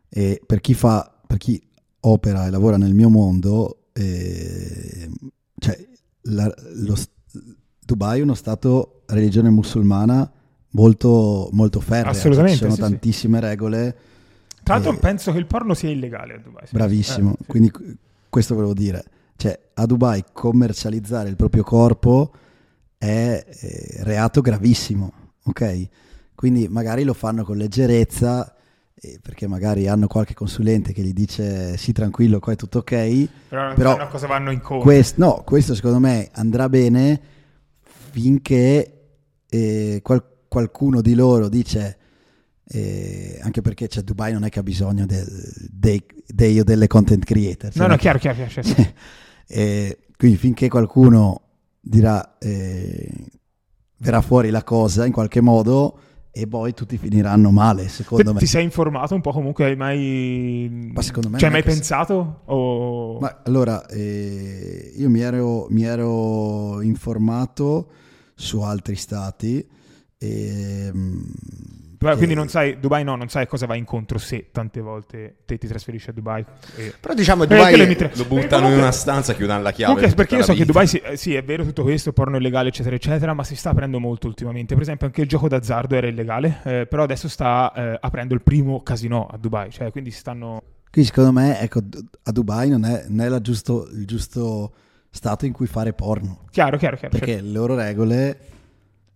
eh, 0.07 0.41
per 0.45 0.61
chi 0.61 0.73
fa, 0.73 1.13
per 1.27 1.37
chi 1.37 1.61
opera 2.01 2.47
e 2.47 2.49
lavora 2.49 2.77
nel 2.77 2.93
mio 2.93 3.09
mondo, 3.09 3.87
eh, 3.91 5.09
cioè 5.59 5.77
la- 6.21 6.53
lo 6.75 6.95
Dubai 7.85 8.19
è 8.19 8.23
uno 8.23 8.33
stato 8.35 9.01
religione 9.07 9.49
musulmana 9.49 10.31
molto, 10.71 11.49
molto 11.51 11.79
ferrea, 11.81 12.11
cioè, 12.13 12.19
Assolutamente, 12.19 12.57
ci 12.57 12.63
sono 12.63 12.75
sì, 12.75 12.81
sì. 12.83 12.89
tantissime 12.89 13.39
regole, 13.41 13.97
Tra 14.63 14.75
l'altro 14.75 14.97
penso 14.97 15.31
che 15.33 15.37
il 15.39 15.47
porno 15.47 15.73
sia 15.73 15.89
illegale 15.89 16.35
a 16.35 16.37
Dubai. 16.37 16.65
sì. 16.67 16.73
bravissimo, 16.75 17.31
Eh, 17.31 17.35
sì. 17.39 17.45
quindi 17.45 17.71
qu- 17.71 17.95
questo 18.29 18.53
volevo 18.55 18.73
dire, 18.73 19.03
cioè 19.35 19.59
a 19.73 19.85
Dubai 19.85 20.23
commercializzare 20.31 21.27
il 21.29 21.35
proprio 21.35 21.63
corpo 21.63 22.31
è 22.99 23.45
eh, 23.47 24.03
reato 24.03 24.41
gravissimo, 24.41 25.11
ok? 25.45 25.87
Quindi 26.35 26.67
magari 26.67 27.03
lo 27.03 27.13
fanno 27.13 27.43
con 27.45 27.55
leggerezza 27.57 28.53
eh, 28.93 29.19
perché 29.21 29.47
magari 29.47 29.87
hanno 29.87 30.07
qualche 30.07 30.33
consulente 30.33 30.91
che 30.91 31.01
gli 31.01 31.13
dice 31.13 31.77
sì 31.77 31.93
tranquillo, 31.93 32.39
qua 32.39 32.53
è 32.53 32.55
tutto 32.57 32.79
ok. 32.79 33.27
Però 33.47 33.63
non 33.67 33.73
Però 33.75 34.07
cosa 34.09 34.27
vanno 34.27 34.51
incontro. 34.51 34.83
Quest- 34.85 35.17
no, 35.17 35.41
questo 35.45 35.73
secondo 35.75 35.99
me 35.99 36.29
andrà 36.33 36.67
bene 36.67 37.21
finché 38.11 38.93
eh, 39.49 39.99
qual- 40.03 40.23
qualcuno 40.47 41.01
di 41.01 41.13
loro 41.15 41.47
dice, 41.47 41.97
eh, 42.65 43.39
anche 43.41 43.61
perché 43.61 43.87
cioè, 43.87 44.03
Dubai 44.03 44.33
non 44.33 44.43
è 44.43 44.49
che 44.49 44.59
ha 44.59 44.63
bisogno 44.63 45.05
dei, 45.05 46.03
dei 46.27 46.59
o 46.59 46.63
delle 46.63 46.87
content 46.87 47.23
creator. 47.23 47.71
cioè 47.71 47.81
No, 47.81 47.87
no, 47.87 47.93
è 47.93 47.95
che- 47.95 48.01
chiaro, 48.01 48.19
chiaro, 48.19 48.37
chiaro. 48.45 48.51
certo. 48.67 48.93
Eh, 49.51 49.97
quindi 50.15 50.37
finché 50.37 50.67
qualcuno 50.69 51.48
dirà, 51.89 52.37
eh, 52.37 53.09
verrà 53.97 54.21
fuori 54.21 54.51
la 54.51 54.63
cosa 54.63 55.05
in 55.05 55.11
qualche 55.11 55.41
modo 55.41 55.99
e 56.31 56.47
poi 56.47 56.73
tutti 56.73 56.97
finiranno 56.97 57.49
male, 57.49 57.87
secondo 57.87 58.25
Te- 58.25 58.33
me. 58.33 58.39
Ti 58.39 58.45
sei 58.45 58.63
informato 58.63 59.15
un 59.15 59.21
po' 59.21 59.31
comunque? 59.31 59.65
Hai 59.65 59.75
mai... 59.75 60.91
Ma 60.93 61.01
secondo 61.01 61.29
me 61.29 61.39
Cioè, 61.39 61.49
mai 61.49 61.63
pensato? 61.63 62.41
O... 62.45 63.19
Ma 63.19 63.41
allora, 63.43 63.85
eh, 63.87 64.93
io 64.95 65.09
mi 65.09 65.21
ero, 65.21 65.65
mi 65.69 65.83
ero 65.83 66.81
informato 66.81 67.89
su 68.35 68.61
altri 68.61 68.95
stati. 68.95 69.67
E, 70.17 70.91
mm, 70.93 71.21
Beh, 71.21 71.88
Quindi 71.99 72.27
che- 72.27 72.33
non 72.35 72.47
sai, 72.47 72.79
Dubai 72.79 73.03
no, 73.03 73.15
non 73.17 73.27
sai 73.27 73.45
cosa 73.45 73.65
va 73.65 73.75
incontro 73.75 74.17
se 74.19 74.47
tante 74.51 74.79
volte 74.79 75.35
te 75.45 75.57
ti 75.57 75.67
trasferisci 75.67 76.09
a 76.09 76.13
Dubai. 76.13 76.45
E... 76.77 76.93
Però 76.99 77.13
diciamo 77.13 77.43
Eh, 77.43 77.47
Dubai... 77.47 77.95
tra- 77.95 78.09
Lo 78.15 78.23
buttano 78.23 78.37
in 78.39 78.49
comunque- 78.49 78.77
una 78.81 78.91
stanza, 78.91 79.33
chiudono 79.33 79.61
la 79.61 79.71
chiave. 79.71 79.93
Comunque, 79.93 80.15
per 80.15 80.25
perché 80.25 80.35
io 80.37 80.41
so 80.43 80.51
la 80.51 80.57
che 80.57 80.63
vita. 80.63 80.71
Dubai 80.71 80.87
sì, 80.87 80.97
eh, 80.97 81.17
sì, 81.17 81.33
è 81.35 81.43
vero 81.43 81.63
tutto 81.63 81.83
questo, 81.83 82.13
porno 82.13 82.37
illegale, 82.37 82.69
eccetera, 82.69 82.95
eccetera, 82.95 83.33
ma 83.33 83.43
si 83.43 83.55
sta 83.55 83.71
aprendo 83.71 83.99
molto 83.99 84.27
ultimamente. 84.27 84.73
Per 84.75 84.83
esempio, 84.83 85.07
anche 85.07 85.21
il 85.21 85.27
gioco 85.27 85.49
d'azzardo 85.49 85.95
era 85.95 86.07
illegale, 86.07 86.59
eh, 86.63 86.85
però 86.87 87.03
adesso 87.03 87.27
sta 87.27 87.73
eh, 87.75 87.97
aprendo 87.99 88.33
il 88.33 88.41
primo 88.41 88.81
casino 88.81 89.27
a 89.29 89.37
Dubai. 89.37 89.69
Cioè, 89.69 89.91
quindi 89.91 90.11
stanno. 90.11 90.63
Quindi 90.91 91.09
secondo 91.13 91.33
me, 91.33 91.59
ecco, 91.59 91.81
a 92.23 92.31
Dubai 92.31 92.69
non 92.69 92.85
è, 92.85 93.05
non 93.09 93.25
è 93.25 93.29
la 93.29 93.41
giusto- 93.41 93.87
il 93.91 94.05
giusto 94.05 94.71
stato 95.11 95.45
in 95.45 95.51
cui 95.51 95.67
fare 95.67 95.91
porno. 95.93 96.45
Chiaro, 96.49 96.77
chiaro, 96.77 96.95
chiaro. 96.95 97.17
Perché 97.17 97.41
le 97.41 97.49
loro 97.51 97.75
regole 97.75 98.15
certo. 98.39 98.57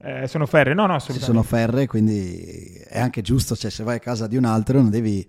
Eh, 0.05 0.27
sono 0.27 0.45
ferre. 0.45 0.73
No, 0.73 0.85
no, 0.85 0.95
assolutamente. 0.95 1.25
sono 1.25 1.43
ferre, 1.43 1.87
quindi 1.87 2.83
è 2.89 2.99
anche 2.99 3.21
giusto, 3.21 3.55
cioè 3.55 3.71
se 3.71 3.83
vai 3.83 3.95
a 3.95 3.99
casa 3.99 4.27
di 4.27 4.35
un 4.35 4.43
altro 4.43 4.81
non 4.81 4.89
devi 4.89 5.25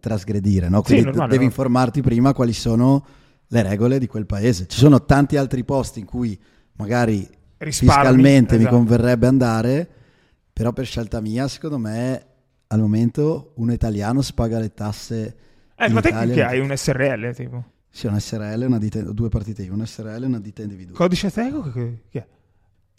trasgredire, 0.00 0.68
no? 0.68 0.82
Quindi 0.82 1.04
normale, 1.04 1.30
devi 1.30 1.44
no? 1.44 1.50
informarti 1.50 2.02
prima 2.02 2.32
quali 2.32 2.52
sono 2.52 3.06
le 3.46 3.62
regole 3.62 4.00
di 4.00 4.08
quel 4.08 4.26
paese. 4.26 4.66
Ci 4.66 4.78
sono 4.78 5.04
tanti 5.04 5.36
altri 5.36 5.62
posti 5.62 6.00
in 6.00 6.06
cui 6.06 6.36
magari 6.72 7.28
Risparmi, 7.58 7.94
fiscalmente 7.94 8.54
mi 8.56 8.62
esatto. 8.62 8.76
converrebbe 8.76 9.26
andare, 9.28 9.88
Però 10.52 10.72
per 10.72 10.86
scelta 10.86 11.20
mia, 11.20 11.46
secondo 11.46 11.78
me, 11.78 12.26
al 12.66 12.80
momento 12.80 13.52
uno 13.56 13.72
italiano 13.72 14.22
spaga 14.22 14.58
le 14.58 14.74
tasse. 14.74 15.36
Eh, 15.76 15.88
ma 15.88 16.00
te 16.00 16.10
che 16.10 16.42
hai 16.42 16.58
un 16.58 16.76
SRL, 16.76 17.32
tipo? 17.34 17.64
Sì, 17.88 18.06
un 18.06 18.18
SRL, 18.18 18.64
una 18.66 18.78
ditta, 18.78 19.00
due 19.02 19.28
partite 19.28 19.68
un 19.68 19.86
SRL 19.86 20.24
e 20.24 20.26
una 20.26 20.40
ditta 20.40 20.62
individuale. 20.62 20.96
Codice 20.96 21.30
Teco? 21.30 21.70
Che, 21.70 22.02
che 22.10 22.18
è? 22.18 22.26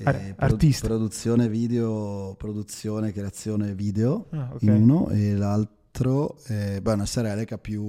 E 0.01 0.33
produ- 0.35 0.41
artista. 0.53 0.87
Produzione 0.87 1.47
video, 1.49 2.35
produzione, 2.37 3.11
creazione 3.11 3.73
video 3.73 4.27
Ah, 4.31 4.49
ok. 4.53 4.61
in 4.63 4.69
uno 4.71 5.09
e 5.09 5.33
l'altro, 5.35 6.37
eh, 6.47 6.79
beh, 6.81 6.93
una 6.93 7.05
SRL 7.05 7.43
che 7.45 7.53
ha 7.53 7.57
più, 7.57 7.81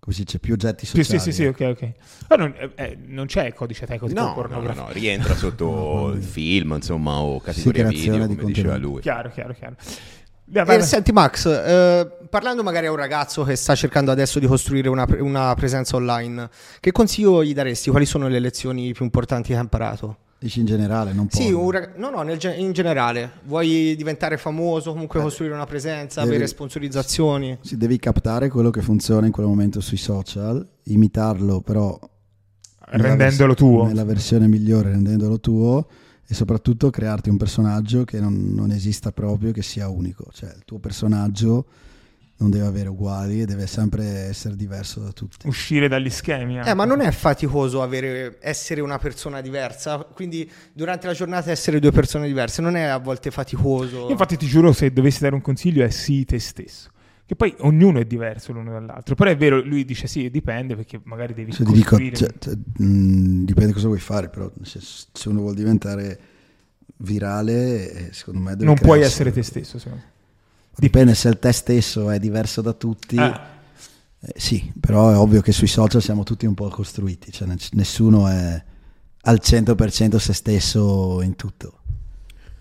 come 0.00 0.14
si 0.14 0.22
dice, 0.24 0.38
più 0.38 0.54
oggetti 0.54 0.86
Sì, 0.86 1.02
sociali. 1.02 1.20
sì, 1.20 1.32
sì, 1.32 1.42
sì, 1.42 1.46
ok, 1.46 1.60
ok. 1.60 1.92
Ma 2.28 2.36
non, 2.36 2.54
eh, 2.56 2.70
eh, 2.74 2.98
non 3.06 3.26
c'è 3.26 3.52
codice 3.54 3.86
Teco 3.86 4.06
tipo 4.06 4.20
No, 4.20 4.46
no, 4.48 4.60
no, 4.60 4.72
no, 4.74 4.88
rientra 4.90 5.34
sotto 5.34 6.12
il 6.16 6.22
film, 6.22 6.72
insomma, 6.74 7.18
o 7.20 7.38
Sì, 7.38 7.44
categoria 7.44 7.84
creazione 7.86 8.10
video, 8.18 8.26
di 8.26 8.34
come 8.36 8.46
diceva 8.46 8.68
contenuti. 8.72 8.92
lui. 8.94 9.00
Chiaro, 9.02 9.30
chiaro, 9.30 9.52
chiaro. 9.54 9.76
Vai. 10.50 10.82
senti 10.82 11.12
Max, 11.12 11.44
eh, 11.44 12.10
parlando 12.30 12.62
magari 12.62 12.86
a 12.86 12.90
un 12.90 12.96
ragazzo 12.96 13.44
che 13.44 13.54
sta 13.54 13.74
cercando 13.74 14.10
adesso 14.10 14.38
di 14.38 14.46
costruire 14.46 14.88
una, 14.88 15.04
pre- 15.04 15.20
una 15.20 15.54
presenza 15.54 15.96
online, 15.96 16.48
che 16.80 16.90
consiglio 16.90 17.44
gli 17.44 17.52
daresti? 17.52 17.90
Quali 17.90 18.06
sono 18.06 18.28
le 18.28 18.38
lezioni 18.38 18.92
più 18.94 19.04
importanti 19.04 19.48
che 19.48 19.56
ha 19.58 19.60
imparato? 19.60 20.16
Dici 20.40 20.60
in 20.60 20.66
generale, 20.66 21.12
non 21.12 21.26
Sì, 21.30 21.44
porno. 21.50 21.60
un 21.64 21.70
rag- 21.72 21.96
no, 21.96 22.10
no, 22.10 22.22
nel 22.22 22.38
in 22.56 22.70
generale. 22.72 23.32
Vuoi 23.44 23.96
diventare 23.96 24.36
famoso, 24.36 24.92
comunque 24.92 25.20
costruire 25.20 25.52
una 25.54 25.66
presenza, 25.66 26.20
devi- 26.20 26.34
avere 26.34 26.48
sponsorizzazioni? 26.48 27.58
Sì, 27.60 27.76
devi 27.76 27.98
captare 27.98 28.48
quello 28.48 28.70
che 28.70 28.80
funziona 28.80 29.26
in 29.26 29.32
quel 29.32 29.46
momento 29.46 29.80
sui 29.80 29.96
social, 29.96 30.64
imitarlo 30.84 31.60
però 31.60 31.98
nella 32.92 33.02
rendendolo 33.08 33.48
vers- 33.54 33.58
tuo. 33.58 33.86
nella 33.86 34.04
versione 34.04 34.46
migliore, 34.46 34.90
rendendolo 34.90 35.40
tuo 35.40 35.88
e 36.24 36.34
soprattutto 36.34 36.88
crearti 36.90 37.30
un 37.30 37.36
personaggio 37.36 38.04
che 38.04 38.20
non, 38.20 38.52
non 38.54 38.70
esista 38.70 39.10
proprio, 39.10 39.50
che 39.50 39.62
sia 39.62 39.88
unico. 39.88 40.26
Cioè 40.32 40.50
il 40.54 40.62
tuo 40.64 40.78
personaggio 40.78 41.66
non 42.38 42.50
deve 42.50 42.66
avere 42.66 42.88
uguali 42.88 43.40
e 43.42 43.46
deve 43.46 43.66
sempre 43.66 44.04
essere 44.04 44.54
diverso 44.54 45.00
da 45.00 45.10
tutti. 45.10 45.46
Uscire 45.48 45.88
dagli 45.88 46.10
schemi. 46.10 46.60
Eh, 46.60 46.74
ma 46.74 46.84
non 46.84 47.00
è 47.00 47.10
faticoso 47.10 47.82
avere, 47.82 48.38
essere 48.40 48.80
una 48.80 48.98
persona 48.98 49.40
diversa? 49.40 49.98
Quindi 49.98 50.48
durante 50.72 51.06
la 51.06 51.14
giornata 51.14 51.50
essere 51.50 51.80
due 51.80 51.90
persone 51.90 52.26
diverse 52.26 52.62
non 52.62 52.76
è 52.76 52.82
a 52.82 52.98
volte 52.98 53.30
faticoso? 53.30 54.04
Io 54.04 54.10
infatti 54.10 54.36
ti 54.36 54.46
giuro, 54.46 54.72
se 54.72 54.92
dovessi 54.92 55.20
dare 55.20 55.34
un 55.34 55.40
consiglio 55.40 55.84
è 55.84 55.90
sì 55.90 56.24
te 56.24 56.38
stesso. 56.38 56.90
Che 57.26 57.34
poi 57.36 57.54
ognuno 57.58 57.98
è 57.98 58.04
diverso 58.04 58.52
l'uno 58.52 58.70
dall'altro. 58.70 59.14
Però 59.14 59.28
è 59.28 59.36
vero, 59.36 59.60
lui 59.60 59.84
dice 59.84 60.06
sì, 60.06 60.30
dipende 60.30 60.76
perché 60.76 61.00
magari 61.04 61.34
devi 61.34 61.52
Cioè, 61.52 61.66
ti 61.66 61.72
dico, 61.72 61.88
costruire... 61.90 62.16
cioè, 62.16 62.32
cioè, 62.38 62.54
mh, 62.54 63.44
dipende 63.44 63.72
cosa 63.72 63.88
vuoi 63.88 63.98
fare, 63.98 64.28
però 64.28 64.50
se, 64.62 64.78
se 64.80 65.28
uno 65.28 65.40
vuole 65.40 65.56
diventare 65.56 66.20
virale, 66.98 67.90
eh, 67.90 68.12
secondo 68.12 68.40
me 68.40 68.52
deve 68.52 68.64
non 68.64 68.76
puoi 68.76 68.98
crearsi- 68.98 69.22
essere 69.22 69.32
te 69.32 69.42
stesso, 69.42 69.78
secondo 69.78 70.04
me. 70.04 70.16
Dipende 70.78 71.14
se 71.14 71.28
il 71.28 71.38
te 71.38 71.52
stesso 71.52 72.10
è 72.10 72.18
diverso 72.18 72.60
da 72.62 72.72
tutti. 72.72 73.16
Ah, 73.18 73.56
Eh, 74.20 74.32
sì, 74.36 74.72
però 74.80 75.10
è 75.10 75.16
ovvio 75.16 75.40
che 75.40 75.52
sui 75.52 75.68
social 75.68 76.02
siamo 76.02 76.24
tutti 76.24 76.44
un 76.44 76.54
po' 76.54 76.68
costruiti, 76.68 77.30
cioè 77.30 77.46
ness- 77.46 77.70
nessuno 77.74 78.26
è 78.26 78.62
al 79.22 79.38
100% 79.40 80.16
se 80.16 80.32
stesso 80.32 81.22
in 81.22 81.36
tutto. 81.36 81.78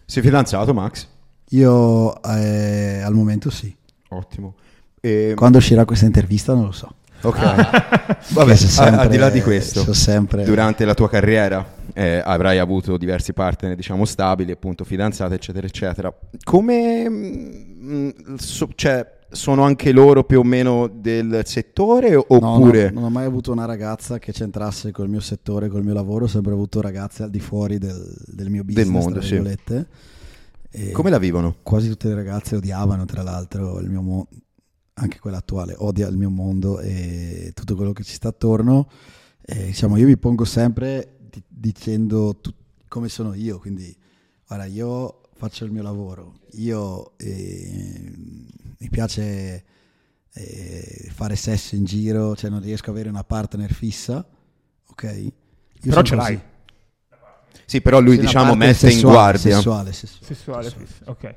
Sei 0.06 0.22
fidanzato, 0.22 0.74
Max? 0.76 1.08
Io 1.50 2.22
eh, 2.24 3.02
al 3.02 3.14
momento 3.16 3.50
sì. 3.50 3.76
Ottimo. 4.10 4.54
E- 5.02 5.34
Quando 5.36 5.58
uscirà 5.58 5.84
questa 5.86 6.06
intervista 6.06 6.54
non 6.54 6.66
lo 6.66 6.72
so. 6.72 6.94
Ok. 7.22 7.38
Vabbè, 7.42 8.18
Vabbè, 8.30 8.56
a- 8.78 9.00
al 9.00 9.08
di 9.10 9.18
là 9.18 9.30
di 9.30 9.38
sempre- 9.40 9.42
questo, 9.42 9.94
sempre- 9.94 10.44
durante 10.44 10.86
la 10.86 10.94
tua 10.94 11.10
carriera 11.10 11.74
eh, 11.94 12.22
avrai 12.24 12.60
avuto 12.60 12.98
diversi 12.98 13.34
partner, 13.34 13.76
diciamo, 13.76 14.06
stabili, 14.06 14.52
appunto, 14.52 14.84
fidanzate, 14.84 15.34
eccetera, 15.34 15.66
eccetera. 15.66 16.14
Come... 16.44 17.66
mm, 17.88 18.36
so- 18.38 18.70
cioè, 18.76 19.16
sono 19.30 19.64
anche 19.64 19.92
loro 19.92 20.24
più 20.24 20.40
o 20.40 20.44
meno 20.44 20.88
del 20.88 21.42
settore 21.46 22.12
No, 22.12 22.26
oppure... 22.28 22.90
no, 22.90 23.00
non 23.00 23.04
ho 23.06 23.10
mai 23.10 23.26
avuto 23.26 23.52
una 23.52 23.66
ragazza 23.66 24.20
che 24.20 24.32
c'entrasse 24.32 24.92
col 24.92 25.10
mio 25.10 25.20
settore, 25.20 25.68
col 25.68 25.84
mio 25.84 25.94
lavoro, 25.94 26.26
ho 26.26 26.28
sempre 26.30 26.54
avuto 26.54 26.82
ragazze 26.82 27.24
al 27.24 27.30
di 27.30 27.40
fuori 27.40 27.78
del, 27.78 28.16
del 28.26 28.50
mio 28.50 28.64
business, 28.64 28.88
mondo, 28.88 29.20
tra 29.20 29.22
sì. 29.22 29.36
Come 30.92 31.10
la 31.10 31.18
vivono? 31.18 31.56
quasi 31.64 31.90
tutte 31.90 32.08
le 32.10 32.16
ragazze 32.16 32.56
odiavano, 32.56 33.06
tra 33.06 33.24
l'altro, 33.24 33.80
il 33.80 33.90
mio 33.90 34.02
mondo, 34.02 34.28
anche 34.94 35.20
quella 35.20 35.38
attuale 35.38 35.76
odia 35.78 36.08
il 36.08 36.18
mio 36.18 36.30
mondo 36.30 36.80
e 36.80 37.52
tutto 37.54 37.76
quello 37.76 37.94
che 37.94 38.04
ci 38.04 38.14
sta 38.14 38.30
attorno. 38.30 38.90
E, 39.42 39.66
diciamo, 39.68 39.98
io 39.98 40.06
mi 40.06 40.18
pongo 40.18 40.46
sempre 40.46 41.18
di- 41.30 41.44
dicendo 41.48 42.36
tu- 42.40 42.54
come 42.88 43.10
sono 43.10 43.34
io, 43.34 43.60
quindi 43.60 43.96
guarda, 44.48 44.66
io 44.66 45.22
faccio 45.38 45.66
il 45.66 45.72
mio 45.72 45.84
lavoro, 45.84 46.40
io 46.54 47.18
eh, 47.18 48.12
mi 48.80 48.90
piace 48.90 49.64
eh, 50.34 51.10
fare 51.14 51.36
sesso 51.36 51.76
in 51.76 51.86
giro, 51.86 52.36
cioè 52.36 52.50
non 52.50 52.62
riesco 52.62 52.90
ad 52.90 52.96
avere 52.96 53.10
una 53.10 53.24
partner 53.24 53.72
fissa, 53.72 54.26
ok? 54.90 55.04
Io 55.04 55.32
Però 55.82 56.02
ce 56.02 56.16
così. 56.16 56.32
l'hai. 56.32 56.42
Sì, 57.66 57.82
però 57.82 58.00
lui, 58.00 58.14
Sì, 58.14 58.20
una 58.20 58.28
diciamo, 58.28 58.56
mette 58.56 58.86
in 58.86 58.92
sessuale, 58.92 59.16
guardia. 59.16 59.56
Sessuale, 59.56 59.92
sessuale. 59.94 60.26
Sessuale, 60.26 60.70
Sessuale. 60.70 61.12
ok. 61.12 61.36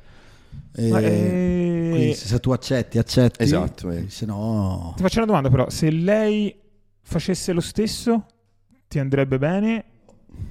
E- 0.72 0.88
Ma, 0.90 1.00
eh, 1.00 1.88
quindi 1.92 2.14
se, 2.14 2.26
se 2.28 2.40
tu 2.40 2.50
accetti, 2.52 2.98
accetti. 2.98 3.42
Esatto, 3.42 3.90
eh. 3.90 4.08
Se 4.08 4.26
no, 4.26 4.92
Ti 4.96 5.02
faccio 5.02 5.16
una 5.18 5.26
domanda 5.26 5.50
però, 5.50 5.68
se 5.68 5.90
lei 5.90 6.54
facesse 7.02 7.52
lo 7.52 7.60
stesso, 7.60 8.26
ti 8.86 8.98
andrebbe 8.98 9.38
bene? 9.38 9.84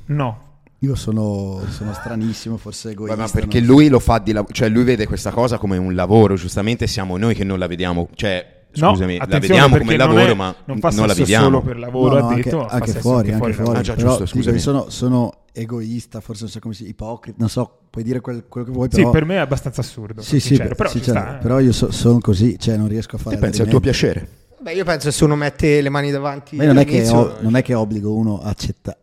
No. 0.08 0.47
Io 0.80 0.96
sono, 0.96 1.62
sono 1.70 1.94
stranissimo, 1.94 2.58
forse 2.58 2.92
egoista. 2.92 3.16
ma 3.18 3.28
perché 3.28 3.60
lui 3.60 3.90
lo 3.90 4.00
fa 4.00 4.20
di 4.20 4.32
lavoro, 4.32 4.54
cioè 4.54 4.70
lui 4.70 4.84
vede 4.84 5.06
questa 5.08 5.32
cosa 5.32 5.58
come 5.58 5.78
un 5.78 5.94
lavoro, 5.94 6.36
giustamente 6.36 6.88
siamo 6.88 7.18
noi 7.18 7.36
che 7.36 7.44
non 7.44 7.60
la 7.60 7.68
vediamo, 7.68 8.08
cioè 8.16 8.58
No, 8.76 8.90
scusami, 8.92 9.18
la 9.18 9.24
attenzione, 9.24 9.48
vediamo 9.62 9.78
come 9.78 9.96
perché 9.96 9.98
non 10.06 10.14
lavoro, 10.16 10.32
è- 10.32 10.36
ma 10.36 10.56
non 10.66 10.80
fa 10.80 10.90
non 10.92 11.08
la 11.08 11.14
viviamo. 11.16 11.44
solo 11.46 11.62
per 11.64 11.80
lavoro, 11.80 12.14
No, 12.14 12.20
no, 12.22 12.26
ha 12.28 12.30
anche, 12.30 12.44
detto, 12.44 12.68
anche 12.68 12.88
sesso 12.92 13.00
fuori, 13.00 13.32
anche 13.32 13.32
anche 13.32 13.38
fuori 13.38 13.54
fuori. 13.54 13.80
Ah, 13.80 13.82
già, 13.82 13.94
però 13.96 14.08
giusto, 14.10 14.24
ti 14.26 14.32
dico, 14.32 14.44
scusami. 14.44 14.60
sono, 14.60 14.90
sono 14.90 15.34
egoista, 15.54 16.22
forse 16.22 16.44
non 16.44 16.52
so 16.52 16.60
come 16.60 16.74
si 16.76 16.88
ipocrita, 16.88 17.38
non 17.40 17.50
so, 17.50 17.80
puoi 17.90 18.04
dire 18.04 18.20
quel- 18.22 18.46
quello 18.48 18.68
che 18.68 18.72
vuoi, 18.74 18.88
Sì, 18.92 18.98
però... 18.98 19.10
per 19.10 19.26
me 19.26 19.36
è 19.36 19.40
abbastanza 19.40 19.82
assurdo. 19.82 20.22
sì, 20.22 20.40
sì, 20.40 20.48
sincero, 20.50 20.70
beh, 20.70 20.76
però, 20.76 20.90
sì, 20.90 21.02
sta, 21.02 21.38
eh. 21.40 21.42
però 21.42 21.60
io 21.60 21.72
so- 21.72 21.92
sono 21.92 22.20
così, 22.20 22.58
cioè 22.60 22.78
non 22.78 22.88
riesco 22.88 23.16
a 23.16 23.20
fare 23.20 23.36
Te 23.36 23.42
pensi 23.42 23.62
al 23.64 23.68
tuo 23.70 23.80
piacere. 23.80 24.28
Beh, 24.62 24.74
io 24.74 24.84
penso 24.86 25.08
che 25.08 25.14
se 25.16 25.24
uno 25.24 25.36
mette 25.36 25.82
le 25.82 25.90
mani 25.90 26.12
davanti 26.12 26.56
Ma 26.58 26.66
non 26.66 26.78
è, 26.78 26.86
che 26.86 27.04
non 27.40 27.56
è 27.56 27.64
che 27.64 27.74
obbligo 27.74 28.14
uno 28.14 28.40
a 28.42 28.50
accettare, 28.50 28.98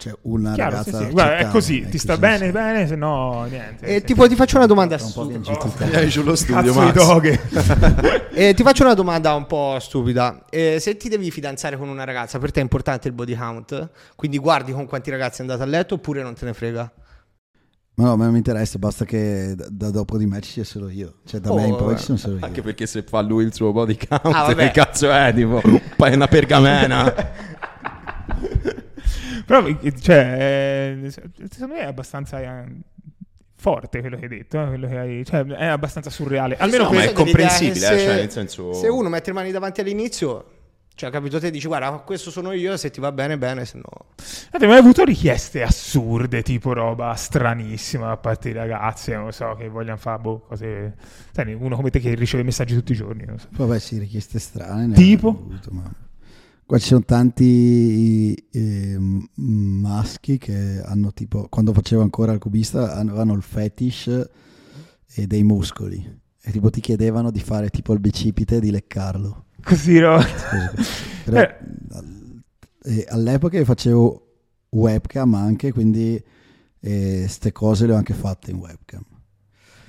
cioè 0.00 0.14
una 0.22 0.54
Chiaro, 0.54 0.70
ragazza 0.70 0.96
sì, 0.96 1.04
a 1.04 1.06
sì. 1.06 1.12
Guarda, 1.12 1.36
è 1.36 1.48
così, 1.48 1.80
è 1.82 1.88
ti 1.88 1.98
sta 1.98 2.14
così, 2.18 2.20
bene, 2.26 2.46
sì. 2.46 2.50
bene, 2.52 2.86
se 2.86 2.96
no 2.96 3.44
niente. 3.44 3.84
E 3.86 3.98
Sì, 3.98 4.04
tipo, 4.06 4.26
ti 4.26 4.34
faccio 4.34 4.56
una 4.56 4.66
domanda 4.66 4.96
Tra 4.96 5.04
un 5.06 5.12
po' 5.12 5.22
stupida. 5.24 5.42
sullo 6.08 6.34
di 6.86 6.92
doghe. 6.92 7.40
Eh, 8.32 8.54
ti 8.54 8.62
faccio 8.62 8.84
una 8.84 8.94
domanda 8.94 9.34
un 9.34 9.46
po' 9.46 9.76
stupida. 9.80 10.44
Eh, 10.48 10.78
se 10.80 10.96
ti 10.96 11.08
devi 11.10 11.30
fidanzare 11.30 11.76
con 11.76 11.88
una 11.88 12.04
ragazza, 12.04 12.38
per 12.38 12.50
te 12.52 12.60
è 12.60 12.62
importante 12.62 13.06
il 13.08 13.12
body 13.14 13.34
count? 13.36 13.90
Quindi 14.16 14.38
guardi 14.38 14.72
con 14.72 14.86
quanti 14.86 15.10
ragazzi 15.10 15.38
è 15.38 15.42
andata 15.42 15.62
a 15.64 15.66
letto 15.66 15.94
oppure 15.96 16.22
non 16.22 16.32
te 16.34 16.46
ne 16.46 16.54
frega? 16.54 16.90
Ma 17.96 18.04
no, 18.06 18.16
ma 18.16 18.22
non 18.24 18.32
mi 18.32 18.38
interessa, 18.38 18.78
basta 18.78 19.04
che 19.04 19.52
da, 19.54 19.66
da 19.68 19.90
dopo 19.90 20.16
di 20.16 20.24
me 20.24 20.40
ci 20.40 20.52
sia 20.52 20.64
solo 20.64 20.88
io. 20.88 21.16
Cioè 21.26 21.40
da 21.40 21.50
Oh, 21.52 21.56
me 21.56 21.66
in 21.66 21.76
poi 21.76 21.86
vabbè. 21.88 21.98
ci 21.98 22.04
sono 22.04 22.16
solo 22.16 22.38
io. 22.38 22.44
Anche 22.46 22.62
perché 22.62 22.86
se 22.86 23.02
fa 23.02 23.20
lui 23.20 23.44
il 23.44 23.52
suo 23.52 23.72
body 23.72 23.98
count, 24.08 24.34
Ah, 24.34 24.54
che 24.54 24.70
cazzo 24.70 25.10
è? 25.10 25.32
Tipo, 25.34 25.60
poi 25.96 26.14
una 26.14 26.28
pergamena. 26.28 27.12
Però, 29.50 29.66
eh, 29.66 29.92
cioè, 30.00 31.00
eh, 31.02 31.10
secondo 31.50 31.74
me 31.74 31.80
è 31.80 31.84
abbastanza 31.86 32.40
eh, 32.40 32.64
forte 33.56 33.98
quello 33.98 34.16
che 34.16 34.22
hai 34.22 34.28
detto, 34.28 34.62
eh, 34.62 34.66
quello 34.68 34.86
che 34.86 34.96
hai- 34.96 35.24
cioè, 35.24 35.44
è 35.44 35.66
abbastanza 35.66 36.08
surreale. 36.08 36.56
Almeno 36.56 36.84
no, 36.84 36.98
è 37.00 37.12
comprensibile, 37.12 37.86
eh, 37.86 37.98
se- 37.98 38.04
cioè, 38.04 38.14
nel 38.14 38.30
senso- 38.30 38.72
Se 38.74 38.86
uno 38.86 39.08
mette 39.08 39.30
le 39.30 39.34
mani 39.36 39.50
davanti 39.50 39.80
all'inizio, 39.80 40.44
cioè 40.94 41.10
capito 41.10 41.40
te 41.40 41.50
dici 41.50 41.66
guarda 41.66 41.90
questo 41.98 42.30
sono 42.30 42.52
io, 42.52 42.76
se 42.76 42.90
ti 42.90 43.00
va 43.00 43.10
bene 43.10 43.38
bene, 43.38 43.64
se 43.64 43.78
no... 43.78 44.06
Avete 44.50 44.66
mai 44.68 44.78
avuto 44.78 45.02
richieste 45.02 45.62
assurde, 45.62 46.42
tipo 46.42 46.72
roba 46.72 47.12
stranissima 47.14 48.06
da 48.06 48.16
parte 48.18 48.50
di 48.52 48.54
ragazze, 48.54 49.16
non 49.16 49.32
so, 49.32 49.56
che 49.58 49.68
vogliono 49.68 49.96
fare 49.96 50.20
boh, 50.20 50.38
cose... 50.46 50.94
Sai, 51.32 51.54
uno 51.54 51.74
come 51.74 51.90
te 51.90 51.98
che 51.98 52.14
riceve 52.14 52.44
messaggi 52.44 52.74
tutti 52.74 52.92
i 52.92 52.94
giorni, 52.96 53.24
non 53.24 53.38
so. 53.38 53.48
Vabbè, 53.50 53.80
sì, 53.80 53.98
richieste 53.98 54.38
strane. 54.38 54.86
ne 54.86 54.94
Tipo? 54.94 55.28
avuto, 55.28 55.70
ma- 55.72 55.90
Qua 56.70 56.78
ci 56.78 56.86
sono 56.86 57.02
tanti 57.04 58.32
eh, 58.32 58.96
maschi 59.34 60.38
che 60.38 60.80
hanno 60.84 61.12
tipo, 61.12 61.48
quando 61.48 61.72
facevo 61.72 62.00
ancora 62.00 62.30
il 62.30 62.38
cubista, 62.38 62.94
avevano 62.94 63.34
il 63.34 63.42
fetish 63.42 64.28
e 65.12 65.26
dei 65.26 65.42
muscoli. 65.42 66.18
E 66.40 66.52
tipo 66.52 66.70
ti 66.70 66.80
chiedevano 66.80 67.32
di 67.32 67.40
fare 67.40 67.70
tipo 67.70 67.92
il 67.92 67.98
bicipite 67.98 68.58
e 68.58 68.60
di 68.60 68.70
leccarlo. 68.70 69.46
Così, 69.64 69.98
no? 69.98 70.18
Però, 71.24 71.40
Eh. 71.40 71.56
al- 71.90 72.42
e 72.84 73.04
all'epoca 73.08 73.64
facevo 73.64 74.28
webcam 74.68 75.34
anche, 75.34 75.72
quindi 75.72 76.22
ste 77.26 77.50
cose 77.50 77.86
le 77.86 77.94
ho 77.94 77.96
anche 77.96 78.14
fatte 78.14 78.52
in 78.52 78.58
webcam. 78.58 79.02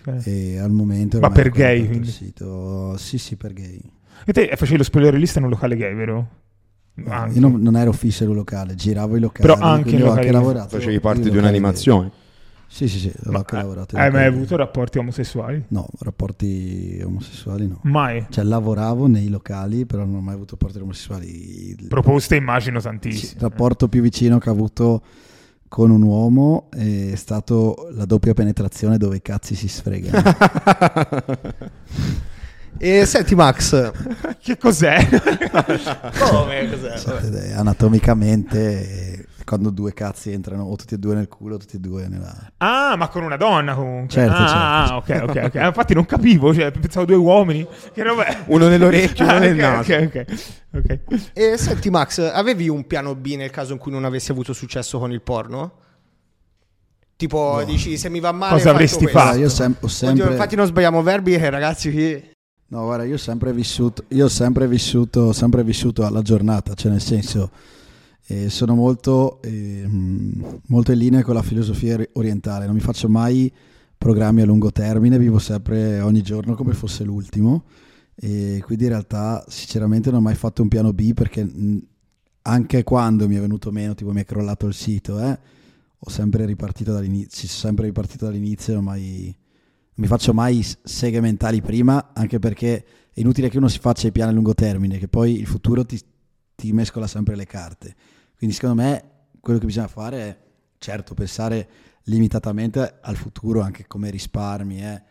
Eh. 0.06 0.54
E 0.54 0.58
al 0.58 0.72
momento... 0.72 1.20
Ma 1.20 1.30
per 1.30 1.52
gay, 1.52 1.86
quindi? 1.86 2.10
Sì, 2.10 3.20
sì, 3.20 3.36
per 3.36 3.54
gay. 3.54 3.80
E 4.26 4.34
te 4.34 4.52
facevi 4.56 4.78
lo 4.80 4.84
spoilerista 4.84 5.38
in 5.38 5.44
un 5.46 5.52
locale 5.52 5.76
gay, 5.76 5.94
vero? 5.94 6.40
Anche. 7.08 7.36
io 7.36 7.42
non, 7.42 7.62
non 7.62 7.76
ero 7.76 7.92
fisso 7.92 8.24
in 8.24 8.30
un 8.30 8.36
locale, 8.36 8.76
giravo 8.76 9.16
i 9.16 9.20
locali. 9.20 9.48
Però 9.48 9.60
anche 9.60 9.96
in 9.96 10.04
ho 10.04 10.08
locali 10.08 10.30
lavorato. 10.30 10.78
Facevi 10.78 11.00
parte 11.00 11.30
di 11.30 11.38
un'animazione. 11.38 12.12
Sì, 12.68 12.88
sì, 12.88 13.00
sì, 13.00 13.12
l'ho 13.24 13.38
anche 13.38 13.56
lavorato. 13.58 13.98
Hai 13.98 14.10
mai 14.12 14.26
avuto 14.26 14.56
rapporti 14.56 14.98
omosessuali? 14.98 15.66
No, 15.70 15.88
rapporti 16.00 17.02
omosessuali 17.04 17.68
no. 17.68 17.80
Mai. 17.84 18.28
Cioè 18.30 18.46
lavoravo 18.46 19.08
nei 19.08 19.28
locali, 19.28 19.86
però 19.86 20.06
non 20.06 20.16
ho 20.16 20.22
mai 20.22 20.36
avuto 20.36 20.56
rapporti 20.56 20.80
omosessuali. 20.80 21.76
Proposte 21.90 22.38
immagino 22.38 22.80
tantissime. 22.80 23.34
il 23.36 23.42
rapporto 23.42 23.90
più 23.90 24.02
vicino 24.02 24.38
che 24.38 24.50
ho 24.50 24.54
avuto 24.54 25.02
con 25.68 25.90
un 25.90 26.02
uomo 26.02 26.68
è 26.72 27.16
stato 27.16 27.90
la 27.92 28.06
doppia 28.06 28.34
penetrazione 28.34 28.98
dove 28.98 29.18
i 29.18 29.22
cazzi 29.22 29.54
si 29.56 29.68
sfregano. 29.68 30.22
E 32.78 33.06
senti 33.06 33.36
Max, 33.36 33.92
che 34.42 34.58
cos'è? 34.58 35.08
come 36.18 36.70
cos'è? 36.70 37.52
Anatomicamente, 37.54 39.28
quando 39.46 39.70
due 39.70 39.94
cazzi 39.94 40.32
entrano 40.32 40.64
o 40.64 40.76
tutti 40.76 40.96
e 40.96 40.98
due 40.98 41.14
nel 41.14 41.28
culo 41.28 41.56
o 41.56 41.58
tutti 41.58 41.76
e 41.76 41.80
due 41.80 42.08
nella... 42.08 42.34
ah, 42.58 42.96
ma 42.96 43.08
con 43.10 43.22
una 43.24 43.38
donna 43.38 43.76
comunque. 43.76 44.10
Certo, 44.10 44.34
ah, 44.36 45.04
certo. 45.06 45.26
ok, 45.26 45.30
ok, 45.38 45.44
ok. 45.46 45.56
Ah, 45.58 45.68
Infatti 45.68 45.94
non 45.94 46.06
capivo, 46.06 46.54
cioè, 46.56 46.72
pensavo 46.72 47.06
due 47.06 47.18
uomini. 47.18 47.68
Che 47.94 48.02
roba? 48.04 48.26
Uno 48.48 48.68
nell'orecchio, 48.68 49.26
uno 49.26 49.34
Ah, 49.34 49.40
nel 49.40 49.54
ok, 49.54 49.60
naso. 49.60 49.94
ok, 49.94 50.26
ok, 50.74 51.00
ok. 51.12 51.30
E 51.34 51.58
senti 51.58 51.90
Max, 51.92 52.20
avevi 52.34 52.68
un 52.68 52.88
piano 52.88 53.14
B 53.14 53.36
nel 53.36 53.52
caso 53.52 53.74
in 53.74 53.78
cui 53.80 53.92
non 53.92 54.06
avessi 54.06 54.32
avuto 54.32 54.54
successo 54.54 54.98
con 54.98 55.12
il 55.12 55.22
porno? 55.22 55.74
Tipo, 57.16 57.58
No. 57.60 57.64
dici, 57.64 57.98
se 57.98 58.10
mi 58.10 58.20
va 58.20 58.32
male 58.32 58.54
Cosa 58.54 58.72
avresti 58.72 59.06
fatto? 59.06 59.38
Io 59.38 59.50
sem- 59.50 59.74
ho 59.74 59.86
Oddio, 59.86 59.88
sempre... 59.90 60.32
infatti 60.32 60.56
non 60.56 60.66
sbagliamo 60.66 61.04
verbi, 61.04 61.36
eh, 61.36 61.50
ragazzi, 61.52 61.92
qui... 61.92 62.30
No, 62.72 62.84
guarda, 62.86 63.04
io 63.04 63.16
ho 63.16 63.18
sempre 63.18 63.52
vissuto, 63.52 64.06
io 64.10 64.26
ho 64.26 64.30
sempre 64.30 64.66
vissuto, 64.66 65.34
sempre 65.34 65.62
vissuto 65.62 66.06
alla 66.06 66.22
giornata, 66.22 66.74
cioè 66.74 66.90
nel 66.90 67.02
senso, 67.02 67.52
eh, 68.28 68.50
sono 68.50 68.76
molto, 68.76 69.42
eh, 69.42 69.86
molto 70.68 70.94
in 70.94 70.98
linea 70.98 71.22
con 71.22 71.36
la 71.36 71.42
filosofia 71.42 71.96
ori- 71.96 72.10
orientale, 72.14 72.66
non 72.66 72.76
mi 72.76 72.80
faccio 72.80 73.10
mai 73.10 73.52
programmi 73.98 74.42
a 74.42 74.46
lungo 74.46 74.72
termine, 74.72 75.20
vivo 75.20 75.38
sempre 75.38 76.00
ogni 76.00 76.22
giorno 76.22 76.56
come 76.56 76.74
fosse 76.74 77.04
l'ultimo. 77.04 77.66
E 78.16 78.62
quindi 78.64 78.86
in 78.86 78.92
realtà 78.92 79.44
sinceramente 79.50 80.10
non 80.10 80.20
ho 80.20 80.24
mai 80.24 80.36
fatto 80.36 80.62
un 80.62 80.70
piano 80.70 80.94
B 80.94 81.14
perché 81.14 81.46
anche 82.44 82.84
quando 82.84 83.28
mi 83.28 83.36
è 83.36 83.42
venuto 83.42 83.72
meno, 83.72 83.96
tipo 83.96 84.14
mi 84.14 84.22
è 84.22 84.26
crollato 84.26 84.68
il 84.68 84.74
sito, 84.74 85.20
eh, 85.20 85.38
ho 86.00 86.10
sempre 86.10 86.46
ripartito 86.46 86.94
dall'inizio, 86.94 87.50
sempre 87.50 87.88
ripartito 87.88 88.26
dall'inizio, 88.26 88.76
non 88.76 88.84
ho 88.84 88.86
mai 88.92 89.36
mi 89.96 90.08
faccio 90.08 90.34
mai 90.34 90.66
seghe 90.84 91.20
mentali 91.20 91.62
prima, 91.62 92.12
anche 92.14 92.40
perché 92.40 92.86
è 93.14 93.20
inutile 93.20 93.50
che 93.50 93.58
uno 93.58 93.68
si 93.68 93.80
faccia 93.80 94.08
i 94.08 94.12
piani 94.12 94.32
a 94.32 94.34
lungo 94.34 94.54
termine, 94.54 94.98
che 94.98 95.08
poi 95.08 95.40
il 95.40 95.48
futuro 95.48 95.86
ti, 95.86 96.00
ti 96.56 96.72
mescola 96.72 97.08
sempre 97.08 97.36
le 97.36 97.46
carte. 97.46 97.96
Quindi 98.38 98.56
secondo 98.56 98.82
me 98.82 99.10
quello 99.40 99.60
che 99.60 99.66
bisogna 99.66 99.88
fare 99.88 100.18
è, 100.22 100.38
certo, 100.78 101.14
pensare 101.14 101.70
limitatamente 102.06 103.00
al 103.02 103.16
futuro, 103.16 103.62
anche 103.62 103.86
come 103.86 104.10
risparmi, 104.10 104.82
eh, 104.82 105.04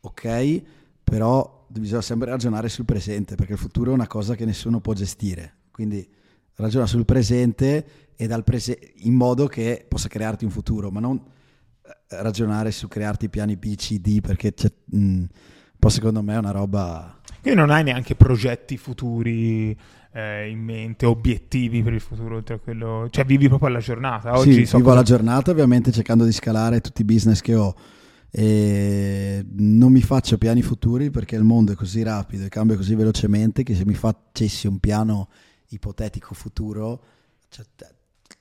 ok, 0.00 0.62
però 1.02 1.66
bisogna 1.68 2.00
sempre 2.00 2.30
ragionare 2.30 2.68
sul 2.68 2.84
presente, 2.84 3.34
perché 3.34 3.52
il 3.52 3.58
futuro 3.58 3.90
è 3.90 3.94
una 3.94 4.06
cosa 4.06 4.34
che 4.34 4.44
nessuno 4.44 4.80
può 4.80 4.92
gestire. 4.92 5.56
Quindi 5.70 6.08
ragiona 6.54 6.86
sul 6.86 7.04
presente 7.04 8.12
e 8.14 8.26
dal 8.26 8.44
prese- 8.44 8.92
in 8.96 9.14
modo 9.14 9.46
che 9.46 9.84
possa 9.88 10.08
crearti 10.08 10.44
un 10.44 10.50
futuro, 10.50 10.90
ma 10.90 11.00
non 11.00 11.20
ragionare 12.08 12.70
su 12.70 12.88
crearti 12.88 13.28
piani 13.28 13.56
B, 13.56 13.74
C, 13.74 13.98
D, 13.98 14.20
perché 14.20 14.54
mh, 14.86 15.24
poi 15.78 15.90
secondo 15.90 16.22
me 16.22 16.34
è 16.34 16.38
una 16.38 16.50
roba... 16.50 17.18
Quindi 17.40 17.58
non 17.58 17.70
hai 17.70 17.82
neanche 17.82 18.14
progetti 18.14 18.76
futuri 18.76 19.76
eh, 20.12 20.48
in 20.50 20.58
mente, 20.58 21.06
obiettivi 21.06 21.82
per 21.82 21.94
il 21.94 22.00
futuro, 22.00 22.36
oltre 22.36 22.56
a 22.56 22.58
quello... 22.58 23.08
Cioè 23.10 23.24
vivi 23.24 23.48
proprio 23.48 23.68
alla 23.68 23.78
giornata. 23.78 24.36
Oggi 24.36 24.52
sì, 24.52 24.66
so 24.66 24.76
vivo 24.76 24.88
cosa- 24.88 25.00
la 25.00 25.06
giornata 25.06 25.50
ovviamente 25.50 25.92
cercando 25.92 26.24
di 26.24 26.32
scalare 26.32 26.80
tutti 26.80 27.02
i 27.02 27.04
business 27.04 27.40
che 27.40 27.54
ho 27.54 27.74
e 28.32 29.44
non 29.56 29.90
mi 29.90 30.02
faccio 30.02 30.38
piani 30.38 30.62
futuri 30.62 31.10
perché 31.10 31.34
il 31.34 31.42
mondo 31.42 31.72
è 31.72 31.74
così 31.74 32.02
rapido 32.04 32.44
e 32.44 32.48
cambia 32.48 32.76
così 32.76 32.94
velocemente 32.94 33.64
che 33.64 33.74
se 33.74 33.84
mi 33.84 33.94
facessi 33.94 34.68
un 34.68 34.78
piano 34.78 35.28
ipotetico 35.70 36.32
futuro, 36.34 37.02
cioè, 37.48 37.64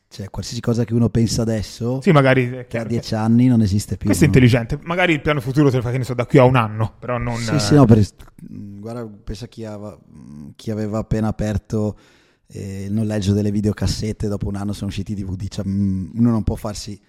cioè 0.09 0.29
qualsiasi 0.31 0.59
cosa 0.59 0.83
che 0.85 0.93
uno 0.95 1.09
pensa 1.09 1.43
adesso, 1.43 2.01
Sì, 2.01 2.11
magari... 2.11 2.47
è 2.47 2.49
che 2.51 2.57
a 2.59 2.63
chiaro 2.65 2.85
che- 2.87 2.93
dieci 2.95 3.13
anni 3.15 3.45
non 3.47 3.61
esiste 3.61 3.95
più. 3.95 4.07
Questo 4.07 4.23
è 4.23 4.27
no? 4.27 4.33
intelligente. 4.33 4.79
Magari 4.83 5.13
il 5.13 5.21
piano 5.21 5.39
futuro 5.39 5.69
te 5.69 5.75
lo 5.77 5.81
fai, 5.83 5.91
che 5.91 5.97
ne 5.99 6.03
so, 6.03 6.13
da 6.15 6.25
qui 6.25 6.39
a 6.39 6.43
un 6.45 6.55
anno, 6.55 6.95
però 6.99 7.17
non... 7.19 7.37
Sì, 7.37 7.59
sì, 7.59 7.75
no, 7.75 7.85
per- 7.85 7.99
mh, 7.99 8.79
guarda, 8.79 9.07
pensa 9.23 9.47
chi, 9.47 9.65
aveva- 9.65 9.95
mh, 10.03 10.49
chi 10.55 10.71
aveva 10.71 10.97
appena 10.97 11.27
aperto 11.27 11.97
eh, 12.47 12.85
il 12.85 12.91
noleggio 12.93 13.33
delle 13.33 13.51
videocassette, 13.51 14.27
dopo 14.27 14.47
un 14.47 14.55
anno 14.55 14.73
sono 14.73 14.87
usciti 14.89 15.11
i 15.11 15.15
DVD, 15.15 15.47
cioè, 15.47 15.63
mh, 15.65 16.11
uno 16.15 16.31
non 16.31 16.43
può 16.43 16.55
farsi 16.55 16.99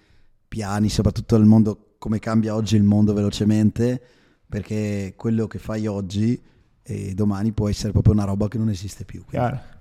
piani, 0.47 0.87
soprattutto 0.89 1.37
nel 1.37 1.47
mondo, 1.47 1.95
come 1.97 2.19
cambia 2.19 2.53
oggi 2.53 2.75
il 2.75 2.83
mondo 2.83 3.13
velocemente, 3.13 3.99
perché 4.47 5.13
quello 5.15 5.47
che 5.47 5.57
fai 5.59 5.87
oggi 5.87 6.39
e 6.83 7.13
domani 7.13 7.51
può 7.53 7.69
essere 7.69 7.91
proprio 7.93 8.13
una 8.13 8.25
roba 8.25 8.47
che 8.47 8.57
non 8.57 8.69
esiste 8.69 9.05
più. 9.05 9.23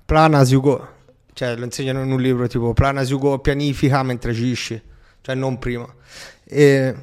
Plan 0.07 0.35
as 0.35 0.51
you 0.51 0.61
go. 0.63 0.87
Cioè, 1.41 1.57
lo 1.57 1.65
insegnano 1.65 2.03
in 2.03 2.13
un 2.13 2.21
libro 2.21 2.47
tipo 2.49 2.75
plan 2.75 2.99
as 2.99 3.09
you 3.09 3.19
go, 3.19 3.39
pianifica 3.39 4.03
mentre 4.03 4.33
agisci, 4.33 4.79
cioè 5.23 5.35
non 5.35 5.59
prima. 5.59 5.91
E, 6.45 6.95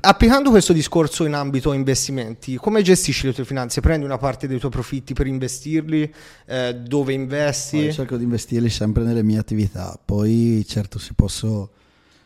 applicando 0.00 0.48
questo 0.48 0.72
discorso 0.72 1.26
in 1.26 1.34
ambito 1.34 1.74
investimenti, 1.74 2.56
come 2.56 2.80
gestisci 2.80 3.26
le 3.26 3.34
tue 3.34 3.44
finanze? 3.44 3.82
Prendi 3.82 4.06
una 4.06 4.16
parte 4.16 4.48
dei 4.48 4.58
tuoi 4.58 4.70
profitti 4.70 5.12
per 5.12 5.26
investirli? 5.26 6.10
Eh, 6.46 6.74
dove 6.74 7.12
investi? 7.12 7.76
Io 7.76 7.92
cerco 7.92 8.16
di 8.16 8.24
investirli 8.24 8.70
sempre 8.70 9.02
nelle 9.02 9.22
mie 9.22 9.36
attività, 9.36 10.00
poi 10.02 10.64
certo 10.66 10.98
se 10.98 11.12
posso, 11.14 11.72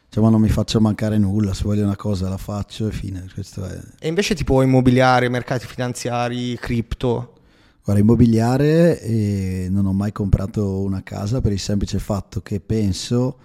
diciamo 0.07 0.31
non 0.31 0.41
mi 0.41 0.51
faccio 0.51 0.81
mancare 0.81 1.19
nulla, 1.19 1.53
se 1.53 1.65
voglio 1.65 1.83
una 1.83 1.97
cosa 1.97 2.29
la 2.29 2.39
faccio 2.39 2.87
e 2.87 2.93
fine, 2.93 3.27
è... 3.27 3.81
E 3.99 4.07
invece 4.07 4.37
tipo 4.37 4.63
immobiliare, 4.63 5.29
mercati 5.29 5.67
finanziari, 5.67 6.57
cripto? 6.61 7.40
Guarda, 7.91 8.07
immobiliare 8.07 9.01
e 9.01 9.67
non 9.69 9.85
ho 9.85 9.93
mai 9.93 10.13
comprato 10.13 10.81
una 10.81 11.03
casa 11.03 11.41
per 11.41 11.51
il 11.51 11.59
semplice 11.59 11.99
fatto 11.99 12.41
che 12.41 12.61
penso 12.61 13.39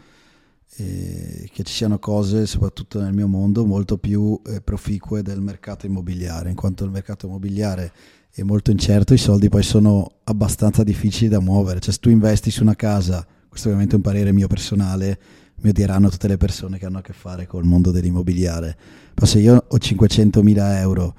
eh, 0.75 1.49
che 1.51 1.63
ci 1.63 1.73
siano 1.73 1.97
cose, 1.97 2.45
soprattutto 2.45 3.01
nel 3.01 3.11
mio 3.11 3.27
mondo, 3.27 3.65
molto 3.65 3.97
più 3.97 4.39
eh, 4.45 4.61
proficue 4.61 5.23
del 5.23 5.41
mercato 5.41 5.87
immobiliare, 5.87 6.49
in 6.49 6.55
quanto 6.55 6.83
il 6.83 6.91
mercato 6.91 7.25
immobiliare 7.25 7.91
è 8.29 8.43
molto 8.43 8.69
incerto, 8.69 9.15
i 9.15 9.17
soldi 9.17 9.49
poi 9.49 9.63
sono 9.63 10.17
abbastanza 10.25 10.83
difficili 10.83 11.27
da 11.27 11.39
muovere, 11.39 11.79
cioè 11.79 11.91
se 11.91 11.99
tu 11.99 12.09
investi 12.09 12.51
su 12.51 12.61
una 12.61 12.75
casa, 12.75 13.25
questo 13.49 13.69
ovviamente 13.69 13.95
è 13.95 13.97
un 13.97 14.03
parere 14.03 14.31
mio 14.31 14.47
personale, 14.47 15.19
mi 15.61 15.69
odieranno 15.69 16.07
tutte 16.09 16.27
le 16.27 16.37
persone 16.37 16.77
che 16.77 16.85
hanno 16.85 16.99
a 16.99 17.01
che 17.01 17.13
fare 17.13 17.47
col 17.47 17.63
mondo 17.63 17.89
dell'immobiliare, 17.89 18.77
ma 19.15 19.25
se 19.25 19.39
io 19.39 19.65
ho 19.67 19.75
500.000 19.75 20.77
euro 20.77 21.15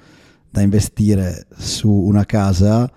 da 0.49 0.61
investire 0.61 1.45
su 1.57 1.91
una 1.91 2.23
casa, 2.23 2.89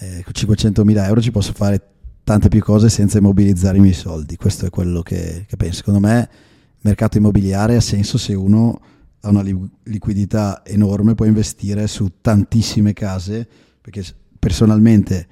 eh, 0.00 0.24
con 0.24 0.32
500.000 0.34 1.04
euro 1.04 1.20
ci 1.20 1.30
posso 1.30 1.52
fare 1.52 1.80
tante 2.24 2.48
più 2.48 2.62
cose 2.62 2.88
senza 2.88 3.18
immobilizzare 3.18 3.78
i 3.78 3.80
miei 3.80 3.94
soldi. 3.94 4.36
Questo 4.36 4.66
è 4.66 4.70
quello 4.70 5.02
che, 5.02 5.44
che 5.46 5.56
penso. 5.56 5.78
Secondo 5.78 6.00
me 6.00 6.28
il 6.30 6.80
mercato 6.80 7.18
immobiliare 7.18 7.76
ha 7.76 7.80
senso 7.80 8.18
se 8.18 8.34
uno 8.34 8.80
ha 9.20 9.28
una 9.28 9.42
li- 9.42 9.70
liquidità 9.84 10.64
enorme, 10.64 11.14
può 11.14 11.26
investire 11.26 11.86
su 11.86 12.20
tantissime 12.20 12.92
case, 12.92 13.46
perché 13.80 14.02
personalmente 14.38 15.26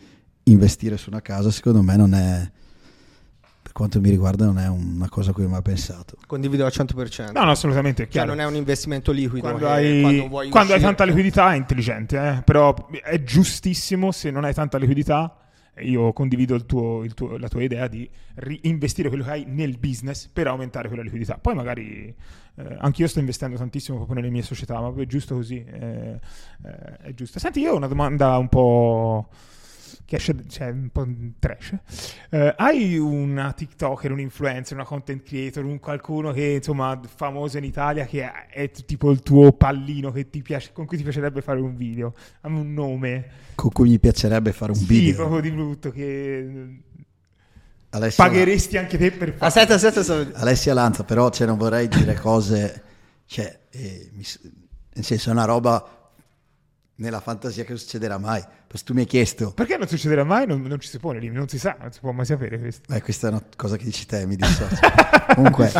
investire 0.44 0.96
su 0.96 1.08
una 1.08 1.22
casa 1.22 1.50
secondo 1.50 1.82
me 1.82 1.96
non 1.96 2.14
è, 2.14 2.50
quanto 3.78 4.00
mi 4.00 4.10
riguarda, 4.10 4.44
non 4.44 4.58
è 4.58 4.68
una 4.68 5.08
cosa 5.08 5.30
a 5.30 5.32
cui 5.32 5.44
ho 5.44 5.48
mai 5.48 5.62
pensato. 5.62 6.16
Condivido 6.26 6.64
al 6.64 6.72
100%. 6.74 7.32
No, 7.32 7.44
no, 7.44 7.50
assolutamente, 7.52 8.02
è 8.02 8.04
Cioè, 8.06 8.12
chiaro. 8.12 8.28
non 8.30 8.40
è 8.40 8.44
un 8.46 8.56
investimento 8.56 9.12
liquido. 9.12 9.40
quando, 9.48 9.66
che 9.66 9.72
hai, 9.72 10.00
quando 10.02 10.28
vuoi 10.28 10.48
quando 10.50 10.72
hai 10.74 10.80
tanta 10.80 11.04
liquidità 11.04 11.52
è 11.52 11.56
intelligente, 11.56 12.16
eh? 12.18 12.42
però 12.42 12.74
è 12.90 13.22
giustissimo 13.22 14.10
se 14.12 14.30
non 14.30 14.44
hai 14.44 14.52
tanta 14.52 14.78
liquidità. 14.78 15.36
Io 15.82 16.12
condivido 16.12 16.56
il 16.56 16.66
tuo- 16.66 17.04
il 17.04 17.14
tuo- 17.14 17.38
la 17.38 17.46
tua 17.46 17.62
idea 17.62 17.86
di 17.86 18.08
investire 18.62 19.08
quello 19.08 19.22
che 19.22 19.30
hai 19.30 19.44
nel 19.46 19.78
business 19.78 20.26
per 20.26 20.48
aumentare 20.48 20.88
quella 20.88 21.04
liquidità. 21.04 21.38
Poi 21.38 21.54
magari 21.54 22.12
eh, 22.56 22.76
anche 22.80 23.02
io 23.02 23.06
sto 23.06 23.20
investendo 23.20 23.56
tantissimo 23.56 23.96
proprio 23.98 24.16
nelle 24.20 24.32
mie 24.32 24.42
società, 24.42 24.80
ma 24.80 24.92
è 25.00 25.06
giusto 25.06 25.36
così. 25.36 25.64
eh, 25.64 26.18
eh, 26.64 26.96
è 27.02 27.14
giusto. 27.14 27.38
Senti, 27.38 27.60
io 27.60 27.74
ho 27.74 27.76
una 27.76 27.86
domanda 27.86 28.36
un 28.38 28.48
po' 28.48 29.28
che 30.04 30.16
esce, 30.16 30.34
cioè 30.48 30.70
un 30.70 30.88
po' 30.90 31.06
trash. 31.38 31.74
Eh, 32.30 32.54
hai 32.56 32.98
una 32.98 33.52
TikToker, 33.52 34.12
un 34.12 34.20
influencer, 34.20 34.76
una 34.76 34.86
content 34.86 35.22
creator, 35.22 35.64
un 35.64 35.78
qualcuno 35.78 36.32
che 36.32 36.44
insomma 36.44 37.00
famoso 37.14 37.58
in 37.58 37.64
Italia 37.64 38.04
che 38.06 38.22
è, 38.22 38.46
è 38.48 38.70
tipo 38.70 39.10
il 39.10 39.22
tuo 39.22 39.52
pallino 39.52 40.10
che 40.10 40.30
ti 40.30 40.42
piace, 40.42 40.70
con 40.72 40.86
cui 40.86 40.96
ti 40.96 41.02
piacerebbe 41.02 41.42
fare 41.42 41.60
un 41.60 41.76
video? 41.76 42.14
Hammi 42.42 42.60
un 42.60 42.72
nome. 42.72 43.26
Con 43.54 43.70
cui 43.70 43.90
mi 43.90 43.98
piacerebbe 43.98 44.52
fare 44.52 44.72
un 44.72 44.78
sì, 44.78 44.86
video. 44.86 45.16
proprio 45.16 45.40
di 45.40 45.50
brutto 45.50 45.90
che 45.90 46.82
Alessia, 47.90 48.24
pagheresti 48.24 48.76
anche 48.76 48.98
te 48.98 49.10
per 49.10 49.32
fare. 49.32 49.46
Aspetta, 49.46 49.74
aspetta, 49.74 50.00
aspetta. 50.00 50.38
Alessia 50.38 50.74
Lanza, 50.74 51.04
però 51.04 51.30
cioè, 51.30 51.46
non 51.46 51.56
vorrei 51.56 51.88
dire 51.88 52.14
cose, 52.14 52.82
cioè, 53.26 53.60
eh, 53.70 54.10
mi 54.12 54.24
nel 54.98 55.04
senso 55.04 55.28
è 55.30 55.32
una 55.32 55.44
roba 55.44 55.97
nella 56.98 57.20
fantasia 57.20 57.64
che 57.64 57.76
succederà 57.76 58.18
mai. 58.18 58.40
Perché 58.66 58.84
tu 58.84 58.92
mi 58.94 59.00
hai 59.00 59.06
chiesto, 59.06 59.52
Perché 59.52 59.76
non 59.76 59.86
succederà 59.88 60.24
mai? 60.24 60.46
Non, 60.46 60.60
non 60.62 60.78
ci 60.80 60.88
si 60.88 60.98
pone 60.98 61.18
lì, 61.20 61.30
non 61.30 61.48
si 61.48 61.58
sa, 61.58 61.76
non 61.80 61.90
si 61.92 62.00
può 62.00 62.12
mai 62.12 62.24
sapere 62.26 62.58
questo. 62.58 62.92
eh, 62.92 63.00
questa 63.02 63.28
è 63.28 63.30
una 63.30 63.42
cosa 63.56 63.76
che 63.76 63.84
dici 63.84 64.06
te, 64.06 64.26
mi 64.26 64.36
dissocio. 64.36 64.76
Comunque, 65.34 65.70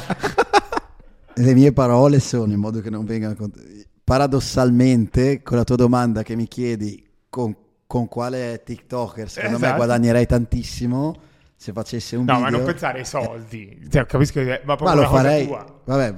le 1.35 1.55
mie 1.55 1.73
parole 1.73 2.21
sono 2.21 2.53
in 2.53 2.59
modo 2.59 2.81
che 2.81 2.91
non 2.91 3.05
vengano 3.05 3.35
cont- 3.35 3.87
paradossalmente 4.05 5.43
con 5.43 5.57
la 5.57 5.65
tua 5.65 5.77
domanda 5.77 6.23
che 6.23 6.35
mi 6.37 6.47
chiedi 6.49 7.05
con, 7.29 7.55
con 7.87 8.09
quale 8.09 8.63
TikToker 8.65 9.29
secondo 9.29 9.59
me 9.59 9.65
Esatto. 9.65 9.77
guadagnerei 9.77 10.27
tantissimo 10.27 11.15
se 11.55 11.73
facesse 11.73 12.17
un 12.17 12.25
No, 12.25 12.37
video 12.37 12.51
ma 12.51 12.57
non 12.57 12.65
pensare 12.67 12.99
ai 13.01 13.05
soldi. 13.05 13.87
Cioè, 13.91 14.07
capisco 14.07 14.41
che 14.41 14.61
ma 14.65 14.77
proprio 14.77 14.97
ma 14.97 15.03
lo 15.03 15.09
farei 15.09 15.47
tua. 15.47 15.81
vabbè 15.85 16.15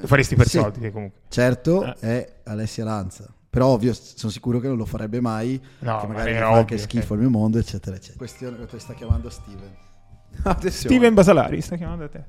Lo 0.00 0.06
faresti 0.06 0.34
per 0.34 0.48
sì, 0.48 0.58
soldi 0.58 0.90
comunque. 0.90 1.20
certo 1.28 1.84
Eh. 1.84 1.94
è 2.00 2.32
Alessia 2.44 2.84
Lanza 2.84 3.32
però 3.52 3.66
ovvio 3.66 3.92
sono 3.92 4.32
sicuro 4.32 4.60
che 4.60 4.66
non 4.68 4.78
lo 4.78 4.86
farebbe 4.86 5.20
mai 5.20 5.60
No, 5.80 6.00
che 6.00 6.06
ma 6.06 6.12
magari 6.14 6.32
gli 6.32 6.36
fa 6.38 6.46
ovvio, 6.48 6.58
anche 6.60 6.78
schifo 6.78 7.04
ok. 7.04 7.10
al 7.12 7.18
mio 7.18 7.28
mondo 7.28 7.58
eccetera 7.58 7.94
eccetera 7.96 8.16
questione 8.16 8.56
che 8.56 8.64
tu 8.66 8.78
sta 8.78 8.94
chiamando 8.94 9.28
Steven 9.28 9.76
Attenzione. 10.42 10.94
Steven 10.94 11.12
Basalari 11.14 11.60
sta 11.60 11.76
chiamando 11.76 12.04
a 12.04 12.08
te. 12.08 12.24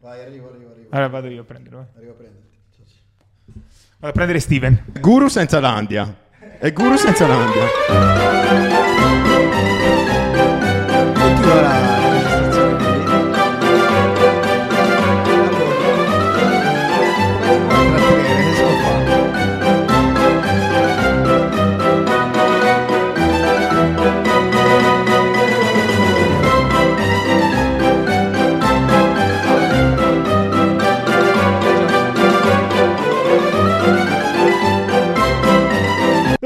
vai 0.00 0.22
arrivo 0.22 0.48
arrivo 0.48 0.70
arrivo 0.70 0.86
Allora 0.90 1.08
vado 1.08 1.28
io 1.28 1.42
a 1.42 1.44
prenderlo. 1.44 1.80
eh. 1.80 1.96
arrivo 1.96 2.12
a 2.12 2.14
prenderti. 2.14 2.48
Vado 3.98 4.08
a 4.08 4.12
prendere 4.12 4.38
Steven. 4.40 4.84
Guru 4.98 5.28
senza 5.28 5.60
Landia. 5.60 6.16
È 6.58 6.72
guru 6.72 6.96
senza 6.96 7.26
Landia. 7.26 7.66
Continua 11.14 11.60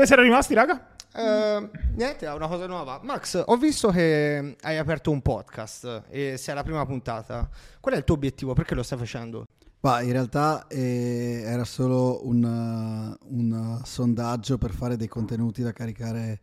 Dove 0.04 0.06
siete 0.06 0.22
rimasti, 0.22 0.52
raga? 0.52 0.86
Eh, 1.14 1.70
niente, 1.94 2.26
è 2.26 2.32
una 2.34 2.46
cosa 2.46 2.66
nuova. 2.66 3.00
Max, 3.02 3.42
ho 3.42 3.56
visto 3.56 3.88
che 3.88 4.54
hai 4.60 4.76
aperto 4.76 5.10
un 5.10 5.22
podcast 5.22 6.02
e 6.10 6.36
sei 6.36 6.52
alla 6.52 6.62
prima 6.62 6.84
puntata. 6.84 7.48
Qual 7.80 7.94
è 7.94 7.96
il 7.96 8.04
tuo 8.04 8.16
obiettivo? 8.16 8.52
Perché 8.52 8.74
lo 8.74 8.82
stai 8.82 8.98
facendo? 8.98 9.46
Ma 9.80 10.02
in 10.02 10.12
realtà 10.12 10.66
eh, 10.66 11.42
era 11.46 11.64
solo 11.64 12.26
un, 12.26 12.44
uh, 12.44 13.34
un, 13.34 13.78
uh, 13.80 13.84
sondaggio 13.86 14.58
per 14.58 14.72
fare 14.72 14.98
dei 14.98 15.08
contenuti 15.08 15.62
da 15.62 15.72
caricare 15.72 16.40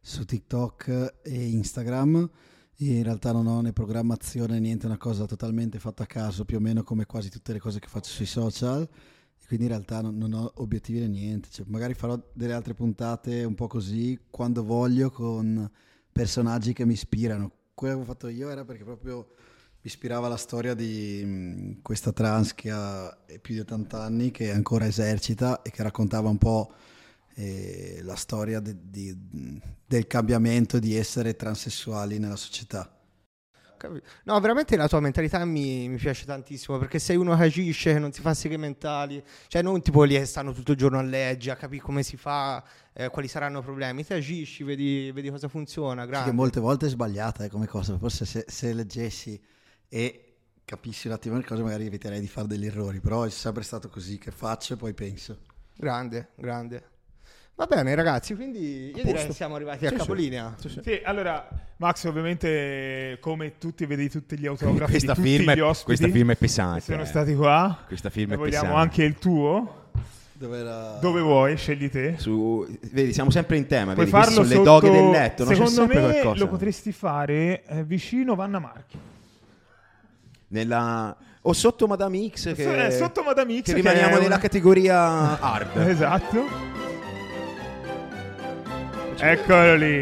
su 0.00 0.24
TikTok 0.24 1.16
e 1.22 1.50
Instagram. 1.50 2.30
Io 2.76 2.92
in 2.94 3.02
realtà 3.02 3.32
non 3.32 3.46
ho 3.46 3.60
né 3.60 3.74
programmazione, 3.74 4.58
niente, 4.58 4.86
una 4.86 4.96
cosa 4.96 5.26
totalmente 5.26 5.78
fatta 5.78 6.04
a 6.04 6.06
caso, 6.06 6.46
più 6.46 6.56
o 6.56 6.60
meno 6.60 6.82
come 6.82 7.04
quasi 7.04 7.28
tutte 7.28 7.52
le 7.52 7.60
cose 7.60 7.78
che 7.78 7.88
faccio 7.88 8.10
sui 8.10 8.24
social. 8.24 8.88
Quindi 9.52 9.68
in 9.68 9.76
realtà 9.76 10.00
non, 10.00 10.16
non 10.16 10.32
ho 10.32 10.50
obiettivi 10.56 10.98
né 11.00 11.08
niente. 11.08 11.50
Cioè, 11.50 11.66
magari 11.68 11.92
farò 11.92 12.18
delle 12.32 12.54
altre 12.54 12.72
puntate 12.72 13.44
un 13.44 13.54
po' 13.54 13.66
così 13.66 14.18
quando 14.30 14.64
voglio 14.64 15.10
con 15.10 15.70
personaggi 16.10 16.72
che 16.72 16.86
mi 16.86 16.94
ispirano. 16.94 17.52
Quello 17.74 17.96
che 17.96 18.00
ho 18.00 18.04
fatto 18.06 18.28
io 18.28 18.48
era 18.48 18.64
perché 18.64 18.82
proprio 18.82 19.16
mi 19.28 19.80
ispirava 19.82 20.26
la 20.28 20.38
storia 20.38 20.72
di 20.72 21.22
mh, 21.22 21.82
questa 21.82 22.12
trans 22.12 22.54
che 22.54 22.70
ha 22.70 23.14
più 23.42 23.52
di 23.52 23.60
80 23.60 24.02
anni, 24.02 24.30
che 24.30 24.50
ancora 24.50 24.86
esercita 24.86 25.60
e 25.60 25.70
che 25.70 25.82
raccontava 25.82 26.30
un 26.30 26.38
po' 26.38 26.72
eh, 27.34 28.00
la 28.04 28.16
storia 28.16 28.58
de- 28.58 28.78
di- 28.88 29.14
del 29.86 30.06
cambiamento 30.06 30.78
di 30.78 30.94
essere 30.94 31.36
transessuali 31.36 32.18
nella 32.18 32.36
società. 32.36 32.90
Capi- 33.82 34.00
No, 34.24 34.38
veramente 34.38 34.76
la 34.76 34.86
tua 34.86 35.00
mentalità 35.00 35.44
mi, 35.44 35.88
mi 35.88 35.96
piace 35.96 36.24
tantissimo 36.24 36.78
perché 36.78 37.00
sei 37.00 37.16
uno 37.16 37.36
che 37.36 37.42
agisce, 37.42 37.92
che 37.94 37.98
non 37.98 38.12
si 38.12 38.20
fa 38.20 38.32
seghe 38.32 38.56
mentali, 38.56 39.20
cioè 39.48 39.60
non 39.60 39.82
tipo 39.82 40.04
lì 40.04 40.14
che 40.14 40.24
stanno 40.24 40.52
tutto 40.52 40.70
il 40.70 40.78
giorno 40.78 40.98
a 41.00 41.02
leggere, 41.02 41.56
a 41.56 41.58
capire 41.58 41.82
come 41.82 42.04
si 42.04 42.16
fa, 42.16 42.62
eh, 42.92 43.08
quali 43.08 43.26
saranno 43.26 43.58
i 43.58 43.62
problemi, 43.62 44.04
te 44.04 44.14
agisci, 44.14 44.62
vedi, 44.62 45.10
vedi 45.10 45.30
cosa 45.30 45.48
funziona, 45.48 46.02
Sì, 46.02 46.08
grande. 46.10 46.30
che 46.30 46.36
molte 46.36 46.60
volte 46.60 46.86
è 46.86 46.88
sbagliata 46.90 47.42
eh, 47.44 47.48
come 47.48 47.66
cosa, 47.66 47.98
forse 47.98 48.24
se, 48.24 48.44
se 48.46 48.72
leggessi 48.72 49.40
e 49.88 50.34
capissi 50.64 51.08
un 51.08 51.14
attimo 51.14 51.36
le 51.36 51.44
cose 51.44 51.62
magari 51.62 51.86
eviterei 51.86 52.20
di 52.20 52.28
fare 52.28 52.46
degli 52.46 52.66
errori, 52.66 53.00
però 53.00 53.24
è 53.24 53.30
sempre 53.30 53.64
stato 53.64 53.88
così 53.88 54.16
che 54.18 54.30
faccio 54.30 54.74
e 54.74 54.76
poi 54.76 54.94
penso. 54.94 55.38
Grande, 55.76 56.28
grande. 56.36 56.90
Va 57.54 57.66
bene 57.66 57.94
ragazzi, 57.94 58.34
quindi 58.34 58.92
io 58.94 59.04
direi 59.04 59.26
che 59.26 59.32
siamo 59.32 59.54
arrivati 59.54 59.84
a 59.84 59.88
Sì, 59.90 59.94
sì. 59.94 60.00
capolinea. 60.00 60.54
Sì, 60.58 61.00
allora, 61.04 61.46
Max, 61.76 62.04
ovviamente, 62.04 63.18
come 63.20 63.58
tutti, 63.58 63.84
vedi 63.86 64.08
tutti 64.08 64.38
gli 64.38 64.46
autografi 64.46 64.92
Questa 64.92 65.12
di 65.12 65.18
tutti 65.18 65.28
firma, 65.36 65.54
gli 65.54 65.58
è, 65.58 65.62
ospiti 65.62 65.84
questa 65.84 66.08
firma 66.08 66.32
è 66.32 66.34
che 66.34 66.40
pesante. 66.40 66.80
sono 66.80 67.02
eh. 67.02 67.06
stati 67.06 67.34
qua. 67.34 67.78
Questa 67.86 68.10
firma 68.10 68.32
E 68.32 68.36
è 68.36 68.38
vogliamo 68.38 68.62
pesante. 68.68 68.80
anche 68.80 69.04
il 69.04 69.14
tuo. 69.18 69.80
Dove. 70.32 70.62
Dove 71.00 71.20
vuoi, 71.20 71.56
scegli 71.56 71.88
te. 71.88 72.14
Su, 72.18 72.66
vedi, 72.90 73.12
siamo 73.12 73.30
sempre 73.30 73.58
in 73.58 73.66
tema. 73.68 73.92
Puoi 73.92 74.06
Vedi, 74.06 74.10
farlo 74.10 74.32
sono 74.32 74.48
le 74.48 74.54
sotto... 74.54 74.64
doghe 74.80 74.90
del 74.90 75.10
letto. 75.10 75.44
no? 75.44 75.50
C'è 75.50 75.56
Secondo 75.56 75.86
me 75.86 76.00
qualcosa. 76.00 76.38
lo 76.44 76.48
potresti 76.48 76.90
fare 76.90 77.62
eh, 77.66 77.84
vicino 77.84 78.34
Vanna 78.34 78.58
Marchi. 78.58 78.98
Nella... 80.48 81.16
O 81.42 81.52
sotto 81.52 81.86
Madame 81.86 82.28
X. 82.28 82.54
Che, 82.54 82.86
Eh, 82.86 82.90
sotto 82.92 83.22
Madame 83.22 83.60
X. 83.60 83.62
che 83.66 83.74
rimaniamo 83.74 84.16
è 84.16 84.20
nella 84.20 84.38
categoria 84.38 85.38
hard. 85.38 85.76
Esatto. 85.88 86.91
Eccolo 89.24 89.74
lì. 89.76 90.00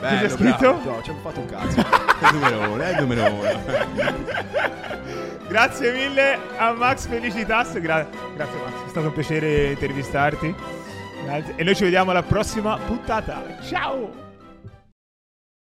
Bello, 0.00 0.16
Cosa 0.16 0.16
c'è 0.22 0.28
scritto? 0.30 0.72
bravo. 0.74 0.90
No, 0.90 1.02
ci 1.02 1.10
abbiamo 1.10 1.20
fatto 1.20 1.40
un 1.40 1.46
cazzo. 1.46 1.80
è 1.80 2.28
il 2.30 2.34
numero 2.34 2.70
uno, 2.72 2.82
è 2.82 2.90
il 2.90 2.96
numero 3.00 3.32
uno. 3.34 3.62
Grazie 5.48 5.92
mille 5.92 6.38
a 6.56 6.72
Max 6.72 7.06
Felicitas. 7.08 7.78
Gra- 7.78 8.08
grazie 8.34 8.58
Max, 8.58 8.86
è 8.86 8.88
stato 8.88 9.06
un 9.08 9.12
piacere 9.12 9.64
intervistarti. 9.72 10.54
Grazie. 11.24 11.52
E 11.56 11.64
noi 11.64 11.74
ci 11.76 11.84
vediamo 11.84 12.10
alla 12.12 12.22
prossima 12.22 12.78
puntata. 12.78 13.42
Ciao! 13.62 14.28